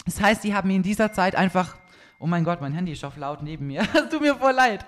Das 0.06 0.20
heißt, 0.20 0.44
die 0.44 0.54
haben 0.54 0.68
mir 0.68 0.76
in 0.76 0.84
dieser 0.84 1.14
Zeit 1.14 1.36
einfach 1.36 1.78
Oh 2.20 2.28
mein 2.28 2.44
Gott, 2.46 2.62
mein 2.62 2.72
Handy 2.72 2.94
ist 2.94 3.04
auf 3.04 3.18
laut 3.18 3.42
neben 3.44 3.68
mir. 3.68 3.82
Es 3.94 4.10
tut 4.10 4.22
mir 4.22 4.36
voll 4.36 4.54
leid. 4.54 4.86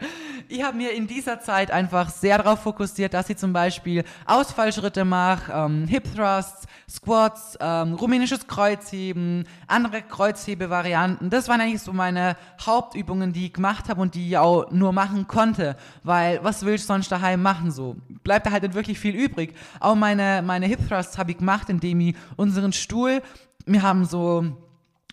Ich 0.48 0.64
habe 0.64 0.78
mir 0.78 0.92
in 0.94 1.06
dieser 1.08 1.40
Zeit 1.40 1.70
einfach 1.70 2.10
sehr 2.10 2.38
darauf 2.38 2.62
fokussiert, 2.62 3.14
dass 3.14 3.30
ich 3.30 3.38
zum 3.38 3.52
Beispiel 3.52 4.04
Ausfallschritte 4.26 5.04
mache, 5.04 5.52
ähm, 5.52 5.88
Hip 5.88 6.06
Thrusts, 6.16 6.66
Squats, 6.90 7.58
ähm, 7.60 7.96
rumänisches 7.96 8.48
Kreuzheben, 8.48 9.46
andere 9.68 10.02
Kreuzhebevarianten. 10.04 11.30
Das 11.30 11.50
waren 11.50 11.60
eigentlich 11.60 11.82
so 11.82 11.92
meine 11.92 12.38
Hauptübungen, 12.62 13.34
die 13.34 13.48
ich 13.48 13.54
gemacht 13.54 13.90
habe 13.90 14.02
und 14.02 14.16
die 14.16 14.30
ich 14.30 14.38
auch 14.38 14.72
nur 14.72 14.94
machen 14.94 15.28
konnte, 15.28 15.76
weil 16.04 16.42
was 16.44 16.64
will 16.64 16.76
ich 16.76 16.86
sonst 16.86 17.12
daheim 17.12 17.42
machen 17.42 17.72
so? 17.72 17.98
Bleibt 18.24 18.46
da 18.46 18.52
halt 18.52 18.64
nicht 18.64 18.76
wirklich 18.76 19.00
viel 19.00 19.16
übrig. 19.16 19.56
Auch 19.80 19.96
meine, 19.96 20.42
meine 20.42 20.68
Hip 20.68 20.88
Thrusts 20.88 21.18
habe 21.18 21.32
ich 21.32 21.38
gemacht, 21.38 21.70
indem 21.70 22.00
ich 22.00 22.16
unseren 22.38 22.72
Stuhl, 22.72 23.22
wir 23.66 23.82
haben 23.82 24.06
so 24.06 24.65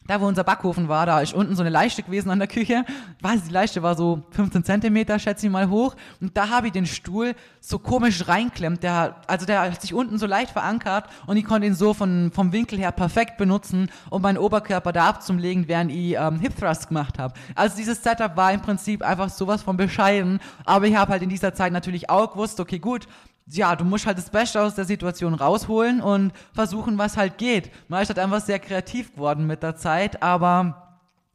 da 0.06 0.20
wo 0.20 0.26
unser 0.26 0.44
Backofen 0.44 0.88
war, 0.88 1.06
da 1.06 1.20
ist 1.20 1.32
unten 1.32 1.54
so 1.54 1.62
eine 1.62 1.70
Leiste 1.70 2.02
gewesen 2.02 2.30
an 2.30 2.38
der 2.38 2.48
Küche. 2.48 2.84
Ich 3.18 3.24
weiß, 3.24 3.44
die 3.44 3.52
Leiste 3.52 3.82
war 3.82 3.94
so 3.94 4.22
15 4.30 4.64
Zentimeter, 4.64 5.18
schätze 5.18 5.46
ich 5.46 5.52
mal, 5.52 5.70
hoch. 5.70 5.94
Und 6.20 6.36
da 6.36 6.48
habe 6.48 6.66
ich 6.66 6.72
den 6.72 6.86
Stuhl 6.86 7.34
so 7.60 7.78
komisch 7.78 8.26
reinklemmt. 8.26 8.82
Der, 8.82 9.16
also 9.26 9.46
der 9.46 9.62
hat 9.62 9.80
sich 9.80 9.94
unten 9.94 10.18
so 10.18 10.26
leicht 10.26 10.50
verankert 10.50 11.04
und 11.26 11.36
ich 11.36 11.44
konnte 11.44 11.66
ihn 11.66 11.74
so 11.74 11.94
von, 11.94 12.32
vom 12.34 12.52
Winkel 12.52 12.78
her 12.78 12.92
perfekt 12.92 13.36
benutzen, 13.36 13.90
um 14.10 14.22
meinen 14.22 14.38
Oberkörper 14.38 14.92
da 14.92 15.08
abzulegen, 15.08 15.68
während 15.68 15.92
ich 15.92 16.16
ähm, 16.16 16.40
Hip 16.40 16.56
Thrust 16.58 16.88
gemacht 16.88 17.18
habe. 17.18 17.34
Also 17.54 17.76
dieses 17.76 18.02
Setup 18.02 18.36
war 18.36 18.52
im 18.52 18.60
Prinzip 18.60 19.02
einfach 19.02 19.28
sowas 19.28 19.62
von 19.62 19.76
bescheiden. 19.76 20.40
Aber 20.64 20.86
ich 20.86 20.96
habe 20.96 21.12
halt 21.12 21.22
in 21.22 21.28
dieser 21.28 21.54
Zeit 21.54 21.72
natürlich 21.72 22.10
auch 22.10 22.32
gewusst, 22.32 22.58
okay, 22.58 22.78
gut, 22.78 23.06
ja, 23.46 23.76
du 23.76 23.84
musst 23.84 24.06
halt 24.06 24.18
das 24.18 24.30
Beste 24.30 24.60
aus 24.60 24.74
der 24.74 24.84
Situation 24.84 25.34
rausholen 25.34 26.00
und 26.00 26.32
versuchen, 26.52 26.98
was 26.98 27.16
halt 27.16 27.38
geht. 27.38 27.70
Man 27.88 28.02
ist 28.02 28.08
halt 28.08 28.18
einfach 28.18 28.40
sehr 28.40 28.58
kreativ 28.58 29.14
geworden 29.14 29.46
mit 29.46 29.62
der 29.62 29.76
Zeit, 29.76 30.22
aber 30.22 30.82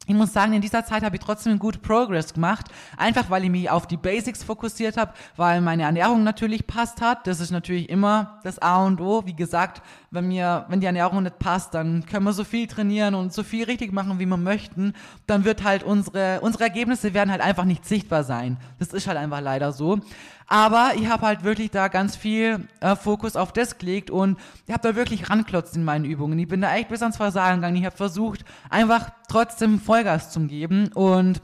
ich 0.08 0.14
muss 0.14 0.32
sagen, 0.32 0.54
in 0.54 0.62
dieser 0.62 0.86
Zeit 0.86 1.02
habe 1.02 1.16
ich 1.16 1.22
trotzdem 1.22 1.58
gut 1.58 1.82
Progress 1.82 2.32
gemacht, 2.32 2.68
einfach 2.96 3.28
weil 3.28 3.44
ich 3.44 3.50
mich 3.50 3.68
auf 3.68 3.86
die 3.86 3.98
Basics 3.98 4.42
fokussiert 4.42 4.96
habe, 4.96 5.12
weil 5.36 5.60
meine 5.60 5.82
Ernährung 5.82 6.24
natürlich 6.24 6.66
passt 6.66 7.02
hat. 7.02 7.26
Das 7.26 7.40
ist 7.40 7.50
natürlich 7.50 7.90
immer 7.90 8.40
das 8.42 8.58
A 8.58 8.86
und 8.86 9.02
O. 9.02 9.26
Wie 9.26 9.36
gesagt, 9.36 9.82
wenn 10.10 10.28
mir, 10.28 10.64
wenn 10.68 10.80
die 10.80 10.86
Ernährung 10.86 11.24
nicht 11.24 11.38
passt, 11.38 11.74
dann 11.74 12.06
können 12.06 12.24
wir 12.24 12.32
so 12.32 12.44
viel 12.44 12.66
trainieren 12.66 13.14
und 13.14 13.34
so 13.34 13.42
viel 13.42 13.64
richtig 13.64 13.92
machen, 13.92 14.18
wie 14.18 14.24
wir 14.24 14.38
möchten. 14.38 14.94
Dann 15.26 15.44
wird 15.44 15.62
halt 15.62 15.82
unsere, 15.82 16.40
unsere 16.40 16.64
Ergebnisse 16.64 17.12
werden 17.12 17.30
halt 17.30 17.42
einfach 17.42 17.64
nicht 17.64 17.84
sichtbar 17.84 18.24
sein. 18.24 18.56
Das 18.78 18.94
ist 18.94 19.08
halt 19.08 19.18
einfach 19.18 19.42
leider 19.42 19.72
so. 19.72 20.00
Aber 20.48 20.92
ich 20.96 21.08
habe 21.08 21.26
halt 21.26 21.44
wirklich 21.44 21.70
da 21.70 21.88
ganz 21.88 22.16
viel 22.16 22.66
äh, 22.80 22.96
Fokus 22.96 23.36
auf 23.36 23.52
das 23.52 23.76
gelegt 23.76 24.10
und 24.10 24.38
ich 24.66 24.72
habe 24.72 24.82
da 24.82 24.96
wirklich 24.96 25.28
ranklotzt 25.28 25.76
in 25.76 25.84
meinen 25.84 26.06
Übungen. 26.06 26.38
Ich 26.38 26.48
bin 26.48 26.62
da 26.62 26.74
echt 26.74 26.88
bis 26.88 27.02
ans 27.02 27.18
Versagen 27.18 27.56
gegangen. 27.56 27.76
Ich 27.76 27.84
habe 27.84 27.96
versucht, 27.96 28.44
einfach 28.70 29.10
trotzdem 29.28 29.78
Vollgas 29.78 30.30
zu 30.30 30.40
geben 30.40 30.88
und 30.94 31.42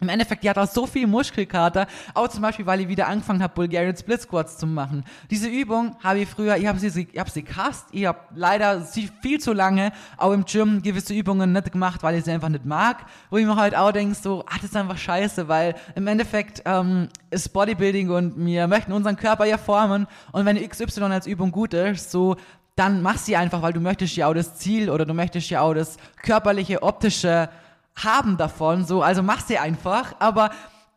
im 0.00 0.08
Endeffekt, 0.08 0.42
die 0.42 0.50
hat 0.50 0.58
auch 0.58 0.66
so 0.66 0.86
viel 0.86 1.06
Muskelkater, 1.06 1.86
auch 2.14 2.28
zum 2.28 2.42
Beispiel, 2.42 2.66
weil 2.66 2.80
ich 2.80 2.88
wieder 2.88 3.06
angefangen 3.06 3.42
habe, 3.42 3.54
Bulgarian 3.54 3.96
Split 3.96 4.22
Squats 4.22 4.56
zu 4.56 4.66
machen. 4.66 5.04
Diese 5.30 5.48
Übung 5.48 5.96
habe 6.02 6.20
ich 6.20 6.28
früher, 6.28 6.56
ich 6.56 6.66
habe 6.66 6.78
sie, 6.78 7.08
ich 7.12 7.18
habe 7.18 7.30
sie 7.30 7.42
gehasst, 7.42 7.86
ich 7.92 8.06
habe 8.06 8.18
leider 8.34 8.82
viel 9.22 9.40
zu 9.40 9.52
lange 9.52 9.92
auch 10.16 10.32
im 10.32 10.44
Gym 10.44 10.82
gewisse 10.82 11.14
Übungen 11.14 11.52
nicht 11.52 11.72
gemacht, 11.72 12.02
weil 12.02 12.16
ich 12.16 12.24
sie 12.24 12.32
einfach 12.32 12.48
nicht 12.48 12.64
mag, 12.64 13.04
wo 13.30 13.36
ich 13.36 13.46
mir 13.46 13.56
halt 13.56 13.76
auch 13.76 13.92
denke, 13.92 14.14
so, 14.14 14.44
ah, 14.46 14.54
das 14.56 14.70
ist 14.70 14.76
einfach 14.76 14.98
scheiße, 14.98 15.48
weil 15.48 15.74
im 15.94 16.06
Endeffekt 16.06 16.62
ähm, 16.64 17.08
ist 17.30 17.52
Bodybuilding 17.52 18.10
und 18.10 18.34
wir 18.44 18.66
möchten 18.66 18.92
unseren 18.92 19.16
Körper 19.16 19.44
ja 19.44 19.58
formen. 19.58 20.06
Und 20.32 20.46
wenn 20.46 20.56
XY 20.56 21.02
als 21.04 21.26
Übung 21.26 21.50
gut 21.50 21.74
ist, 21.74 22.10
so, 22.10 22.36
dann 22.76 23.02
mach 23.02 23.18
sie 23.18 23.36
einfach, 23.36 23.60
weil 23.60 23.74
du 23.74 23.80
möchtest 23.80 24.16
ja 24.16 24.28
auch 24.28 24.34
das 24.34 24.56
Ziel 24.56 24.88
oder 24.88 25.04
du 25.04 25.12
möchtest 25.12 25.50
ja 25.50 25.60
auch 25.60 25.74
das 25.74 25.98
körperliche, 26.22 26.82
optische 26.82 27.50
haben 27.96 28.36
davon, 28.36 28.84
so, 28.84 29.02
also 29.02 29.22
mach 29.22 29.40
sie 29.40 29.58
einfach, 29.58 30.14
aber 30.18 30.50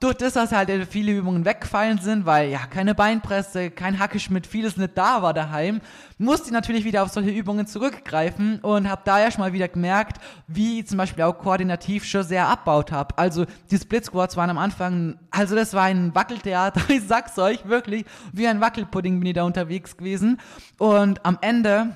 durch 0.04 0.16
das, 0.16 0.34
dass 0.34 0.52
halt 0.52 0.70
viele 0.90 1.14
Übungen 1.14 1.46
weggefallen 1.46 1.98
sind, 1.98 2.26
weil 2.26 2.50
ja 2.50 2.66
keine 2.70 2.94
Beinpresse, 2.94 3.72
kein 3.72 4.00
Hackeschmidt, 4.00 4.46
vieles 4.46 4.76
nicht 4.76 4.98
da 4.98 5.22
war 5.22 5.34
daheim, 5.34 5.80
musste 6.18 6.48
ich 6.48 6.52
natürlich 6.52 6.84
wieder 6.84 7.04
auf 7.04 7.10
solche 7.10 7.30
Übungen 7.30 7.68
zurückgreifen 7.68 8.60
und 8.60 8.90
habe 8.90 9.04
da 9.06 9.22
erst 9.22 9.40
mal 9.40 9.54
wieder 9.54 9.70
gemerkt, 9.70 10.18
wie 10.48 10.82
ich 10.82 10.88
zum 10.88 10.98
Beispiel 10.98 11.24
auch 11.24 11.38
koordinativ 11.38 12.04
schon 12.04 12.24
sehr 12.24 12.50
abbaut 12.50 12.92
habe. 12.92 13.18
Also 13.18 13.46
die 13.72 13.78
Split 13.78 14.04
Squats 14.04 14.36
waren 14.36 14.50
am 14.50 14.58
Anfang, 14.58 15.18
also 15.32 15.56
das 15.56 15.74
war 15.74 15.84
ein 15.84 16.14
Wackeltheater, 16.14 16.82
ich 16.90 17.08
sag's 17.08 17.40
euch 17.40 17.66
wirklich, 17.66 18.04
wie 18.34 18.48
ein 18.48 18.60
Wackelpudding 18.60 19.22
bin 19.22 19.28
ich 19.28 19.36
da 19.36 19.44
unterwegs 19.44 19.96
gewesen 19.96 20.38
und 20.80 21.26
am 21.26 21.38
Ende 21.40 21.96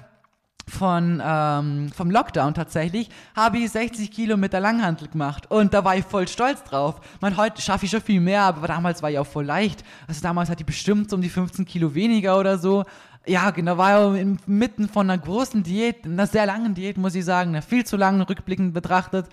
von, 0.70 1.22
ähm, 1.24 1.90
vom 1.96 2.12
Lockdown 2.12 2.54
tatsächlich, 2.54 3.10
habe 3.36 3.58
ich 3.60 3.72
60 3.72 4.12
Kilo 4.12 4.38
mit 4.38 4.54
der 4.54 4.60
Langhantel 4.60 5.08
gemacht. 5.08 5.50
Und 5.50 5.74
da 5.74 5.84
war 5.84 5.96
ich 5.96 6.06
voll 6.06 6.28
stolz 6.28 6.64
drauf. 6.64 7.00
Man, 7.22 7.38
heute 7.38 7.62
schaffe 7.62 7.86
ich 7.86 7.92
schon 7.92 8.02
viel 8.02 8.20
mehr, 8.20 8.44
aber 8.44 8.68
damals 8.68 9.02
war 9.02 9.10
ich 9.10 9.20
auch 9.20 9.28
voll 9.28 9.46
leicht. 9.46 9.84
Also 10.08 10.22
damals 10.22 10.50
hatte 10.50 10.62
ich 10.62 10.66
bestimmt 10.66 11.12
um 11.14 11.22
die 11.22 11.30
15 11.30 11.66
Kilo 11.66 11.96
weniger 11.96 12.38
oder 12.38 12.58
so. 12.58 12.84
Ja, 13.26 13.52
genau, 13.52 13.78
war 13.78 13.90
ja 13.92 14.16
inmitten 14.16 14.88
von 14.88 15.10
einer 15.10 15.22
großen 15.22 15.62
Diät, 15.62 16.06
einer 16.06 16.28
sehr 16.28 16.46
langen 16.46 16.74
Diät, 16.74 16.98
muss 16.98 17.14
ich 17.14 17.26
sagen, 17.26 17.50
einer 17.50 17.62
viel 17.62 17.86
zu 17.86 17.98
langen 17.98 18.22
rückblickend 18.22 18.74
betrachtet. 18.74 19.28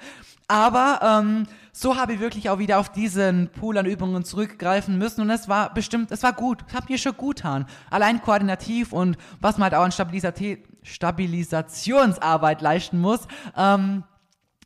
Aber 0.48 1.00
ähm, 1.02 1.46
so 1.72 1.96
habe 1.96 2.14
ich 2.14 2.20
wirklich 2.20 2.50
auch 2.50 2.58
wieder 2.58 2.78
auf 2.78 2.90
diesen 2.90 3.48
Pool 3.48 3.78
an 3.78 3.86
Übungen 3.86 4.24
zurückgreifen 4.24 4.98
müssen 4.98 5.22
und 5.22 5.30
es 5.30 5.48
war 5.48 5.72
bestimmt, 5.72 6.10
es 6.10 6.22
war 6.22 6.32
gut. 6.32 6.64
Es 6.68 6.74
hat 6.74 6.90
mir 6.90 6.98
schon 6.98 7.16
gut 7.16 7.36
getan. 7.36 7.66
Allein 7.90 8.20
koordinativ 8.20 8.92
und 8.92 9.16
was 9.40 9.58
man 9.58 9.64
halt 9.64 9.74
auch 9.74 9.84
an 9.84 9.92
Stabilität, 9.92 10.64
Stabilisationsarbeit 10.84 12.62
leisten 12.62 13.00
muss. 13.00 13.26
Ähm, 13.56 14.04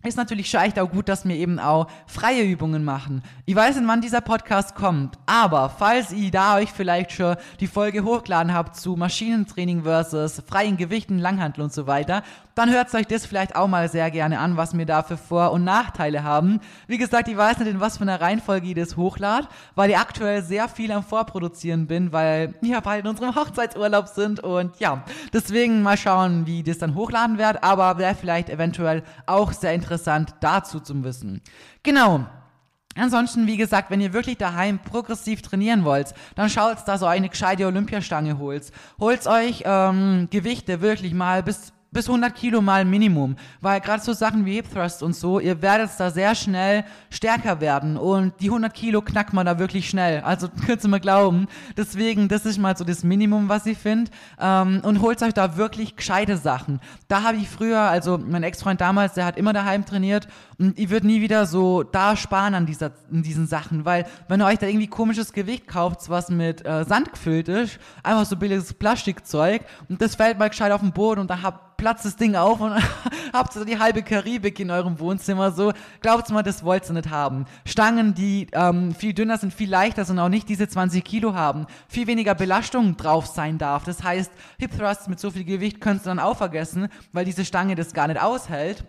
ist 0.04 0.16
natürlich 0.16 0.48
schon 0.48 0.60
echt 0.60 0.78
auch 0.78 0.88
gut, 0.88 1.08
dass 1.08 1.26
wir 1.26 1.34
eben 1.34 1.58
auch 1.58 1.88
freie 2.06 2.44
Übungen 2.44 2.84
machen. 2.84 3.22
Ich 3.46 3.56
weiß 3.56 3.76
nicht, 3.76 3.88
wann 3.88 4.00
dieser 4.00 4.20
Podcast 4.20 4.76
kommt, 4.76 5.18
aber 5.26 5.70
falls 5.70 6.12
ihr 6.12 6.30
da 6.30 6.56
euch 6.56 6.70
vielleicht 6.70 7.10
schon 7.10 7.34
die 7.58 7.66
Folge 7.66 8.04
hochgeladen 8.04 8.54
habt 8.54 8.76
zu 8.76 8.94
Maschinentraining 8.94 9.82
versus 9.82 10.40
freien 10.46 10.76
Gewichten, 10.76 11.18
Langhandel 11.18 11.64
und 11.64 11.72
so 11.72 11.88
weiter, 11.88 12.22
dann 12.54 12.70
hört 12.70 12.92
euch 12.94 13.06
das 13.06 13.26
vielleicht 13.26 13.56
auch 13.56 13.68
mal 13.68 13.88
sehr 13.88 14.10
gerne 14.10 14.38
an, 14.38 14.56
was 14.56 14.76
wir 14.76 14.86
da 14.86 15.02
für 15.02 15.16
Vor- 15.16 15.52
und 15.52 15.64
Nachteile 15.64 16.22
haben. 16.22 16.60
Wie 16.86 16.98
gesagt, 16.98 17.28
ich 17.28 17.36
weiß 17.36 17.58
nicht, 17.58 17.68
in 17.68 17.80
was 17.80 17.98
für 17.98 18.02
einer 18.02 18.20
Reihenfolge 18.20 18.68
ich 18.68 18.74
das 18.74 18.96
hochlade, 18.96 19.48
weil 19.74 19.90
ich 19.90 19.98
aktuell 19.98 20.42
sehr 20.42 20.68
viel 20.68 20.90
am 20.92 21.04
Vorproduzieren 21.04 21.86
bin, 21.86 22.12
weil 22.12 22.54
wir 22.60 22.80
bald 22.80 23.04
in 23.04 23.10
unserem 23.10 23.34
Hochzeitsurlaub 23.34 24.08
sind 24.08 24.40
und 24.40 24.78
ja, 24.78 25.04
deswegen 25.32 25.82
mal 25.82 25.96
schauen, 25.96 26.46
wie 26.46 26.60
ich 26.60 26.64
das 26.64 26.78
dann 26.78 26.94
hochladen 26.94 27.38
werde, 27.38 27.62
aber 27.62 27.98
wäre 27.98 28.14
vielleicht 28.14 28.48
eventuell 28.48 29.02
auch 29.26 29.52
sehr 29.52 29.72
interessant 29.72 29.87
dazu 30.40 30.80
zu 30.80 31.02
wissen. 31.04 31.40
Genau. 31.82 32.26
Ansonsten, 32.94 33.46
wie 33.46 33.56
gesagt, 33.56 33.90
wenn 33.90 34.00
ihr 34.00 34.12
wirklich 34.12 34.38
daheim 34.38 34.80
progressiv 34.80 35.40
trainieren 35.42 35.84
wollt, 35.84 36.14
dann 36.34 36.50
schaut, 36.50 36.78
dass 36.86 37.02
ihr 37.02 37.08
eine 37.08 37.28
gescheite 37.28 37.66
Olympiastange 37.66 38.38
holt. 38.38 38.72
Holt 38.98 39.26
euch 39.26 39.62
ähm, 39.64 40.28
Gewichte 40.30 40.80
wirklich 40.80 41.14
mal 41.14 41.42
bis 41.42 41.72
bis 41.90 42.06
100 42.06 42.34
Kilo 42.34 42.60
mal 42.60 42.84
Minimum, 42.84 43.36
weil 43.60 43.80
gerade 43.80 44.02
so 44.02 44.12
Sachen 44.12 44.44
wie 44.44 44.54
Hip 44.54 44.70
Thrust 44.72 45.02
und 45.02 45.14
so, 45.14 45.40
ihr 45.40 45.62
werdet 45.62 45.90
da 45.98 46.10
sehr 46.10 46.34
schnell 46.34 46.84
stärker 47.10 47.60
werden. 47.60 47.96
Und 47.96 48.34
die 48.40 48.48
100 48.48 48.72
Kilo 48.74 49.00
knackt 49.00 49.32
man 49.32 49.46
da 49.46 49.58
wirklich 49.58 49.88
schnell, 49.88 50.20
also 50.20 50.48
könnt 50.66 50.84
ihr 50.84 50.88
mir 50.90 51.00
glauben. 51.00 51.48
Deswegen, 51.76 52.28
das 52.28 52.44
ist 52.44 52.58
mal 52.58 52.76
so 52.76 52.84
das 52.84 53.04
Minimum, 53.04 53.48
was 53.48 53.66
ich 53.66 53.78
finde 53.78 54.10
ähm, 54.38 54.80
und 54.82 55.00
holt 55.00 55.22
euch 55.22 55.34
da 55.34 55.56
wirklich 55.56 55.96
gescheite 55.96 56.36
Sachen. 56.36 56.80
Da 57.08 57.22
habe 57.22 57.38
ich 57.38 57.48
früher, 57.48 57.80
also 57.80 58.18
mein 58.18 58.42
Ex-Freund 58.42 58.80
damals, 58.80 59.14
der 59.14 59.24
hat 59.24 59.36
immer 59.36 59.52
daheim 59.52 59.86
trainiert 59.86 60.28
und 60.58 60.78
ich 60.78 60.90
würde 60.90 61.06
nie 61.06 61.20
wieder 61.20 61.46
so 61.46 61.84
da 61.84 62.16
sparen 62.16 62.54
an 62.54 62.66
dieser, 62.66 62.90
in 63.10 63.22
diesen 63.22 63.46
Sachen, 63.46 63.84
weil 63.84 64.06
wenn 64.26 64.40
ihr 64.40 64.46
euch 64.46 64.58
da 64.58 64.66
irgendwie 64.66 64.88
komisches 64.88 65.32
Gewicht 65.32 65.68
kauft, 65.68 66.08
was 66.08 66.30
mit 66.30 66.66
äh, 66.66 66.84
Sand 66.84 67.12
gefüllt 67.12 67.48
ist, 67.48 67.78
einfach 68.02 68.24
so 68.26 68.36
billiges 68.36 68.74
Plastikzeug 68.74 69.62
und 69.88 70.02
das 70.02 70.16
fällt 70.16 70.38
mal 70.38 70.48
gescheit 70.48 70.72
auf 70.72 70.80
den 70.80 70.92
Boden 70.92 71.20
und 71.20 71.30
da 71.30 71.42
habt 71.42 71.68
platzt 71.78 72.04
das 72.04 72.16
Ding 72.16 72.34
auf 72.34 72.60
und 72.60 72.72
habt 73.32 73.52
so 73.52 73.64
die 73.64 73.78
halbe 73.78 74.02
Karibik 74.02 74.58
in 74.58 74.72
eurem 74.72 74.98
Wohnzimmer. 74.98 75.52
So, 75.52 75.72
glaubt 76.00 76.28
mal, 76.30 76.42
das 76.42 76.64
wollt 76.64 76.90
ihr 76.90 76.94
nicht 76.94 77.08
haben. 77.08 77.44
Stangen, 77.64 78.14
die 78.14 78.48
ähm, 78.52 78.92
viel 78.96 79.14
dünner 79.14 79.38
sind, 79.38 79.54
viel 79.54 79.70
leichter 79.70 80.04
sind, 80.04 80.18
auch 80.18 80.28
nicht 80.28 80.48
diese 80.48 80.66
20 80.66 81.04
Kilo 81.04 81.34
haben, 81.34 81.66
viel 81.86 82.08
weniger 82.08 82.34
Belastung 82.34 82.96
drauf 82.96 83.26
sein 83.26 83.58
darf. 83.58 83.84
Das 83.84 84.02
heißt, 84.02 84.32
Hip 84.58 84.76
Thrusts 84.76 85.06
mit 85.06 85.20
so 85.20 85.30
viel 85.30 85.44
Gewicht 85.44 85.80
könnt 85.80 86.00
ihr 86.02 86.06
dann 86.06 86.18
auch 86.18 86.36
vergessen, 86.36 86.88
weil 87.12 87.24
diese 87.24 87.44
Stange 87.44 87.76
das 87.76 87.94
gar 87.94 88.08
nicht 88.08 88.20
aushält. 88.20 88.84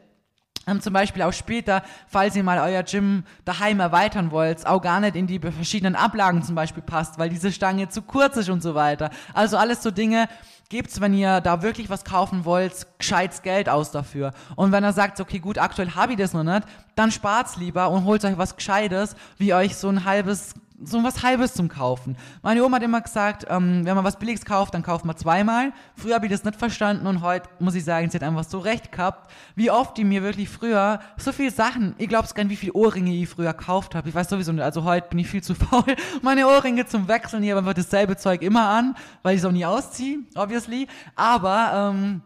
Ähm, 0.69 0.81
zum 0.81 0.93
Beispiel 0.93 1.23
auch 1.23 1.33
später, 1.33 1.83
falls 2.07 2.35
ihr 2.35 2.43
mal 2.43 2.59
euer 2.59 2.83
Gym 2.83 3.23
daheim 3.45 3.79
erweitern 3.79 4.31
wollt, 4.31 4.65
auch 4.67 4.81
gar 4.81 4.99
nicht 4.99 5.15
in 5.15 5.27
die 5.27 5.39
verschiedenen 5.39 5.95
Ablagen 5.95 6.43
zum 6.43 6.55
Beispiel 6.55 6.83
passt, 6.83 7.17
weil 7.17 7.29
diese 7.29 7.51
Stange 7.51 7.89
zu 7.89 8.01
kurz 8.01 8.37
ist 8.37 8.49
und 8.49 8.61
so 8.61 8.75
weiter. 8.75 9.09
Also 9.33 9.57
alles 9.57 9.81
so 9.81 9.91
Dinge, 9.91 10.27
gebt's, 10.69 11.01
wenn 11.01 11.15
ihr 11.15 11.41
da 11.41 11.63
wirklich 11.63 11.89
was 11.89 12.05
kaufen 12.05 12.45
wollt, 12.45 12.85
gescheites 12.99 13.41
Geld 13.41 13.69
aus 13.69 13.91
dafür. 13.91 14.33
Und 14.55 14.71
wenn 14.71 14.83
er 14.83 14.93
sagt, 14.93 15.19
okay, 15.19 15.39
gut, 15.39 15.57
aktuell 15.57 15.95
habe 15.95 16.11
ich 16.13 16.19
das 16.19 16.33
noch 16.33 16.43
nicht, 16.43 16.63
dann 16.95 17.11
spart's 17.11 17.57
lieber 17.57 17.89
und 17.89 18.05
holt 18.05 18.23
euch 18.23 18.37
was 18.37 18.55
Gescheites, 18.55 19.15
wie 19.37 19.53
euch 19.53 19.75
so 19.75 19.89
ein 19.89 20.05
halbes 20.05 20.53
so 20.83 21.03
was 21.03 21.23
Halbes 21.23 21.53
zum 21.53 21.67
Kaufen. 21.67 22.15
Meine 22.41 22.63
Oma 22.63 22.77
hat 22.77 22.83
immer 22.83 23.01
gesagt, 23.01 23.45
ähm, 23.49 23.85
wenn 23.85 23.95
man 23.95 24.03
was 24.03 24.17
Billiges 24.17 24.45
kauft, 24.45 24.73
dann 24.73 24.83
kauft 24.83 25.05
man 25.05 25.17
zweimal. 25.17 25.73
Früher 25.95 26.15
habe 26.15 26.25
ich 26.25 26.31
das 26.31 26.43
nicht 26.43 26.57
verstanden 26.57 27.07
und 27.07 27.21
heute 27.21 27.49
muss 27.59 27.75
ich 27.75 27.83
sagen, 27.83 28.09
sie 28.09 28.15
hat 28.15 28.23
einfach 28.23 28.43
so 28.43 28.59
recht 28.59 28.91
gehabt, 28.91 29.31
wie 29.55 29.71
oft 29.71 29.97
die 29.97 30.03
mir 30.03 30.23
wirklich 30.23 30.49
früher 30.49 30.99
so 31.17 31.31
viele 31.31 31.51
Sachen, 31.51 31.95
ich 31.97 32.07
glaube 32.07 32.25
es 32.25 32.33
gar 32.33 32.43
nicht, 32.43 32.51
wie 32.51 32.55
viele 32.57 32.73
Ohrringe 32.73 33.13
ich 33.13 33.29
früher 33.29 33.53
gekauft 33.53 33.95
habe. 33.95 34.09
Ich 34.09 34.15
weiß 34.15 34.29
sowieso 34.29 34.51
nicht, 34.51 34.63
also 34.63 34.83
heute 34.83 35.09
bin 35.09 35.19
ich 35.19 35.27
viel 35.27 35.43
zu 35.43 35.55
faul, 35.55 35.83
meine 36.21 36.47
Ohrringe 36.47 36.85
zum 36.85 37.07
Wechseln, 37.07 37.43
ich 37.43 37.49
habe 37.49 37.59
einfach 37.59 37.73
dasselbe 37.73 38.17
Zeug 38.17 38.41
immer 38.41 38.69
an, 38.69 38.95
weil 39.23 39.35
ich 39.35 39.41
es 39.41 39.45
auch 39.45 39.51
nie 39.51 39.65
ausziehe, 39.65 40.19
obviously. 40.35 40.87
Aber 41.15 41.91
ähm, 41.93 42.21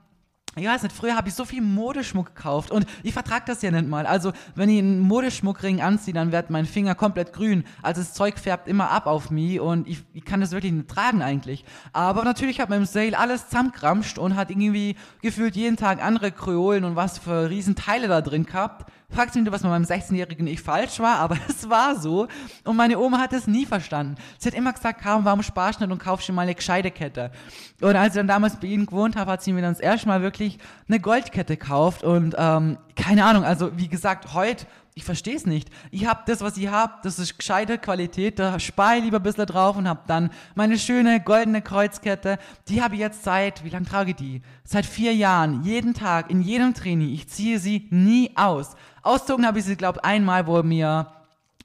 ich 0.55 0.65
weiß 0.65 0.83
nicht, 0.83 0.95
früher 0.95 1.15
habe 1.15 1.29
ich 1.29 1.33
so 1.33 1.45
viel 1.45 1.61
Modeschmuck 1.61 2.35
gekauft 2.35 2.69
und 2.69 2.85
ich 3.01 3.13
vertrage 3.13 3.45
das 3.47 3.61
ja 3.63 3.71
nicht 3.71 3.87
mal. 3.87 4.05
Also, 4.05 4.33
wenn 4.55 4.69
ich 4.69 4.79
einen 4.79 4.99
Modeschmuckring 4.99 5.81
anziehe, 5.81 6.13
dann 6.13 6.31
wird 6.31 6.49
mein 6.49 6.65
Finger 6.65 6.93
komplett 6.93 7.33
grün. 7.33 7.63
Also, 7.81 8.01
das 8.01 8.13
Zeug 8.13 8.37
färbt 8.37 8.67
immer 8.67 8.91
ab 8.91 9.07
auf 9.07 9.31
mich 9.31 9.59
und 9.59 9.87
ich, 9.87 10.03
ich 10.13 10.23
kann 10.23 10.41
das 10.41 10.51
wirklich 10.51 10.71
nicht 10.71 10.87
tragen 10.87 11.21
eigentlich. 11.23 11.65
Aber 11.91 12.23
natürlich 12.23 12.59
hat 12.59 12.69
man 12.69 12.79
im 12.79 12.85
Sale 12.85 13.17
alles 13.17 13.49
zusammengramscht 13.49 14.19
und 14.19 14.35
hat 14.35 14.51
irgendwie 14.51 14.95
gefühlt 15.21 15.55
jeden 15.55 15.77
Tag 15.77 16.03
andere 16.03 16.31
Kreolen 16.31 16.83
und 16.83 16.95
was 16.95 17.17
für 17.17 17.49
Riesenteile 17.49 18.07
da 18.07 18.21
drin 18.21 18.45
gehabt. 18.45 18.91
Fragt 19.13 19.36
mich, 19.36 19.52
was 19.52 19.62
mit 19.62 19.69
meinem 19.69 19.84
16-jährigen 19.84 20.47
Ich 20.47 20.62
falsch 20.62 20.99
war, 20.99 21.17
aber 21.17 21.38
es 21.47 21.69
war 21.69 21.95
so. 21.99 22.28
Und 22.63 22.76
meine 22.76 22.97
Oma 22.97 23.19
hat 23.19 23.32
es 23.34 23.45
nie 23.45 23.65
verstanden. 23.65 24.15
Sie 24.39 24.49
hat 24.49 24.56
immer 24.56 24.73
gesagt, 24.73 25.04
kaum, 25.04 25.23
warum 25.23 25.43
sparst 25.43 25.80
du 25.80 25.86
nicht 25.86 25.91
und 25.91 25.99
kaufst 25.99 26.28
dir 26.28 26.34
mal 26.34 26.41
eine 26.41 26.56
gescheite 26.56 26.89
Kette? 26.89 27.32
Und 27.82 27.95
als 27.95 28.15
ich 28.15 28.19
dann 28.19 28.28
damals 28.28 28.56
bei 28.60 28.67
ihnen 28.67 28.88
gewohnt 28.88 29.15
habe, 29.15 29.32
hat 29.32 29.43
sie 29.43 29.54
mir 29.54 29.62
dann 29.62 29.73
das 29.73 29.80
erste 29.80 30.08
Mal 30.08 30.23
wirklich 30.23 30.58
eine 30.88 30.99
Goldkette 30.99 31.58
gekauft. 31.58 32.04
Und 32.04 32.36
ähm, 32.38 32.78
keine 32.95 33.26
Ahnung, 33.26 33.43
also 33.43 33.78
wie 33.78 33.88
gesagt, 33.88 34.34
heute 34.34 34.65
ich 34.95 35.04
verstehe 35.04 35.36
es 35.36 35.45
nicht. 35.45 35.69
Ich 35.91 36.06
habe 36.06 36.21
das, 36.28 36.41
was 36.41 36.58
ich 36.58 36.67
habe, 36.67 36.93
das 37.04 37.17
ist 37.17 37.38
gescheite 37.38 37.78
Qualität, 37.78 38.38
da 38.38 38.60
spare 38.60 38.97
ich 38.97 39.04
lieber 39.04 39.17
ein 39.17 39.23
bisschen 39.23 39.45
drauf 39.45 39.76
und 39.76 39.88
habe 39.88 40.02
dann 40.08 40.30
meine 40.56 40.78
schöne 40.78 41.19
goldene 41.19 41.62
Kreuzkette. 41.62 42.38
Die 42.67 42.82
habe 42.82 42.95
ich 42.95 43.02
jetzt 43.02 43.23
seit, 43.23 43.63
wie 43.63 43.69
lange 43.69 43.88
trage 43.88 44.12
ich 44.12 44.17
die? 44.17 44.41
Seit 44.63 44.86
vier 44.86 45.13
Jahren, 45.15 45.63
jeden 45.63 45.93
Tag, 45.93 46.30
in 46.30 46.41
jedem 46.41 46.73
Training. 46.73 47.10
Ich 47.10 47.28
ziehe 47.28 47.60
sie 47.60 47.88
nie 47.89 48.32
aus. 48.36 48.76
Auszogen 49.03 49.45
habe 49.45 49.59
ich 49.59 49.65
sie, 49.65 49.75
glaube 49.75 50.03
einmal, 50.03 50.47
wo 50.47 50.63
mir 50.63 51.07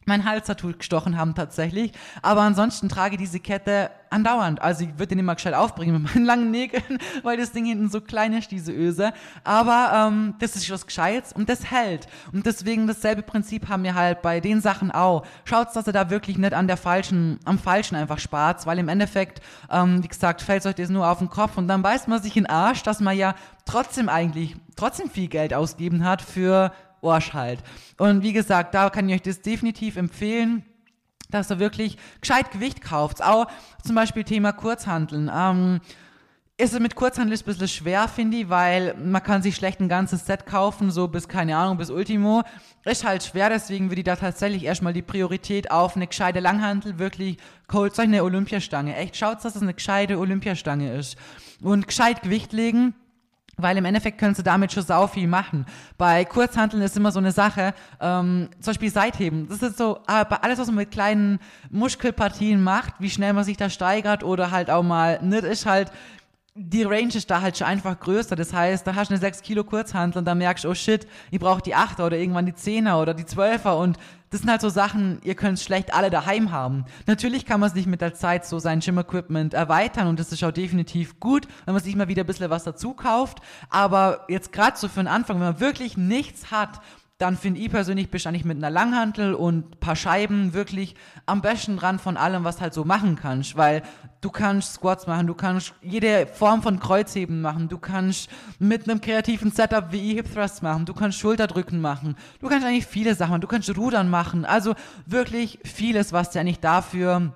mein 0.08 0.24
Halstattoo 0.24 0.72
gestochen 0.72 1.16
haben 1.16 1.36
tatsächlich. 1.36 1.92
Aber 2.22 2.40
ansonsten 2.40 2.88
trage 2.88 3.14
ich 3.14 3.20
diese 3.20 3.38
Kette 3.38 3.90
andauernd. 4.10 4.60
Also 4.60 4.84
ich 4.84 4.92
würde 4.94 5.08
den 5.08 5.18
immer 5.20 5.34
gescheit 5.34 5.54
aufbringen 5.54 6.02
mit 6.02 6.14
meinen 6.14 6.24
langen 6.24 6.50
Nägeln, 6.50 6.98
weil 7.22 7.36
das 7.36 7.52
Ding 7.52 7.66
hinten 7.66 7.90
so 7.90 8.00
klein 8.00 8.32
ist, 8.32 8.50
diese 8.50 8.72
Öse. 8.72 9.12
Aber 9.44 10.08
ähm, 10.08 10.34
das 10.40 10.56
ist 10.56 10.68
was 10.70 10.86
Gescheites 10.86 11.32
und 11.32 11.48
das 11.48 11.70
hält. 11.70 12.08
Und 12.32 12.46
deswegen 12.46 12.86
dasselbe 12.88 13.22
Prinzip 13.22 13.68
haben 13.68 13.84
wir 13.84 13.94
halt 13.94 14.22
bei 14.22 14.40
den 14.40 14.60
Sachen 14.60 14.90
auch. 14.90 15.24
Schaut, 15.44 15.76
dass 15.76 15.86
ihr 15.86 15.92
da 15.92 16.10
wirklich 16.10 16.38
nicht 16.38 16.54
an 16.54 16.66
der 16.66 16.78
falschen, 16.78 17.38
am 17.44 17.58
falschen 17.58 17.94
einfach 17.94 18.18
spart, 18.18 18.66
weil 18.66 18.78
im 18.78 18.88
Endeffekt, 18.88 19.42
ähm, 19.70 20.02
wie 20.02 20.08
gesagt, 20.08 20.40
fällt 20.40 20.64
euch 20.66 20.74
das 20.74 20.88
nur 20.88 21.06
auf 21.06 21.18
den 21.18 21.28
Kopf 21.28 21.58
und 21.58 21.68
dann 21.68 21.82
beißt 21.82 22.08
man 22.08 22.20
sich 22.22 22.36
in 22.36 22.44
den 22.44 22.50
Arsch, 22.50 22.82
dass 22.82 23.00
man 23.00 23.16
ja 23.16 23.34
trotzdem 23.66 24.08
eigentlich, 24.08 24.56
trotzdem 24.74 25.10
viel 25.10 25.28
Geld 25.28 25.52
ausgeben 25.52 26.04
hat 26.04 26.22
für 26.22 26.72
Arsch 27.02 27.32
halt. 27.32 27.60
Und 27.98 28.22
wie 28.22 28.32
gesagt, 28.32 28.74
da 28.74 28.90
kann 28.90 29.08
ich 29.08 29.16
euch 29.16 29.22
das 29.22 29.42
definitiv 29.42 29.96
empfehlen 29.96 30.64
dass 31.30 31.50
ihr 31.50 31.58
wirklich 31.58 31.96
gescheit 32.20 32.50
Gewicht 32.50 32.80
kauft. 32.80 33.22
Auch 33.22 33.48
zum 33.84 33.94
Beispiel 33.94 34.24
Thema 34.24 34.52
Kurzhandeln. 34.52 35.30
Ähm, 35.34 35.80
ist 36.60 36.74
es 36.74 36.80
mit 36.80 36.96
Kurzhandel 36.96 37.38
ein 37.38 37.44
bisschen 37.44 37.68
schwer, 37.68 38.08
finde 38.08 38.38
ich, 38.38 38.48
weil 38.48 38.94
man 38.94 39.22
kann 39.22 39.42
sich 39.42 39.54
schlecht 39.54 39.78
ein 39.78 39.88
ganzes 39.88 40.26
Set 40.26 40.44
kaufen, 40.44 40.90
so 40.90 41.06
bis, 41.06 41.28
keine 41.28 41.56
Ahnung, 41.56 41.76
bis 41.76 41.88
Ultimo. 41.88 42.42
Ist 42.84 43.06
halt 43.06 43.22
schwer, 43.22 43.48
deswegen 43.48 43.90
würde 43.90 44.00
ich 44.00 44.04
da 44.04 44.16
tatsächlich 44.16 44.64
erstmal 44.64 44.92
die 44.92 45.02
Priorität 45.02 45.70
auf 45.70 45.94
eine 45.94 46.08
gescheite 46.08 46.40
Langhandel 46.40 46.98
wirklich, 46.98 47.36
holt 47.72 47.96
euch 47.96 48.06
eine 48.06 48.24
Olympiastange. 48.24 48.96
Echt, 48.96 49.16
schaut, 49.16 49.44
dass 49.44 49.54
es 49.54 49.62
eine 49.62 49.74
gescheite 49.74 50.18
Olympiastange 50.18 50.96
ist. 50.96 51.16
Und 51.62 51.86
gescheit 51.86 52.22
Gewicht 52.22 52.52
legen 52.52 52.94
Weil 53.58 53.76
im 53.76 53.84
Endeffekt 53.84 54.18
kannst 54.18 54.38
du 54.38 54.42
damit 54.42 54.72
schon 54.72 54.84
sau 54.84 55.06
viel 55.06 55.26
machen. 55.26 55.66
Bei 55.98 56.24
Kurzhanteln 56.24 56.82
ist 56.82 56.96
immer 56.96 57.12
so 57.12 57.18
eine 57.18 57.32
Sache, 57.32 57.74
ähm, 58.00 58.48
zum 58.60 58.70
Beispiel 58.70 58.90
Seitheben. 58.90 59.48
Das 59.48 59.62
ist 59.62 59.76
so, 59.76 59.98
äh, 60.06 60.24
alles, 60.40 60.58
was 60.58 60.68
man 60.68 60.76
mit 60.76 60.90
kleinen 60.90 61.40
Muskelpartien 61.70 62.62
macht, 62.62 62.94
wie 63.00 63.10
schnell 63.10 63.32
man 63.32 63.44
sich 63.44 63.56
da 63.56 63.68
steigert 63.68 64.22
oder 64.22 64.52
halt 64.52 64.70
auch 64.70 64.82
mal 64.82 65.20
nicht, 65.22 65.42
ist 65.42 65.66
halt, 65.66 65.90
die 66.60 66.82
Range 66.82 67.14
ist 67.14 67.30
da 67.30 67.40
halt 67.40 67.56
schon 67.56 67.68
einfach 67.68 67.98
größer. 68.00 68.34
Das 68.34 68.52
heißt, 68.52 68.84
da 68.86 68.96
hast 68.96 69.08
du 69.08 69.14
eine 69.14 69.20
6 69.20 69.42
Kilo 69.42 69.62
Kurzhantel 69.62 70.18
und 70.18 70.24
dann 70.24 70.38
merkst 70.38 70.64
du, 70.64 70.70
oh 70.70 70.74
shit, 70.74 71.06
ich 71.30 71.38
brauche 71.38 71.62
die 71.62 71.76
8er 71.76 72.04
oder 72.04 72.16
irgendwann 72.16 72.46
die 72.46 72.52
10er 72.52 73.00
oder 73.00 73.14
die 73.14 73.24
12er 73.24 73.78
und 73.78 73.96
das 74.30 74.40
sind 74.40 74.50
halt 74.50 74.60
so 74.60 74.68
Sachen, 74.68 75.20
ihr 75.22 75.34
könnt 75.34 75.56
es 75.56 75.64
schlecht 75.64 75.94
alle 75.94 76.10
daheim 76.10 76.52
haben. 76.52 76.84
Natürlich 77.06 77.46
kann 77.46 77.60
man 77.60 77.70
sich 77.70 77.86
mit 77.86 78.00
der 78.00 78.12
Zeit 78.12 78.44
so 78.44 78.58
sein 78.58 78.80
Gym-Equipment 78.80 79.54
erweitern 79.54 80.08
und 80.08 80.18
das 80.18 80.32
ist 80.32 80.44
auch 80.44 80.52
definitiv 80.52 81.18
gut, 81.18 81.46
wenn 81.64 81.74
man 81.74 81.82
sich 81.82 81.96
mal 81.96 82.08
wieder 82.08 82.24
ein 82.24 82.26
bisschen 82.26 82.50
was 82.50 82.64
dazu 82.64 82.92
kauft. 82.92 83.38
Aber 83.70 84.26
jetzt 84.28 84.52
gerade 84.52 84.76
so 84.76 84.88
für 84.88 85.00
den 85.00 85.06
Anfang, 85.06 85.36
wenn 85.36 85.46
man 85.46 85.60
wirklich 85.60 85.96
nichts 85.96 86.50
hat 86.50 86.80
dann 87.18 87.36
finde 87.36 87.60
ich 87.60 87.68
persönlich, 87.68 88.10
bist 88.10 88.24
du 88.24 88.28
eigentlich 88.28 88.44
mit 88.44 88.58
einer 88.58 88.70
Langhantel 88.70 89.34
und 89.34 89.80
paar 89.80 89.96
Scheiben 89.96 90.54
wirklich 90.54 90.94
am 91.26 91.42
besten 91.42 91.76
dran 91.76 91.98
von 91.98 92.16
allem, 92.16 92.44
was 92.44 92.60
halt 92.60 92.72
so 92.72 92.84
machen 92.84 93.16
kannst, 93.16 93.56
weil 93.56 93.82
du 94.20 94.30
kannst 94.30 94.74
Squats 94.74 95.08
machen, 95.08 95.26
du 95.26 95.34
kannst 95.34 95.74
jede 95.82 96.28
Form 96.28 96.62
von 96.62 96.78
Kreuzheben 96.78 97.40
machen, 97.40 97.68
du 97.68 97.78
kannst 97.78 98.30
mit 98.60 98.88
einem 98.88 99.00
kreativen 99.00 99.50
Setup 99.50 99.90
wie 99.90 100.14
Hip 100.14 100.32
Thrust 100.32 100.62
machen, 100.62 100.86
du 100.86 100.94
kannst 100.94 101.18
Schulterdrücken 101.18 101.80
machen, 101.80 102.14
du 102.40 102.48
kannst 102.48 102.64
eigentlich 102.64 102.86
viele 102.86 103.16
Sachen 103.16 103.32
machen, 103.32 103.40
du 103.40 103.48
kannst 103.48 103.76
Rudern 103.76 104.08
machen, 104.08 104.44
also 104.44 104.76
wirklich 105.04 105.58
vieles, 105.64 106.12
was 106.12 106.30
dir 106.30 106.40
eigentlich 106.40 106.60
dafür 106.60 107.32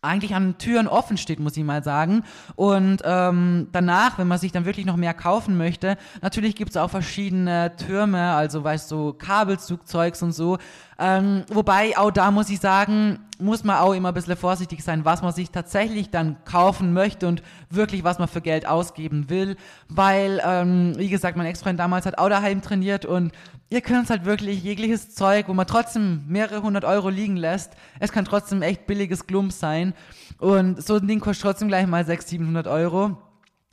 eigentlich 0.00 0.34
an 0.34 0.58
Türen 0.58 0.86
offen 0.86 1.16
steht, 1.16 1.40
muss 1.40 1.56
ich 1.56 1.64
mal 1.64 1.82
sagen. 1.82 2.22
Und 2.54 3.02
ähm, 3.04 3.68
danach, 3.72 4.18
wenn 4.18 4.28
man 4.28 4.38
sich 4.38 4.52
dann 4.52 4.64
wirklich 4.64 4.86
noch 4.86 4.96
mehr 4.96 5.14
kaufen 5.14 5.56
möchte, 5.56 5.96
natürlich 6.22 6.54
gibt 6.54 6.70
es 6.70 6.76
auch 6.76 6.90
verschiedene 6.90 7.74
Türme, 7.76 8.32
also 8.32 8.62
weißt 8.62 8.90
du, 8.90 9.12
Kabelzugzeugs 9.14 10.22
und 10.22 10.32
so. 10.32 10.58
Ähm, 10.98 11.44
wobei 11.52 11.98
auch 11.98 12.12
da 12.12 12.30
muss 12.30 12.48
ich 12.48 12.60
sagen, 12.60 13.18
muss 13.38 13.64
man 13.64 13.78
auch 13.78 13.92
immer 13.92 14.08
ein 14.08 14.14
bisschen 14.14 14.36
vorsichtig 14.36 14.82
sein, 14.82 15.04
was 15.04 15.22
man 15.22 15.32
sich 15.32 15.50
tatsächlich 15.50 16.10
dann 16.10 16.44
kaufen 16.44 16.92
möchte 16.92 17.28
und 17.28 17.42
wirklich, 17.70 18.04
was 18.04 18.18
man 18.18 18.28
für 18.28 18.40
Geld 18.40 18.66
ausgeben 18.66 19.30
will. 19.30 19.56
Weil, 19.88 20.40
ähm, 20.44 20.94
wie 20.96 21.08
gesagt, 21.08 21.36
mein 21.36 21.46
Ex-Freund 21.46 21.78
damals 21.78 22.06
hat 22.06 22.18
auch 22.18 22.28
daheim 22.28 22.62
trainiert 22.62 23.04
und 23.04 23.32
ihr 23.70 23.80
könnt 23.80 24.10
halt 24.10 24.24
wirklich 24.24 24.62
jegliches 24.62 25.14
Zeug, 25.14 25.48
wo 25.48 25.54
man 25.54 25.66
trotzdem 25.66 26.24
mehrere 26.26 26.62
hundert 26.62 26.84
Euro 26.84 27.08
liegen 27.08 27.36
lässt. 27.36 27.74
Es 28.00 28.12
kann 28.12 28.24
trotzdem 28.24 28.62
echt 28.62 28.86
billiges 28.86 29.26
Glumps 29.26 29.60
sein. 29.60 29.94
Und 30.38 30.82
so 30.84 30.96
ein 30.96 31.06
Ding 31.06 31.20
kostet 31.20 31.44
trotzdem 31.44 31.68
gleich 31.68 31.86
mal 31.86 32.04
600, 32.04 32.28
700 32.28 32.66
Euro. 32.66 33.16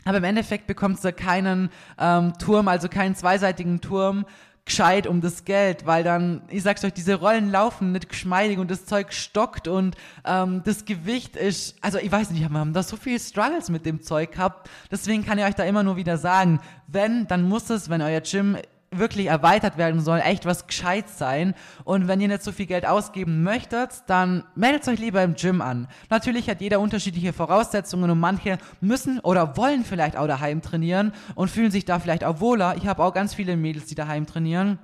Aber 0.07 0.19
im 0.19 0.23
Endeffekt 0.23 0.67
bekommt 0.67 1.03
ihr 1.03 1.11
keinen 1.11 1.69
ähm, 1.99 2.33
Turm, 2.37 2.67
also 2.67 2.87
keinen 2.87 3.15
zweiseitigen 3.15 3.81
Turm, 3.81 4.25
gescheit 4.65 5.05
um 5.05 5.21
das 5.21 5.45
Geld, 5.45 5.85
weil 5.85 6.03
dann, 6.03 6.41
ich 6.49 6.63
sag's 6.63 6.83
euch, 6.83 6.93
diese 6.93 7.15
Rollen 7.15 7.51
laufen 7.51 7.91
nicht 7.91 8.09
geschmeidig 8.09 8.57
und 8.57 8.71
das 8.71 8.85
Zeug 8.85 9.13
stockt 9.13 9.67
und 9.67 9.95
ähm, 10.25 10.63
das 10.65 10.85
Gewicht 10.85 11.35
ist, 11.35 11.75
also 11.81 11.99
ich 11.99 12.11
weiß 12.11 12.31
nicht, 12.31 12.41
wir 12.41 12.59
haben 12.59 12.73
da 12.73 12.81
so 12.81 12.97
viele 12.97 13.19
Struggles 13.19 13.69
mit 13.69 13.85
dem 13.85 14.01
Zeug 14.01 14.31
gehabt, 14.31 14.69
deswegen 14.89 15.23
kann 15.23 15.37
ich 15.37 15.45
euch 15.45 15.55
da 15.55 15.63
immer 15.63 15.83
nur 15.83 15.97
wieder 15.97 16.17
sagen, 16.17 16.59
wenn, 16.87 17.27
dann 17.27 17.47
muss 17.47 17.69
es, 17.69 17.89
wenn 17.89 18.01
euer 18.01 18.21
Gym 18.21 18.57
wirklich 18.99 19.27
erweitert 19.27 19.77
werden 19.77 20.01
soll, 20.01 20.19
echt 20.19 20.45
was 20.45 20.67
gescheit 20.67 21.09
sein. 21.09 21.53
Und 21.83 22.07
wenn 22.07 22.21
ihr 22.21 22.27
nicht 22.27 22.43
so 22.43 22.51
viel 22.51 22.65
Geld 22.65 22.85
ausgeben 22.85 23.43
möchtet, 23.43 24.03
dann 24.07 24.43
meldet 24.55 24.87
euch 24.87 24.99
lieber 24.99 25.23
im 25.23 25.35
Gym 25.35 25.61
an. 25.61 25.87
Natürlich 26.09 26.49
hat 26.49 26.61
jeder 26.61 26.79
unterschiedliche 26.79 27.33
Voraussetzungen 27.33 28.09
und 28.09 28.19
manche 28.19 28.57
müssen 28.81 29.19
oder 29.19 29.57
wollen 29.57 29.85
vielleicht 29.85 30.17
auch 30.17 30.27
daheim 30.27 30.61
trainieren 30.61 31.13
und 31.35 31.49
fühlen 31.49 31.71
sich 31.71 31.85
da 31.85 31.99
vielleicht 31.99 32.23
auch 32.23 32.39
wohler. 32.39 32.75
Ich 32.77 32.87
habe 32.87 33.03
auch 33.03 33.13
ganz 33.13 33.33
viele 33.33 33.57
Mädels, 33.57 33.85
die 33.85 33.95
daheim 33.95 34.25
trainieren. 34.25 34.79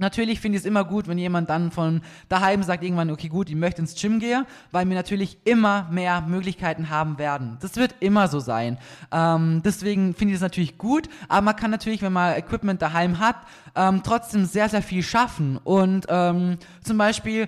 Natürlich 0.00 0.40
finde 0.40 0.56
ich 0.56 0.62
es 0.62 0.66
immer 0.66 0.84
gut, 0.84 1.08
wenn 1.08 1.18
jemand 1.18 1.50
dann 1.50 1.70
von 1.70 2.00
daheim 2.28 2.62
sagt 2.62 2.82
irgendwann, 2.82 3.10
okay 3.10 3.28
gut, 3.28 3.50
ich 3.50 3.54
möchte 3.54 3.82
ins 3.82 3.94
Gym 3.94 4.18
gehen, 4.18 4.46
weil 4.72 4.88
wir 4.88 4.96
natürlich 4.96 5.38
immer 5.44 5.86
mehr 5.90 6.22
Möglichkeiten 6.22 6.88
haben 6.88 7.18
werden. 7.18 7.58
Das 7.60 7.76
wird 7.76 7.94
immer 8.00 8.26
so 8.28 8.40
sein. 8.40 8.78
Ähm, 9.12 9.60
deswegen 9.62 10.14
finde 10.14 10.32
ich 10.32 10.36
es 10.36 10.42
natürlich 10.42 10.78
gut, 10.78 11.08
aber 11.28 11.42
man 11.42 11.56
kann 11.56 11.70
natürlich, 11.70 12.00
wenn 12.00 12.14
man 12.14 12.34
Equipment 12.34 12.80
daheim 12.80 13.18
hat, 13.18 13.36
ähm, 13.74 14.02
trotzdem 14.02 14.46
sehr, 14.46 14.70
sehr 14.70 14.82
viel 14.82 15.02
schaffen. 15.02 15.58
Und 15.62 16.06
ähm, 16.08 16.56
zum 16.82 16.96
Beispiel, 16.96 17.46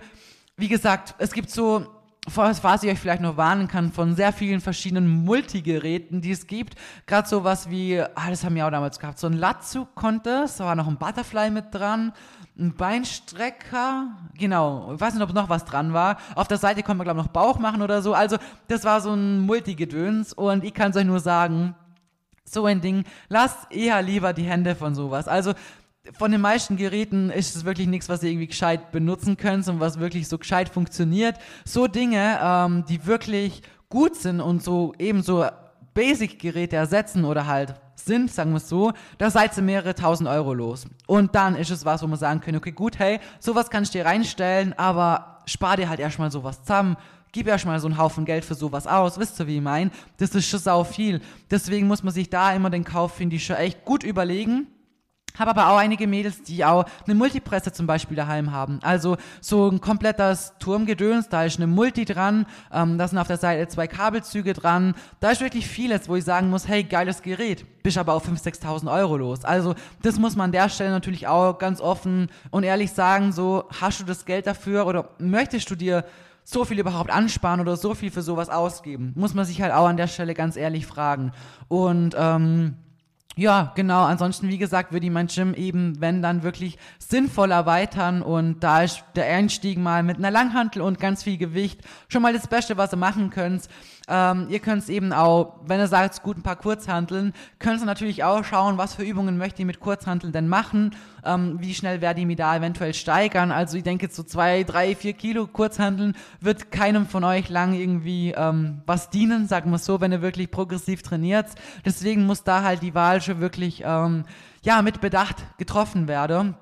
wie 0.57 0.69
gesagt, 0.69 1.15
es 1.19 1.33
gibt 1.33 1.51
so 1.51 1.87
was 2.35 2.85
ich 2.85 2.91
euch 2.91 3.01
vielleicht 3.01 3.23
noch 3.23 3.37
warnen 3.37 3.67
kann, 3.67 3.91
von 3.91 4.15
sehr 4.15 4.33
vielen 4.33 4.61
verschiedenen 4.61 5.25
Multigeräten, 5.25 6.21
die 6.21 6.31
es 6.31 6.47
gibt. 6.47 6.75
Gerade 7.07 7.29
sowas 7.29 7.69
wie, 7.69 8.01
ah, 8.01 8.31
das 8.31 8.45
haben 8.45 8.55
wir 8.55 8.67
auch 8.67 8.71
damals 8.71 9.01
gehabt, 9.01 9.19
so 9.19 9.27
ein 9.27 9.33
Latzug-Contest, 9.33 10.61
da 10.61 10.65
war 10.65 10.77
noch 10.77 10.87
ein 10.87 10.99
Butterfly 10.99 11.51
mit 11.51 11.75
dran 11.75 12.13
ein 12.59 12.75
Beinstrecker, 12.75 14.09
genau, 14.39 14.93
ich 14.95 15.01
weiß 15.01 15.15
nicht, 15.15 15.23
ob 15.23 15.33
noch 15.33 15.49
was 15.49 15.65
dran 15.65 15.93
war. 15.93 16.19
Auf 16.35 16.49
der 16.49 16.59
Seite 16.59 16.83
konnte 16.83 16.99
man, 16.99 17.05
glaube 17.05 17.21
ich, 17.21 17.27
noch 17.27 17.33
Bauch 17.33 17.59
machen 17.59 17.81
oder 17.83 18.03
so. 18.03 18.15
Also, 18.15 18.37
das 18.69 18.85
war 18.85 19.01
so 19.01 19.15
ein 19.15 19.41
Multigedöns 19.41 20.33
und 20.33 20.65
ich 20.65 20.75
kann 20.75 20.91
es 20.91 20.97
euch 20.97 21.05
nur 21.05 21.21
sagen, 21.21 21.75
so 22.45 22.67
ein 22.67 22.81
Ding, 22.81 23.05
lasst 23.29 23.73
eher 23.73 24.03
lieber 24.03 24.33
die 24.33 24.45
Hände 24.45 24.75
von 24.75 24.95
sowas. 24.95 25.29
Also, 25.29 25.55
von 26.19 26.33
den 26.33 26.41
meisten 26.41 26.77
Geräten 26.77 27.31
ist 27.31 27.57
es 27.57 27.65
wirklich 27.65 27.87
nichts, 27.87 28.09
was 28.09 28.23
ihr 28.23 28.31
irgendwie 28.31 28.49
gescheit 28.49 28.91
benutzen 28.93 29.37
könnt 29.37 29.67
und 29.69 29.81
was 29.81 29.99
wirklich 29.99 30.29
so 30.29 30.37
gescheit 30.37 30.69
funktioniert. 30.69 31.37
So 31.65 31.87
Dinge, 31.87 32.39
ähm, 32.43 32.85
die 32.89 33.07
wirklich 33.07 33.63
gut 33.89 34.17
sind 34.17 34.41
und 34.41 34.63
so 34.63 34.95
ebenso 34.99 35.47
Basic-Geräte 35.95 36.77
ersetzen 36.77 37.25
oder 37.25 37.47
halt 37.47 37.75
sind, 37.95 38.31
sagen 38.31 38.51
wir 38.53 38.59
es 38.59 38.69
so, 38.69 38.93
da 39.19 39.31
seid 39.31 39.57
ihr 39.57 39.63
mehrere 39.63 39.95
tausend 39.95 40.29
Euro 40.29 40.55
los. 40.55 40.87
Und 41.07 41.35
dann 41.35 41.57
ist 41.57 41.71
es 41.71 41.85
was, 41.85 42.03
wo 42.03 42.07
man 42.07 42.19
sagen 42.19 42.41
können, 42.41 42.59
okay, 42.59 42.73
gut, 42.73 42.99
hey, 42.99 43.21
sowas 43.39 43.71
kann 43.71 43.83
ich 43.83 43.91
dir 43.91 44.05
reinstellen, 44.05 44.73
aber 44.79 45.39
spar 45.47 45.77
dir 45.77 45.89
halt 45.89 46.01
erstmal 46.01 46.31
sowas 46.31 46.63
zusammen, 46.63 46.97
gib 47.33 47.47
erstmal 47.47 47.81
so 47.81 47.87
einen 47.87 47.99
Haufen 47.99 48.25
Geld 48.25 48.45
für 48.45 48.55
sowas 48.55 48.87
aus, 48.87 49.19
wisst 49.19 49.41
ihr, 49.41 49.47
wie 49.47 49.57
ich 49.57 49.63
meine? 49.63 49.91
Das 50.19 50.35
ist 50.35 50.47
schon 50.47 50.61
sau 50.61 50.85
viel. 50.85 51.21
Deswegen 51.51 51.87
muss 51.87 52.03
man 52.03 52.13
sich 52.13 52.31
da 52.31 52.53
immer 52.53 52.71
den 52.71 52.85
Kauf, 52.85 53.15
finde 53.15 53.37
ich, 53.37 53.47
schon 53.47 53.57
echt 53.57 53.85
gut 53.85 54.05
überlegen 54.05 54.67
habe 55.39 55.51
aber 55.51 55.71
auch 55.71 55.77
einige 55.77 56.07
Mädels, 56.07 56.43
die 56.43 56.65
auch 56.65 56.85
eine 57.07 57.15
Multipresse 57.15 57.73
zum 57.73 57.87
Beispiel 57.87 58.17
daheim 58.17 58.53
haben. 58.53 58.79
Also 58.83 59.17
so 59.41 59.69
ein 59.69 59.81
komplettes 59.81 60.53
Turmgedöns, 60.59 61.29
da 61.29 61.45
ist 61.45 61.57
eine 61.57 61.67
Multi 61.67 62.05
dran, 62.05 62.47
ähm, 62.73 62.99
da 62.99 63.09
sind 63.09 63.19
auf 63.19 63.29
der 63.29 63.39
Seite 63.39 63.69
zwei 63.69 63.87
Kabelzüge 63.87 64.53
dran. 64.53 64.95
Da 65.21 65.31
ist 65.31 65.41
wirklich 65.41 65.67
vieles, 65.67 66.09
wo 66.09 66.17
ich 66.17 66.25
sagen 66.25 66.51
muss, 66.51 66.69
hey, 66.69 66.85
geiles 66.85 67.23
Gerät. 67.23 67.83
Bist 67.83 67.99
aber 67.99 68.15
auf 68.15 68.29
5.000, 68.29 68.63
6.000 68.63 68.93
Euro 68.93 69.17
los. 69.17 69.45
Also 69.45 69.75
das 70.03 70.19
muss 70.19 70.37
man 70.37 70.47
an 70.47 70.53
der 70.53 70.69
Stelle 70.69 70.91
natürlich 70.91 71.27
auch 71.27 71.59
ganz 71.59 71.81
offen 71.81 72.29
und 72.51 72.63
ehrlich 72.63 72.93
sagen, 72.93 73.33
so 73.33 73.65
hast 73.81 74.01
du 74.01 74.05
das 74.05 74.25
Geld 74.25 74.47
dafür 74.47 74.87
oder 74.87 75.11
möchtest 75.19 75.71
du 75.71 75.75
dir 75.75 76.05
so 76.45 76.65
viel 76.65 76.79
überhaupt 76.79 77.11
ansparen 77.11 77.61
oder 77.61 77.77
so 77.77 77.95
viel 77.95 78.11
für 78.11 78.23
sowas 78.23 78.49
ausgeben? 78.49 79.13
Muss 79.17 79.35
man 79.35 79.45
sich 79.45 79.63
halt 79.63 79.73
auch 79.73 79.87
an 79.87 79.97
der 79.97 80.09
Stelle 80.09 80.35
ganz 80.35 80.57
ehrlich 80.57 80.87
fragen. 80.87 81.33
Und 81.69 82.15
ähm, 82.19 82.77
ja, 83.37 83.73
genau. 83.75 84.03
Ansonsten, 84.03 84.49
wie 84.49 84.59
gesagt, 84.59 84.93
würde 84.93 85.07
ich 85.07 85.13
mein 85.13 85.29
Gym 85.29 85.55
eben, 85.55 86.01
wenn 86.01 86.21
dann 86.21 86.43
wirklich 86.43 86.79
sinnvoll 86.99 87.51
erweitern 87.51 88.21
und 88.21 88.61
da 88.61 88.83
ist 88.83 89.05
der 89.17 89.27
Einstieg 89.27 89.79
mal 89.79 90.03
mit 90.03 90.19
einer 90.19 90.31
Langhantel 90.31 90.83
und 90.83 91.01
ganz 91.01 91.23
viel 91.23 91.39
Gewicht 91.39 91.81
schon 92.09 92.23
mal 92.23 92.35
das 92.35 92.47
Beste, 92.47 92.77
was 92.77 92.93
ihr 92.93 92.99
machen 92.99 93.31
könnt. 93.31 93.69
Ähm, 94.09 94.47
ihr 94.49 94.59
könnt 94.59 94.83
es 94.83 94.89
eben 94.89 95.13
auch, 95.13 95.61
wenn 95.65 95.79
ihr 95.79 95.87
sagt, 95.87 96.23
gut, 96.23 96.37
ein 96.37 96.43
paar 96.43 96.57
Kurzhanteln, 96.57 97.33
könnt 97.59 97.81
ihr 97.81 97.87
natürlich 97.87 98.25
auch 98.25 98.45
schauen, 98.45 98.77
was 98.77 98.95
für 98.95 99.05
Übungen 99.05 99.39
möchte 99.39 99.63
ich 99.63 99.67
mit 99.67 99.81
Kurzhanteln 99.81 100.33
denn 100.33 100.49
machen, 100.49 100.97
ähm, 101.25 101.59
wie 101.61 101.73
schnell 101.73 102.01
werde 102.01 102.21
ich 102.21 102.27
mich 102.27 102.37
da 102.37 102.57
eventuell 102.57 102.95
steigern. 102.95 103.53
Also 103.53 103.77
ich 103.77 103.85
denke, 103.85 104.09
so 104.11 104.23
zwei, 104.25 104.65
drei, 104.65 104.97
vier 104.97 105.13
Kilo 105.13 105.47
Kurzhanteln 105.47 106.17
wird 106.41 106.73
keinem 106.73 107.07
von 107.07 107.23
euch 107.23 107.49
lang 107.49 107.75
irgendwie 107.75 108.33
ähm, 108.33 108.83
was 108.87 109.11
dienen, 109.11 109.47
sagen 109.47 109.71
wir 109.71 109.79
so, 109.79 110.01
wenn 110.01 110.13
ihr 110.13 110.23
wirklich 110.23 110.51
progressiv 110.51 111.03
trainiert. 111.03 111.47
Deswegen 111.85 112.27
muss 112.27 112.43
da 112.43 112.63
halt 112.63 112.83
die 112.83 112.95
Wahl 112.95 113.21
schon 113.21 113.41
wirklich 113.41 113.83
ähm, 113.87 114.25
ja, 114.63 114.83
mit 114.83 115.01
Bedacht 115.01 115.37
getroffen 115.59 116.09
werden. 116.09 116.57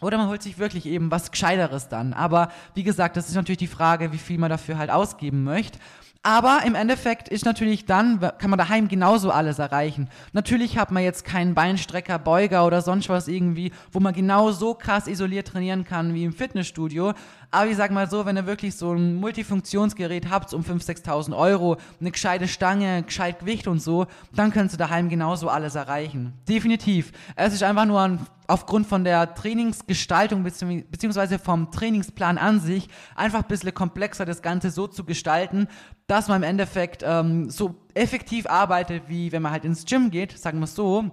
Oder 0.00 0.16
man 0.16 0.28
holt 0.28 0.42
sich 0.42 0.58
wirklich 0.58 0.86
eben 0.86 1.10
was 1.10 1.32
Gescheiteres 1.32 1.88
dann. 1.88 2.12
Aber 2.12 2.50
wie 2.74 2.84
gesagt, 2.84 3.16
das 3.16 3.28
ist 3.28 3.34
natürlich 3.34 3.58
die 3.58 3.66
Frage, 3.66 4.12
wie 4.12 4.18
viel 4.18 4.38
man 4.38 4.50
dafür 4.50 4.78
halt 4.78 4.90
ausgeben 4.90 5.42
möchte. 5.42 5.78
Aber 6.22 6.62
im 6.66 6.74
Endeffekt 6.74 7.28
ist 7.28 7.44
natürlich 7.44 7.86
dann, 7.86 8.20
kann 8.20 8.50
man 8.50 8.58
daheim 8.58 8.88
genauso 8.88 9.30
alles 9.30 9.60
erreichen. 9.60 10.08
Natürlich 10.32 10.76
hat 10.76 10.90
man 10.90 11.04
jetzt 11.04 11.24
keinen 11.24 11.54
Beinstrecker, 11.54 12.18
Beuger 12.18 12.66
oder 12.66 12.82
sonst 12.82 13.08
was 13.08 13.28
irgendwie, 13.28 13.72
wo 13.92 14.00
man 14.00 14.14
genau 14.14 14.50
so 14.50 14.74
krass 14.74 15.06
isoliert 15.06 15.48
trainieren 15.48 15.84
kann 15.84 16.14
wie 16.14 16.24
im 16.24 16.32
Fitnessstudio. 16.32 17.14
Aber 17.50 17.70
ich 17.70 17.76
sag 17.76 17.90
mal 17.90 18.08
so, 18.10 18.26
wenn 18.26 18.36
ihr 18.36 18.46
wirklich 18.46 18.76
so 18.76 18.92
ein 18.92 19.16
Multifunktionsgerät 19.16 20.28
habt 20.28 20.52
um 20.52 20.62
5.000, 20.62 21.04
6.000 21.04 21.36
Euro, 21.36 21.78
eine 21.98 22.10
gescheite 22.10 22.46
Stange, 22.46 23.02
gescheit 23.02 23.38
Gewicht 23.40 23.66
und 23.66 23.80
so, 23.80 24.06
dann 24.34 24.52
könnt 24.52 24.72
ihr 24.72 24.78
daheim 24.78 25.08
genauso 25.08 25.48
alles 25.48 25.74
erreichen. 25.74 26.34
Definitiv. 26.46 27.12
Es 27.36 27.54
ist 27.54 27.62
einfach 27.62 27.86
nur 27.86 28.00
ein 28.00 28.20
aufgrund 28.48 28.86
von 28.86 29.04
der 29.04 29.34
Trainingsgestaltung 29.34 30.42
beziehungsweise 30.42 31.38
vom 31.38 31.70
Trainingsplan 31.70 32.38
an 32.38 32.60
sich 32.60 32.88
einfach 33.14 33.42
ein 33.42 33.48
bisschen 33.48 33.74
komplexer 33.74 34.24
das 34.24 34.40
Ganze 34.40 34.70
so 34.70 34.86
zu 34.86 35.04
gestalten, 35.04 35.68
dass 36.06 36.28
man 36.28 36.42
im 36.42 36.48
Endeffekt 36.48 37.04
ähm, 37.06 37.50
so 37.50 37.74
effektiv 37.92 38.46
arbeitet, 38.46 39.04
wie 39.08 39.32
wenn 39.32 39.42
man 39.42 39.52
halt 39.52 39.66
ins 39.66 39.84
Gym 39.84 40.10
geht, 40.10 40.38
sagen 40.38 40.60
wir 40.60 40.66
so. 40.66 41.10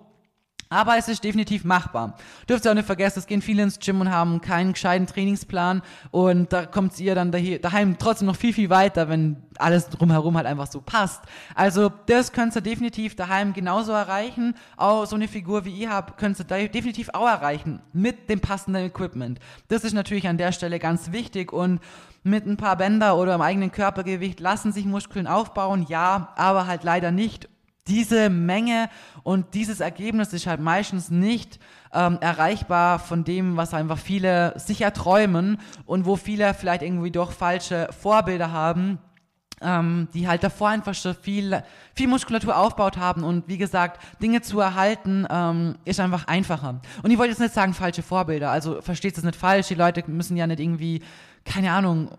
Aber 0.69 0.97
es 0.97 1.07
ist 1.07 1.23
definitiv 1.23 1.63
machbar. 1.63 2.17
Dürft 2.49 2.65
ihr 2.65 2.71
auch 2.71 2.75
nicht 2.75 2.87
vergessen, 2.87 3.19
es 3.19 3.27
gehen 3.27 3.41
viele 3.43 3.61
ins 3.61 3.79
Gym 3.79 4.01
und 4.01 4.09
haben 4.09 4.41
keinen 4.41 4.73
gescheiten 4.73 5.05
Trainingsplan 5.05 5.83
und 6.09 6.51
da 6.51 6.65
kommt 6.65 6.99
ihr 6.99 7.13
dann 7.13 7.31
daheim 7.31 7.97
trotzdem 7.99 8.25
noch 8.25 8.35
viel, 8.35 8.51
viel 8.51 8.69
weiter, 8.71 9.07
wenn 9.07 9.37
alles 9.59 9.89
drumherum 9.89 10.35
halt 10.35 10.47
einfach 10.47 10.67
so 10.67 10.81
passt. 10.81 11.21
Also 11.53 11.91
das 12.07 12.31
könnt 12.31 12.55
ihr 12.55 12.61
definitiv 12.61 13.15
daheim 13.15 13.53
genauso 13.53 13.91
erreichen. 13.91 14.55
Auch 14.75 15.05
so 15.05 15.15
eine 15.15 15.27
Figur 15.27 15.65
wie 15.65 15.73
ihr 15.73 15.91
habt, 15.91 16.17
könnt 16.17 16.39
ihr 16.39 16.67
definitiv 16.67 17.09
auch 17.13 17.27
erreichen 17.27 17.81
mit 17.93 18.29
dem 18.29 18.39
passenden 18.39 18.85
Equipment. 18.85 19.39
Das 19.67 19.83
ist 19.83 19.93
natürlich 19.93 20.27
an 20.27 20.37
der 20.37 20.51
Stelle 20.51 20.79
ganz 20.79 21.11
wichtig 21.11 21.53
und 21.53 21.79
mit 22.23 22.47
ein 22.47 22.57
paar 22.57 22.75
Bänder 22.75 23.17
oder 23.17 23.35
im 23.35 23.41
eigenen 23.41 23.71
Körpergewicht 23.71 24.39
lassen 24.39 24.71
sich 24.71 24.85
Muskeln 24.85 25.27
aufbauen, 25.27 25.85
ja, 25.87 26.33
aber 26.35 26.65
halt 26.65 26.83
leider 26.83 27.11
nicht 27.11 27.47
diese 27.88 28.30
Menge 28.30 28.89
und 29.24 29.54
dieses 29.54 29.80
Ergebnis 29.80 30.34
ist 30.34 30.48
halt 30.48 30.60
meistens 30.60 31.12
nicht 31.12 31.60
ähm, 31.93 32.17
erreichbar 32.19 33.00
von 33.00 33.24
dem, 33.24 33.58
was 33.58 33.74
einfach 33.74 34.00
viele 34.00 34.54
sicher 34.58 34.91
träumen 34.91 35.60
und 35.86 36.06
wo 36.06 36.15
viele 36.15 36.54
vielleicht 36.54 36.82
irgendwie 36.82 37.12
doch 37.12 37.32
falsche 37.32 37.89
Vorbilder 38.00 38.52
haben, 38.52 39.00
ähm, 39.62 40.08
die 40.13 40.28
halt 40.28 40.43
davor 40.43 40.69
einfach 40.69 40.93
schon 40.95 41.15
viel, 41.15 41.63
viel 41.93 42.08
Muskulatur 42.08 42.58
aufgebaut 42.58 42.98
haben 42.98 43.24
und 43.24 43.48
wie 43.48 43.58
gesagt, 43.58 44.02
Dinge 44.21 44.41
zu 44.41 44.60
erhalten, 44.60 45.26
ähm, 45.30 45.76
ist 45.86 46.00
einfach 46.00 46.28
einfacher. 46.28 46.82
Und 47.04 47.12
ich 47.12 47.17
wollte 47.17 47.32
jetzt 47.32 47.39
nicht 47.39 47.54
sagen 47.54 47.74
falsche 47.74 48.04
Vorbilder, 48.04 48.52
also 48.52 48.82
versteht 48.82 49.17
es 49.17 49.24
nicht 49.24 49.36
falsch, 49.36 49.67
die 49.67 49.76
Leute 49.76 50.04
müssen 50.08 50.38
ja 50.38 50.48
nicht 50.48 50.60
irgendwie, 50.60 51.02
keine 51.45 51.71
Ahnung, 51.71 52.10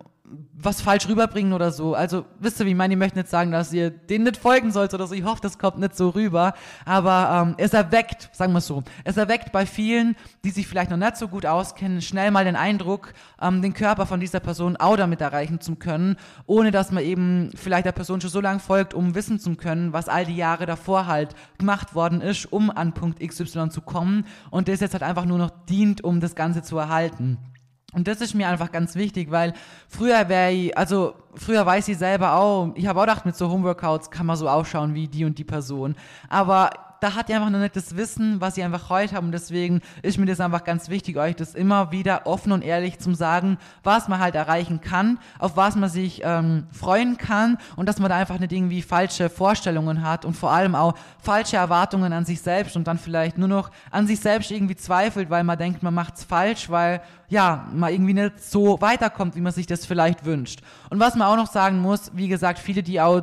was 0.59 0.81
falsch 0.81 1.09
rüberbringen 1.09 1.53
oder 1.53 1.71
so. 1.71 1.95
Also, 1.95 2.25
wisst 2.41 2.59
ihr, 2.61 2.67
wie 2.67 2.71
ich 2.71 2.77
meine, 2.77 2.95
ich 2.95 2.99
möchte 2.99 3.19
nicht 3.19 3.29
sagen, 3.29 3.53
dass 3.53 3.73
ihr 3.73 3.91
denen 3.91 4.25
nicht 4.25 4.37
folgen 4.37 4.73
sollt 4.73 4.95
oder 4.95 5.07
so. 5.07 5.15
Ich 5.15 5.25
hoffe, 5.25 5.41
das 5.43 5.59
kommt 5.59 5.79
nicht 5.79 5.97
so 5.97 6.09
rüber. 6.11 6.55
Aber 6.85 7.47
ähm, 7.49 7.55
es 7.59 7.73
erweckt, 7.73 8.31
sagen 8.33 8.53
wir 8.53 8.59
es 8.59 8.67
so, 8.67 8.83
es 9.05 9.17
erweckt 9.17 9.53
bei 9.53 9.67
vielen, 9.67 10.17
die 10.45 10.51
sich 10.51 10.67
vielleicht 10.67 10.91
noch 10.91 10.97
nicht 10.97 11.17
so 11.17 11.29
gut 11.29 11.47
auskennen, 11.47 12.01
schnell 12.03 12.31
mal 12.31 12.45
den 12.45 12.57
Eindruck, 12.57 13.13
ähm, 13.41 13.63
den 13.63 13.75
Körper 13.75 14.07
von 14.07 14.19
dieser 14.19 14.41
Person 14.41 14.77
auch 14.77 14.97
damit 14.97 15.21
erreichen 15.21 15.61
zu 15.61 15.77
können, 15.77 16.17
ohne 16.47 16.71
dass 16.71 16.91
man 16.91 17.05
eben 17.05 17.51
vielleicht 17.55 17.87
der 17.87 17.93
Person 17.93 18.21
schon 18.21 18.31
so 18.31 18.41
lange 18.41 18.61
folgt, 18.61 18.95
um 18.95 19.15
wissen 19.15 19.39
zu 19.39 19.55
können, 19.55 19.93
was 19.93 20.09
all 20.09 20.25
die 20.25 20.37
Jahre 20.37 20.67
davor 20.67 21.07
halt 21.07 21.35
gemacht 21.59 21.95
worden 21.95 22.21
ist, 22.21 22.51
um 22.53 22.71
an 22.71 22.93
Punkt 22.93 23.21
XY 23.21 23.69
zu 23.69 23.81
kommen 23.83 24.25
und 24.51 24.69
das 24.69 24.81
jetzt 24.81 24.95
halt 24.95 25.03
einfach 25.03 25.27
nur 25.27 25.39
noch 25.39 25.51
dient, 25.67 26.03
um 26.03 26.21
das 26.21 26.35
Ganze 26.35 26.63
zu 26.63 26.79
erhalten. 26.79 27.39
Und 27.97 28.07
das 28.09 28.21
ist 28.21 28.35
mir 28.35 28.47
einfach 28.47 28.73
ganz 28.73 28.95
wichtig, 28.95 29.31
weil 29.31 29.55
früher 29.89 30.29
wäre 30.29 30.53
ich, 30.53 30.77
also 30.77 31.15
früher 31.35 31.65
weiß 31.65 31.89
ich 31.89 31.97
selber 31.97 32.35
auch, 32.35 32.73
ich 32.75 32.87
habe 32.87 33.01
auch 33.01 33.05
gedacht, 33.05 33.25
mit 33.25 33.35
so 33.35 33.49
Homeworkouts 33.49 34.11
kann 34.11 34.27
man 34.27 34.37
so 34.37 34.51
ausschauen 34.51 34.95
wie 34.95 35.09
die 35.09 35.25
und 35.25 35.39
die 35.39 35.45
Person. 35.45 35.97
Aber 36.29 36.69
da 37.01 37.15
hat 37.15 37.29
ihr 37.29 37.37
einfach 37.37 37.51
noch 37.51 37.59
nicht 37.59 37.77
das 37.77 37.97
Wissen, 37.97 38.41
was 38.41 38.57
ihr 38.57 38.65
einfach 38.65 38.89
heute 38.91 39.15
habt. 39.15 39.25
Und 39.25 39.33
deswegen 39.33 39.81
ist 40.03 40.19
mir 40.19 40.27
das 40.27 40.41
einfach 40.41 40.65
ganz 40.65 40.89
wichtig, 40.89 41.17
euch 41.17 41.37
das 41.37 41.55
immer 41.55 41.93
wieder 41.93 42.27
offen 42.27 42.53
und 42.53 42.63
ehrlich 42.63 42.99
zu 42.99 43.15
sagen, 43.15 43.59
was 43.83 44.09
man 44.09 44.21
halt 44.21 44.35
erreichen 44.35 44.81
kann, 44.81 45.19
auf 45.39 45.57
was 45.57 45.77
man 45.77 45.89
sich 45.89 46.23
ähm, 46.25 46.67
freuen 46.71 47.17
kann 47.17 47.59
und 47.77 47.89
dass 47.89 47.99
man 47.99 48.09
da 48.09 48.17
einfach 48.17 48.39
nicht 48.39 48.53
irgendwie 48.53 48.83
falsche 48.83 49.29
Vorstellungen 49.29 50.03
hat 50.03 50.25
und 50.25 50.35
vor 50.35 50.51
allem 50.51 50.75
auch 50.75 50.95
falsche 51.21 51.57
Erwartungen 51.57 52.13
an 52.13 52.25
sich 52.25 52.41
selbst 52.41 52.77
und 52.77 52.87
dann 52.87 52.99
vielleicht 52.99 53.39
nur 53.39 53.49
noch 53.49 53.71
an 53.91 54.07
sich 54.07 54.21
selbst 54.21 54.51
irgendwie 54.51 54.77
zweifelt, 54.77 55.31
weil 55.31 55.45
man 55.45 55.59
denkt, 55.59 55.83
man 55.83 55.95
macht's 55.95 56.25
falsch, 56.25 56.71
weil 56.71 57.03
ja, 57.29 57.67
man 57.73 57.93
irgendwie 57.93 58.15
nicht 58.15 58.43
so 58.43 58.81
weiterkommt, 58.81 59.35
wie 59.37 59.41
man 59.41 59.53
sich 59.53 59.67
das 59.67 59.85
vielleicht 59.85 60.25
wünscht. 60.25 60.61
Und 60.91 61.01
was 61.01 61.15
man 61.15 61.29
auch 61.29 61.37
noch 61.37 61.51
sagen 61.51 61.81
muss, 61.81 62.11
wie 62.15 62.29
gesagt, 62.29 62.59
viele, 62.59 62.83
die 62.83 63.01
auch 63.01 63.23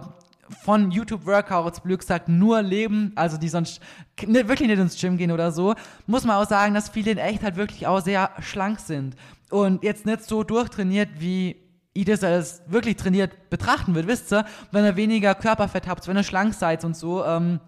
von 0.64 0.92
YouTube-Workouts, 0.92 1.82
blöd 1.82 2.00
gesagt, 2.00 2.30
nur 2.30 2.62
leben, 2.62 3.12
also 3.16 3.38
die 3.38 3.50
sonst 3.50 3.82
ne, 4.26 4.48
wirklich 4.48 4.70
nicht 4.70 4.80
ins 4.80 5.00
Gym 5.00 5.18
gehen 5.18 5.32
oder 5.32 5.52
so, 5.52 5.76
muss 6.08 6.24
man 6.24 6.38
auch 6.38 6.48
sagen, 6.48 6.74
dass 6.74 6.90
viele 6.90 7.12
in 7.12 7.18
echt 7.18 7.44
halt 7.44 7.56
wirklich 7.56 7.88
auch 7.88 8.02
sehr 8.02 8.32
schlank 8.40 8.80
sind 8.80 9.16
und 9.50 9.84
jetzt 9.84 10.06
nicht 10.06 10.24
so 10.24 10.44
durchtrainiert, 10.44 11.10
wie 11.20 11.58
ich 11.94 12.06
das 12.06 12.24
als 12.24 12.64
wirklich 12.68 12.98
trainiert 12.98 13.50
betrachten 13.50 13.94
würde, 13.94 14.08
wisst 14.08 14.34
ihr, 14.34 14.46
wenn 14.72 14.84
ihr 14.84 14.96
weniger 14.96 15.36
Körperfett 15.36 15.88
habt, 15.88 16.08
wenn 16.08 16.18
ihr 16.18 16.24
schlank 16.24 16.54
seid 16.54 16.84
und 16.84 16.96
so, 16.96 17.24
ähm, 17.24 17.60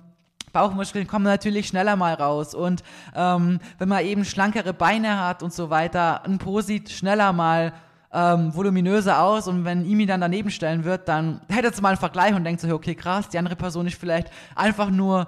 Bauchmuskeln 0.52 1.06
kommen 1.06 1.26
natürlich 1.26 1.68
schneller 1.68 1.98
mal 1.98 2.14
raus. 2.14 2.56
Und 2.56 2.82
ähm, 3.14 3.60
wenn 3.78 3.90
man 3.90 4.06
eben 4.06 4.24
schlankere 4.24 4.74
Beine 4.74 5.20
hat 5.20 5.44
und 5.44 5.54
so 5.54 5.70
weiter, 5.70 6.24
ein 6.24 6.38
Po 6.38 6.62
sieht 6.62 6.90
schneller 6.90 7.34
mal 7.34 7.74
ähm, 8.16 8.56
voluminöser 8.56 9.22
aus 9.22 9.48
und 9.48 9.66
wenn 9.66 9.86
Imi 9.86 10.06
dann 10.06 10.22
daneben 10.22 10.50
stellen 10.50 10.86
wird, 10.86 11.08
dann 11.10 11.42
hättet 11.50 11.78
ihr 11.78 11.82
mal 11.82 11.90
einen 11.90 11.98
Vergleich 11.98 12.34
und 12.34 12.46
denkt 12.46 12.62
so, 12.62 12.74
okay, 12.74 12.96
krass, 12.96 13.28
die 13.30 13.38
andere 13.38 13.56
Person 13.58 13.88
ist 13.88 14.00
vielleicht 14.00 14.30
einfach 14.56 14.90
nur 14.90 15.28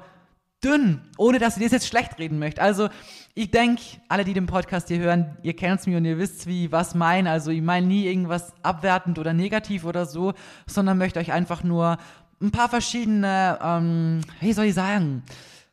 dünn, 0.63 1.01
ohne 1.17 1.37
dass 1.37 1.55
sie 1.55 1.63
das 1.63 1.71
jetzt 1.71 1.87
schlecht 1.87 2.17
reden 2.17 2.39
möchte. 2.39 2.61
Also 2.61 2.89
ich 3.35 3.51
denke, 3.51 3.81
alle, 4.09 4.23
die 4.23 4.33
den 4.33 4.47
Podcast 4.47 4.87
hier 4.87 4.99
hören, 4.99 5.37
ihr 5.43 5.55
kennt 5.55 5.85
mir 5.85 5.97
und 5.97 6.05
ihr 6.05 6.17
wisst, 6.17 6.47
wie 6.47 6.71
was 6.71 6.95
mein. 6.95 7.27
Also 7.27 7.51
ich 7.51 7.61
meine 7.61 7.85
nie 7.85 8.05
irgendwas 8.07 8.53
abwertend 8.63 9.19
oder 9.19 9.33
negativ 9.33 9.83
oder 9.83 10.05
so, 10.05 10.33
sondern 10.65 10.97
möchte 10.97 11.19
euch 11.19 11.31
einfach 11.31 11.63
nur 11.63 11.97
ein 12.41 12.51
paar 12.51 12.69
verschiedene, 12.69 13.59
ähm, 13.61 14.21
wie 14.39 14.53
soll 14.53 14.65
ich 14.65 14.73
sagen, 14.73 15.23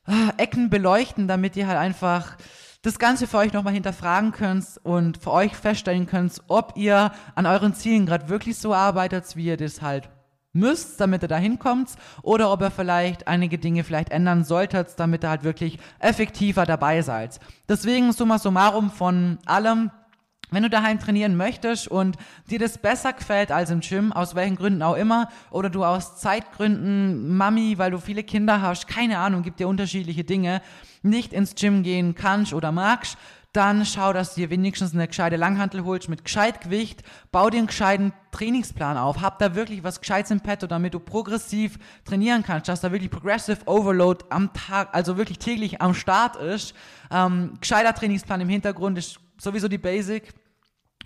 äh, 0.07 0.43
Ecken 0.43 0.69
beleuchten, 0.69 1.29
damit 1.29 1.57
ihr 1.57 1.67
halt 1.67 1.79
einfach 1.79 2.37
das 2.85 2.99
Ganze 2.99 3.27
für 3.27 3.39
euch 3.39 3.55
nochmal 3.55 3.73
hinterfragen 3.73 4.33
könnt 4.33 4.79
und 4.83 5.17
für 5.17 5.33
euch 5.33 5.57
feststellen 5.57 6.07
könnt, 6.07 6.43
ob 6.49 6.75
ihr 6.77 7.13
an 7.35 7.47
euren 7.47 7.75
Zielen 7.75 8.05
gerade 8.05 8.29
wirklich 8.29 8.59
so 8.59 8.75
arbeitet, 8.75 9.37
wie 9.37 9.47
ihr 9.47 9.57
das 9.57 9.81
halt 9.81 10.11
müsst, 10.53 11.01
damit 11.01 11.23
ihr 11.23 11.29
da 11.29 11.39
hinkommt, 11.39 11.97
oder 12.23 12.53
ob 12.53 12.61
ihr 12.61 12.71
vielleicht 12.71 13.27
einige 13.27 13.57
Dinge 13.57 13.85
vielleicht 13.85 14.11
ändern 14.11 14.45
solltet, 14.45 15.01
damit 15.01 15.25
ihr 15.25 15.31
halt 15.31 15.45
wirklich 15.45 15.79
effektiver 15.99 16.67
dabei 16.67 17.01
seid. 17.01 17.41
Deswegen 17.71 18.13
summa 18.13 18.39
summarum 18.39 18.91
von 18.91 19.39
allem, 19.47 19.91
wenn 20.55 20.63
du 20.63 20.71
daheim 20.71 20.99
trainieren 20.99 21.37
möchtest 21.37 21.89
und 21.89 22.17
dir 22.51 22.59
das 22.59 22.79
besser 22.79 23.13
gefällt 23.13 23.53
als 23.53 23.71
im 23.71 23.81
Gym, 23.81 24.13
aus 24.13 24.35
welchen 24.35 24.57
Gründen 24.57 24.83
auch 24.83 24.97
immer, 24.97 25.29
oder 25.51 25.71
du 25.71 25.85
aus 25.85 26.17
Zeitgründen, 26.17 27.37
Mami, 27.37 27.79
weil 27.79 27.91
du 27.91 27.99
viele 27.99 28.23
Kinder 28.23 28.63
hast, 28.63 28.87
keine 28.87 29.19
Ahnung, 29.19 29.43
gibt 29.43 29.61
dir 29.61 29.69
unterschiedliche 29.69 30.25
Dinge, 30.25 30.63
nicht 31.03 31.33
ins 31.33 31.55
Gym 31.55 31.83
gehen 31.83 32.15
kannst 32.15 32.55
oder 32.55 32.73
magst, 32.73 33.19
dann 33.55 33.87
schau, 33.87 34.13
dass 34.13 34.35
du 34.35 34.41
dir 34.41 34.51
wenigstens 34.51 34.95
eine 34.95 35.07
gescheite 35.07 35.37
Langhantel 35.37 35.85
holst 35.85 36.09
mit 36.09 36.25
gescheit 36.25 36.61
Gewicht, 36.61 37.05
bau 37.31 37.51
dir 37.51 37.59
einen 37.59 37.69
gescheiten 37.69 38.13
Trainingsplan 38.33 38.97
auf, 38.97 39.21
hab 39.21 39.39
da 39.39 39.55
wirklich 39.55 39.85
was 39.85 40.01
gescheites 40.01 40.33
im 40.33 40.41
Petto, 40.41 40.67
damit 40.67 40.93
du 40.93 40.99
progressiv 40.99 41.79
trainieren 42.05 42.43
kannst, 42.43 42.69
dass 42.69 42.81
da 42.81 42.91
wirklich 42.91 43.13
Progressive 43.13 43.61
Overload 43.67 44.25
am 44.31 44.53
Tag, 44.53 44.89
also 44.93 45.17
wirklich 45.17 45.39
täglich 45.39 45.81
am 45.81 45.95
Start 45.95 46.35
ist. 46.35 46.75
Ähm, 47.13 47.55
gescheiter 47.61 47.95
Trainingsplan 47.95 48.41
im 48.41 48.49
Hintergrund 48.49 48.99
ist 48.99 49.21
sowieso 49.39 49.69
die 49.69 49.79
Basic 49.79 50.35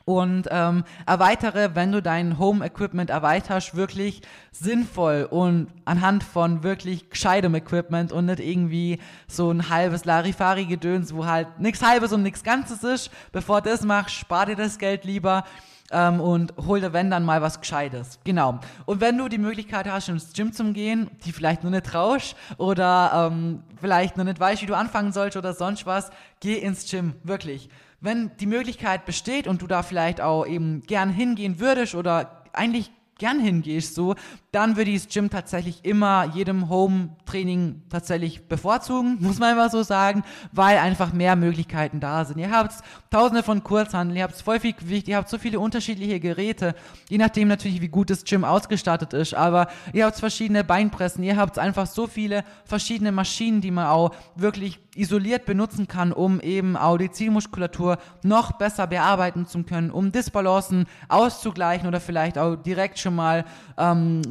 und 0.09 0.49
ähm, 0.51 0.85
erweitere, 1.05 1.75
wenn 1.75 1.93
du 1.93 2.01
dein 2.01 2.39
Home-Equipment 2.39 3.11
erweiterst, 3.11 3.75
wirklich 3.75 4.23
sinnvoll 4.53 5.29
und 5.31 5.67
anhand 5.85 6.25
von 6.25 6.63
wirklich 6.63 7.11
gescheitem 7.11 7.55
Equipment 7.55 8.11
und 8.11 8.25
nicht 8.25 8.41
irgendwie 8.41 9.01
so 9.27 9.51
ein 9.51 9.69
halbes 9.69 10.07
Larifari-Gedöns, 10.07 11.15
wo 11.15 11.27
halt 11.27 11.61
nichts 11.61 11.83
halbes 11.83 12.15
und 12.15 12.23
nichts 12.23 12.43
Ganzes 12.43 12.83
ist. 12.85 13.11
Bevor 13.33 13.61
du 13.61 13.69
das 13.69 13.83
machst, 13.83 14.15
spar 14.15 14.47
dir 14.47 14.57
das 14.57 14.79
Geld 14.79 15.05
lieber 15.05 15.45
ähm, 15.93 16.23
und 16.23 16.55
hol 16.57 16.81
dir, 16.81 16.95
wenn 16.95 17.11
dann 17.11 17.27
mal 17.27 17.43
was 17.43 17.61
Gescheites. 17.61 18.19
Genau. 18.25 18.61
Und 18.87 19.03
wenn 19.03 19.19
du 19.19 19.29
die 19.29 19.37
Möglichkeit 19.37 19.93
hast, 19.93 20.09
ins 20.09 20.33
Gym 20.33 20.55
zu 20.55 20.73
gehen, 20.73 21.11
die 21.27 21.33
vielleicht 21.33 21.65
nur 21.65 21.71
nicht 21.71 21.85
traust 21.85 22.35
oder 22.57 23.31
ähm, 23.31 23.63
vielleicht 23.79 24.17
nur 24.17 24.25
nicht 24.25 24.41
weißt, 24.41 24.63
wie 24.63 24.67
du 24.67 24.75
anfangen 24.75 25.13
sollst 25.13 25.37
oder 25.37 25.53
sonst 25.53 25.85
was, 25.85 26.11
geh 26.41 26.55
ins 26.55 26.91
Gym, 26.91 27.13
wirklich 27.25 27.69
wenn 28.01 28.31
die 28.39 28.47
Möglichkeit 28.47 29.07
besteht 29.07 29.47
und 29.47 29.63
du 29.63 29.67
da 29.67 29.83
vielleicht 29.83 30.21
auch 30.21 30.47
eben 30.47 30.83
gern 30.83 31.11
hingehen 31.11 31.59
würdest 31.61 31.95
oder 31.95 32.43
eigentlich 32.53 32.91
gern 33.19 33.41
hingehst, 33.41 33.97
so, 33.97 34.15
dann 34.53 34.77
würde 34.77 34.93
ich 34.93 35.05
das 35.05 35.13
Gym 35.13 35.29
tatsächlich 35.29 35.85
immer 35.85 36.31
jedem 36.35 36.69
Home-Training 36.69 37.83
tatsächlich 37.91 38.47
bevorzugen, 38.47 39.19
muss 39.21 39.39
man 39.39 39.51
einfach 39.51 39.71
so 39.71 39.83
sagen, 39.83 40.23
weil 40.53 40.79
einfach 40.79 41.13
mehr 41.13 41.37
Möglichkeiten 41.37 42.01
da 42.01 42.25
sind. 42.25 42.39
Ihr 42.39 42.51
habt 42.51 42.75
tausende 43.11 43.43
von 43.43 43.65
Kurzhandeln, 43.65 44.17
ihr 44.17 44.23
habt 44.23 44.41
voll 44.41 44.61
viel 44.61 44.73
Gewicht, 44.73 45.09
ihr 45.09 45.17
habt 45.17 45.29
so 45.29 45.39
viele 45.39 45.59
unterschiedliche 45.59 46.21
Geräte, 46.21 46.75
je 47.09 47.19
nachdem 47.19 47.49
natürlich, 47.49 47.81
wie 47.81 47.89
gut 47.89 48.09
das 48.09 48.25
Gym 48.25 48.45
ausgestattet 48.45 49.13
ist, 49.13 49.35
aber 49.35 49.69
ihr 49.93 50.07
habt 50.07 50.19
verschiedene 50.19 50.63
Beinpressen, 50.63 51.25
ihr 51.25 51.37
habt 51.37 51.59
einfach 51.59 51.87
so 51.87 52.07
viele 52.07 52.45
verschiedene 52.65 53.13
Maschinen, 53.13 53.61
die 53.61 53.73
man 53.73 53.89
auch 53.89 54.15
wirklich 54.37 54.79
isoliert 54.99 55.47
benutzen 55.47 55.89
kann, 55.89 56.13
um 56.13 56.41
eben 56.41 56.77
auch 56.77 56.99
die 56.99 57.11
Zielmuskulatur 57.11 57.99
noch 58.23 58.53
besser 58.53 58.87
bearbeiten 58.87 59.47
zu 59.47 59.63
können, 59.63 59.91
um 59.91 60.13
Disbalancen 60.13 60.87
auszugleichen 61.09 61.87
oder 61.89 62.01
vielleicht 62.01 62.39
auch 62.39 62.57
direkt 62.57 62.99
schon 62.99 63.15
mal 63.15 63.45
ähm, 63.77 64.23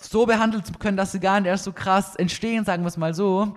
so 0.00 0.26
behandelt 0.26 0.66
zu 0.66 0.72
können, 0.74 0.96
dass 0.96 1.12
sie 1.12 1.20
gar 1.20 1.40
nicht 1.40 1.48
erst 1.48 1.64
so 1.64 1.72
krass 1.72 2.14
entstehen, 2.16 2.64
sagen 2.64 2.82
wir 2.82 2.88
es 2.88 2.96
mal 2.96 3.14
so. 3.14 3.54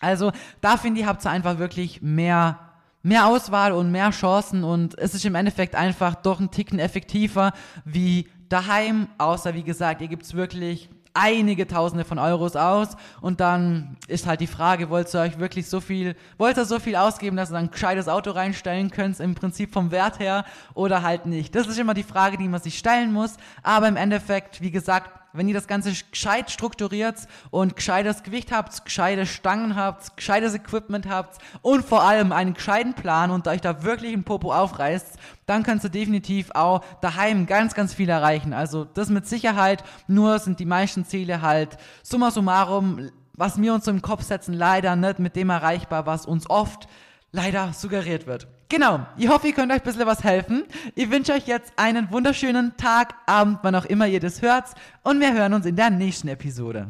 Also 0.00 0.32
da 0.60 0.76
finde 0.76 1.00
ich, 1.00 1.06
habt 1.06 1.24
ihr 1.24 1.30
einfach 1.30 1.58
wirklich 1.58 2.02
mehr, 2.02 2.58
mehr 3.02 3.26
Auswahl 3.26 3.72
und 3.72 3.90
mehr 3.90 4.10
Chancen 4.10 4.64
und 4.64 4.98
es 4.98 5.14
ist 5.14 5.24
im 5.24 5.34
Endeffekt 5.34 5.74
einfach 5.74 6.14
doch 6.16 6.40
ein 6.40 6.50
Ticken 6.50 6.78
effektiver 6.78 7.52
wie 7.84 8.28
daheim, 8.48 9.08
außer 9.18 9.54
wie 9.54 9.62
gesagt, 9.62 10.02
ihr 10.02 10.08
gibt 10.08 10.24
es 10.24 10.34
wirklich 10.34 10.90
einige 11.16 11.66
Tausende 11.66 12.04
von 12.04 12.18
Euros 12.18 12.56
aus 12.56 12.96
und 13.20 13.40
dann 13.40 13.96
ist 14.06 14.26
halt 14.26 14.40
die 14.40 14.46
Frage, 14.46 14.90
wollt 14.90 15.12
ihr 15.14 15.20
euch 15.20 15.38
wirklich 15.38 15.68
so 15.68 15.80
viel, 15.80 16.14
wollt 16.38 16.56
ihr 16.56 16.64
so 16.64 16.78
viel 16.78 16.96
ausgeben, 16.96 17.36
dass 17.36 17.50
ihr 17.50 17.54
dann 17.54 17.64
ein 17.64 17.70
gescheites 17.70 18.08
Auto 18.08 18.30
reinstellen 18.30 18.90
könnt, 18.90 19.18
im 19.20 19.34
Prinzip 19.34 19.72
vom 19.72 19.90
Wert 19.90 20.18
her 20.18 20.44
oder 20.74 21.02
halt 21.02 21.26
nicht. 21.26 21.54
Das 21.54 21.66
ist 21.66 21.78
immer 21.78 21.94
die 21.94 22.02
Frage, 22.02 22.36
die 22.36 22.48
man 22.48 22.60
sich 22.60 22.78
stellen 22.78 23.12
muss, 23.12 23.36
aber 23.62 23.88
im 23.88 23.96
Endeffekt, 23.96 24.60
wie 24.60 24.70
gesagt, 24.70 25.10
wenn 25.36 25.48
ihr 25.48 25.54
das 25.54 25.66
Ganze 25.66 25.92
gescheit 26.10 26.50
strukturiert 26.50 27.16
und 27.50 27.76
gescheites 27.76 28.22
Gewicht 28.22 28.52
habt, 28.52 28.84
gescheite 28.84 29.26
Stangen 29.26 29.76
habt, 29.76 30.16
gescheites 30.16 30.54
Equipment 30.54 31.08
habt 31.08 31.38
und 31.62 31.84
vor 31.84 32.02
allem 32.02 32.32
einen 32.32 32.54
gescheiten 32.54 32.94
Plan 32.94 33.30
und 33.30 33.48
euch 33.48 33.60
da 33.60 33.82
wirklich 33.82 34.12
ein 34.12 34.24
Popo 34.24 34.52
aufreißt, 34.52 35.18
dann 35.46 35.62
kannst 35.62 35.84
du 35.84 35.90
definitiv 35.90 36.50
auch 36.54 36.82
daheim 37.00 37.46
ganz, 37.46 37.74
ganz 37.74 37.94
viel 37.94 38.08
erreichen. 38.08 38.52
Also 38.52 38.84
das 38.84 39.08
mit 39.08 39.26
Sicherheit, 39.26 39.84
nur 40.06 40.38
sind 40.38 40.60
die 40.60 40.66
meisten 40.66 41.04
Ziele 41.04 41.42
halt 41.42 41.76
summa 42.02 42.30
summarum, 42.30 43.10
was 43.34 43.60
wir 43.60 43.74
uns 43.74 43.86
im 43.86 44.02
Kopf 44.02 44.22
setzen, 44.22 44.54
leider 44.54 44.96
nicht 44.96 45.18
mit 45.18 45.36
dem 45.36 45.50
erreichbar, 45.50 46.06
was 46.06 46.26
uns 46.26 46.48
oft 46.48 46.88
leider 47.32 47.72
suggeriert 47.72 48.26
wird. 48.26 48.48
Genau, 48.68 49.06
ich 49.16 49.28
hoffe, 49.28 49.46
ihr 49.46 49.52
könnt 49.54 49.70
euch 49.70 49.78
ein 49.78 49.84
bisschen 49.84 50.06
was 50.06 50.24
helfen. 50.24 50.64
Ich 50.96 51.08
wünsche 51.10 51.32
euch 51.32 51.46
jetzt 51.46 51.72
einen 51.76 52.10
wunderschönen 52.10 52.76
Tag, 52.76 53.14
Abend, 53.26 53.60
wann 53.62 53.76
auch 53.76 53.84
immer 53.84 54.08
ihr 54.08 54.18
das 54.18 54.42
hört. 54.42 54.64
Und 55.04 55.20
wir 55.20 55.32
hören 55.32 55.54
uns 55.54 55.66
in 55.66 55.76
der 55.76 55.90
nächsten 55.90 56.26
Episode. 56.26 56.88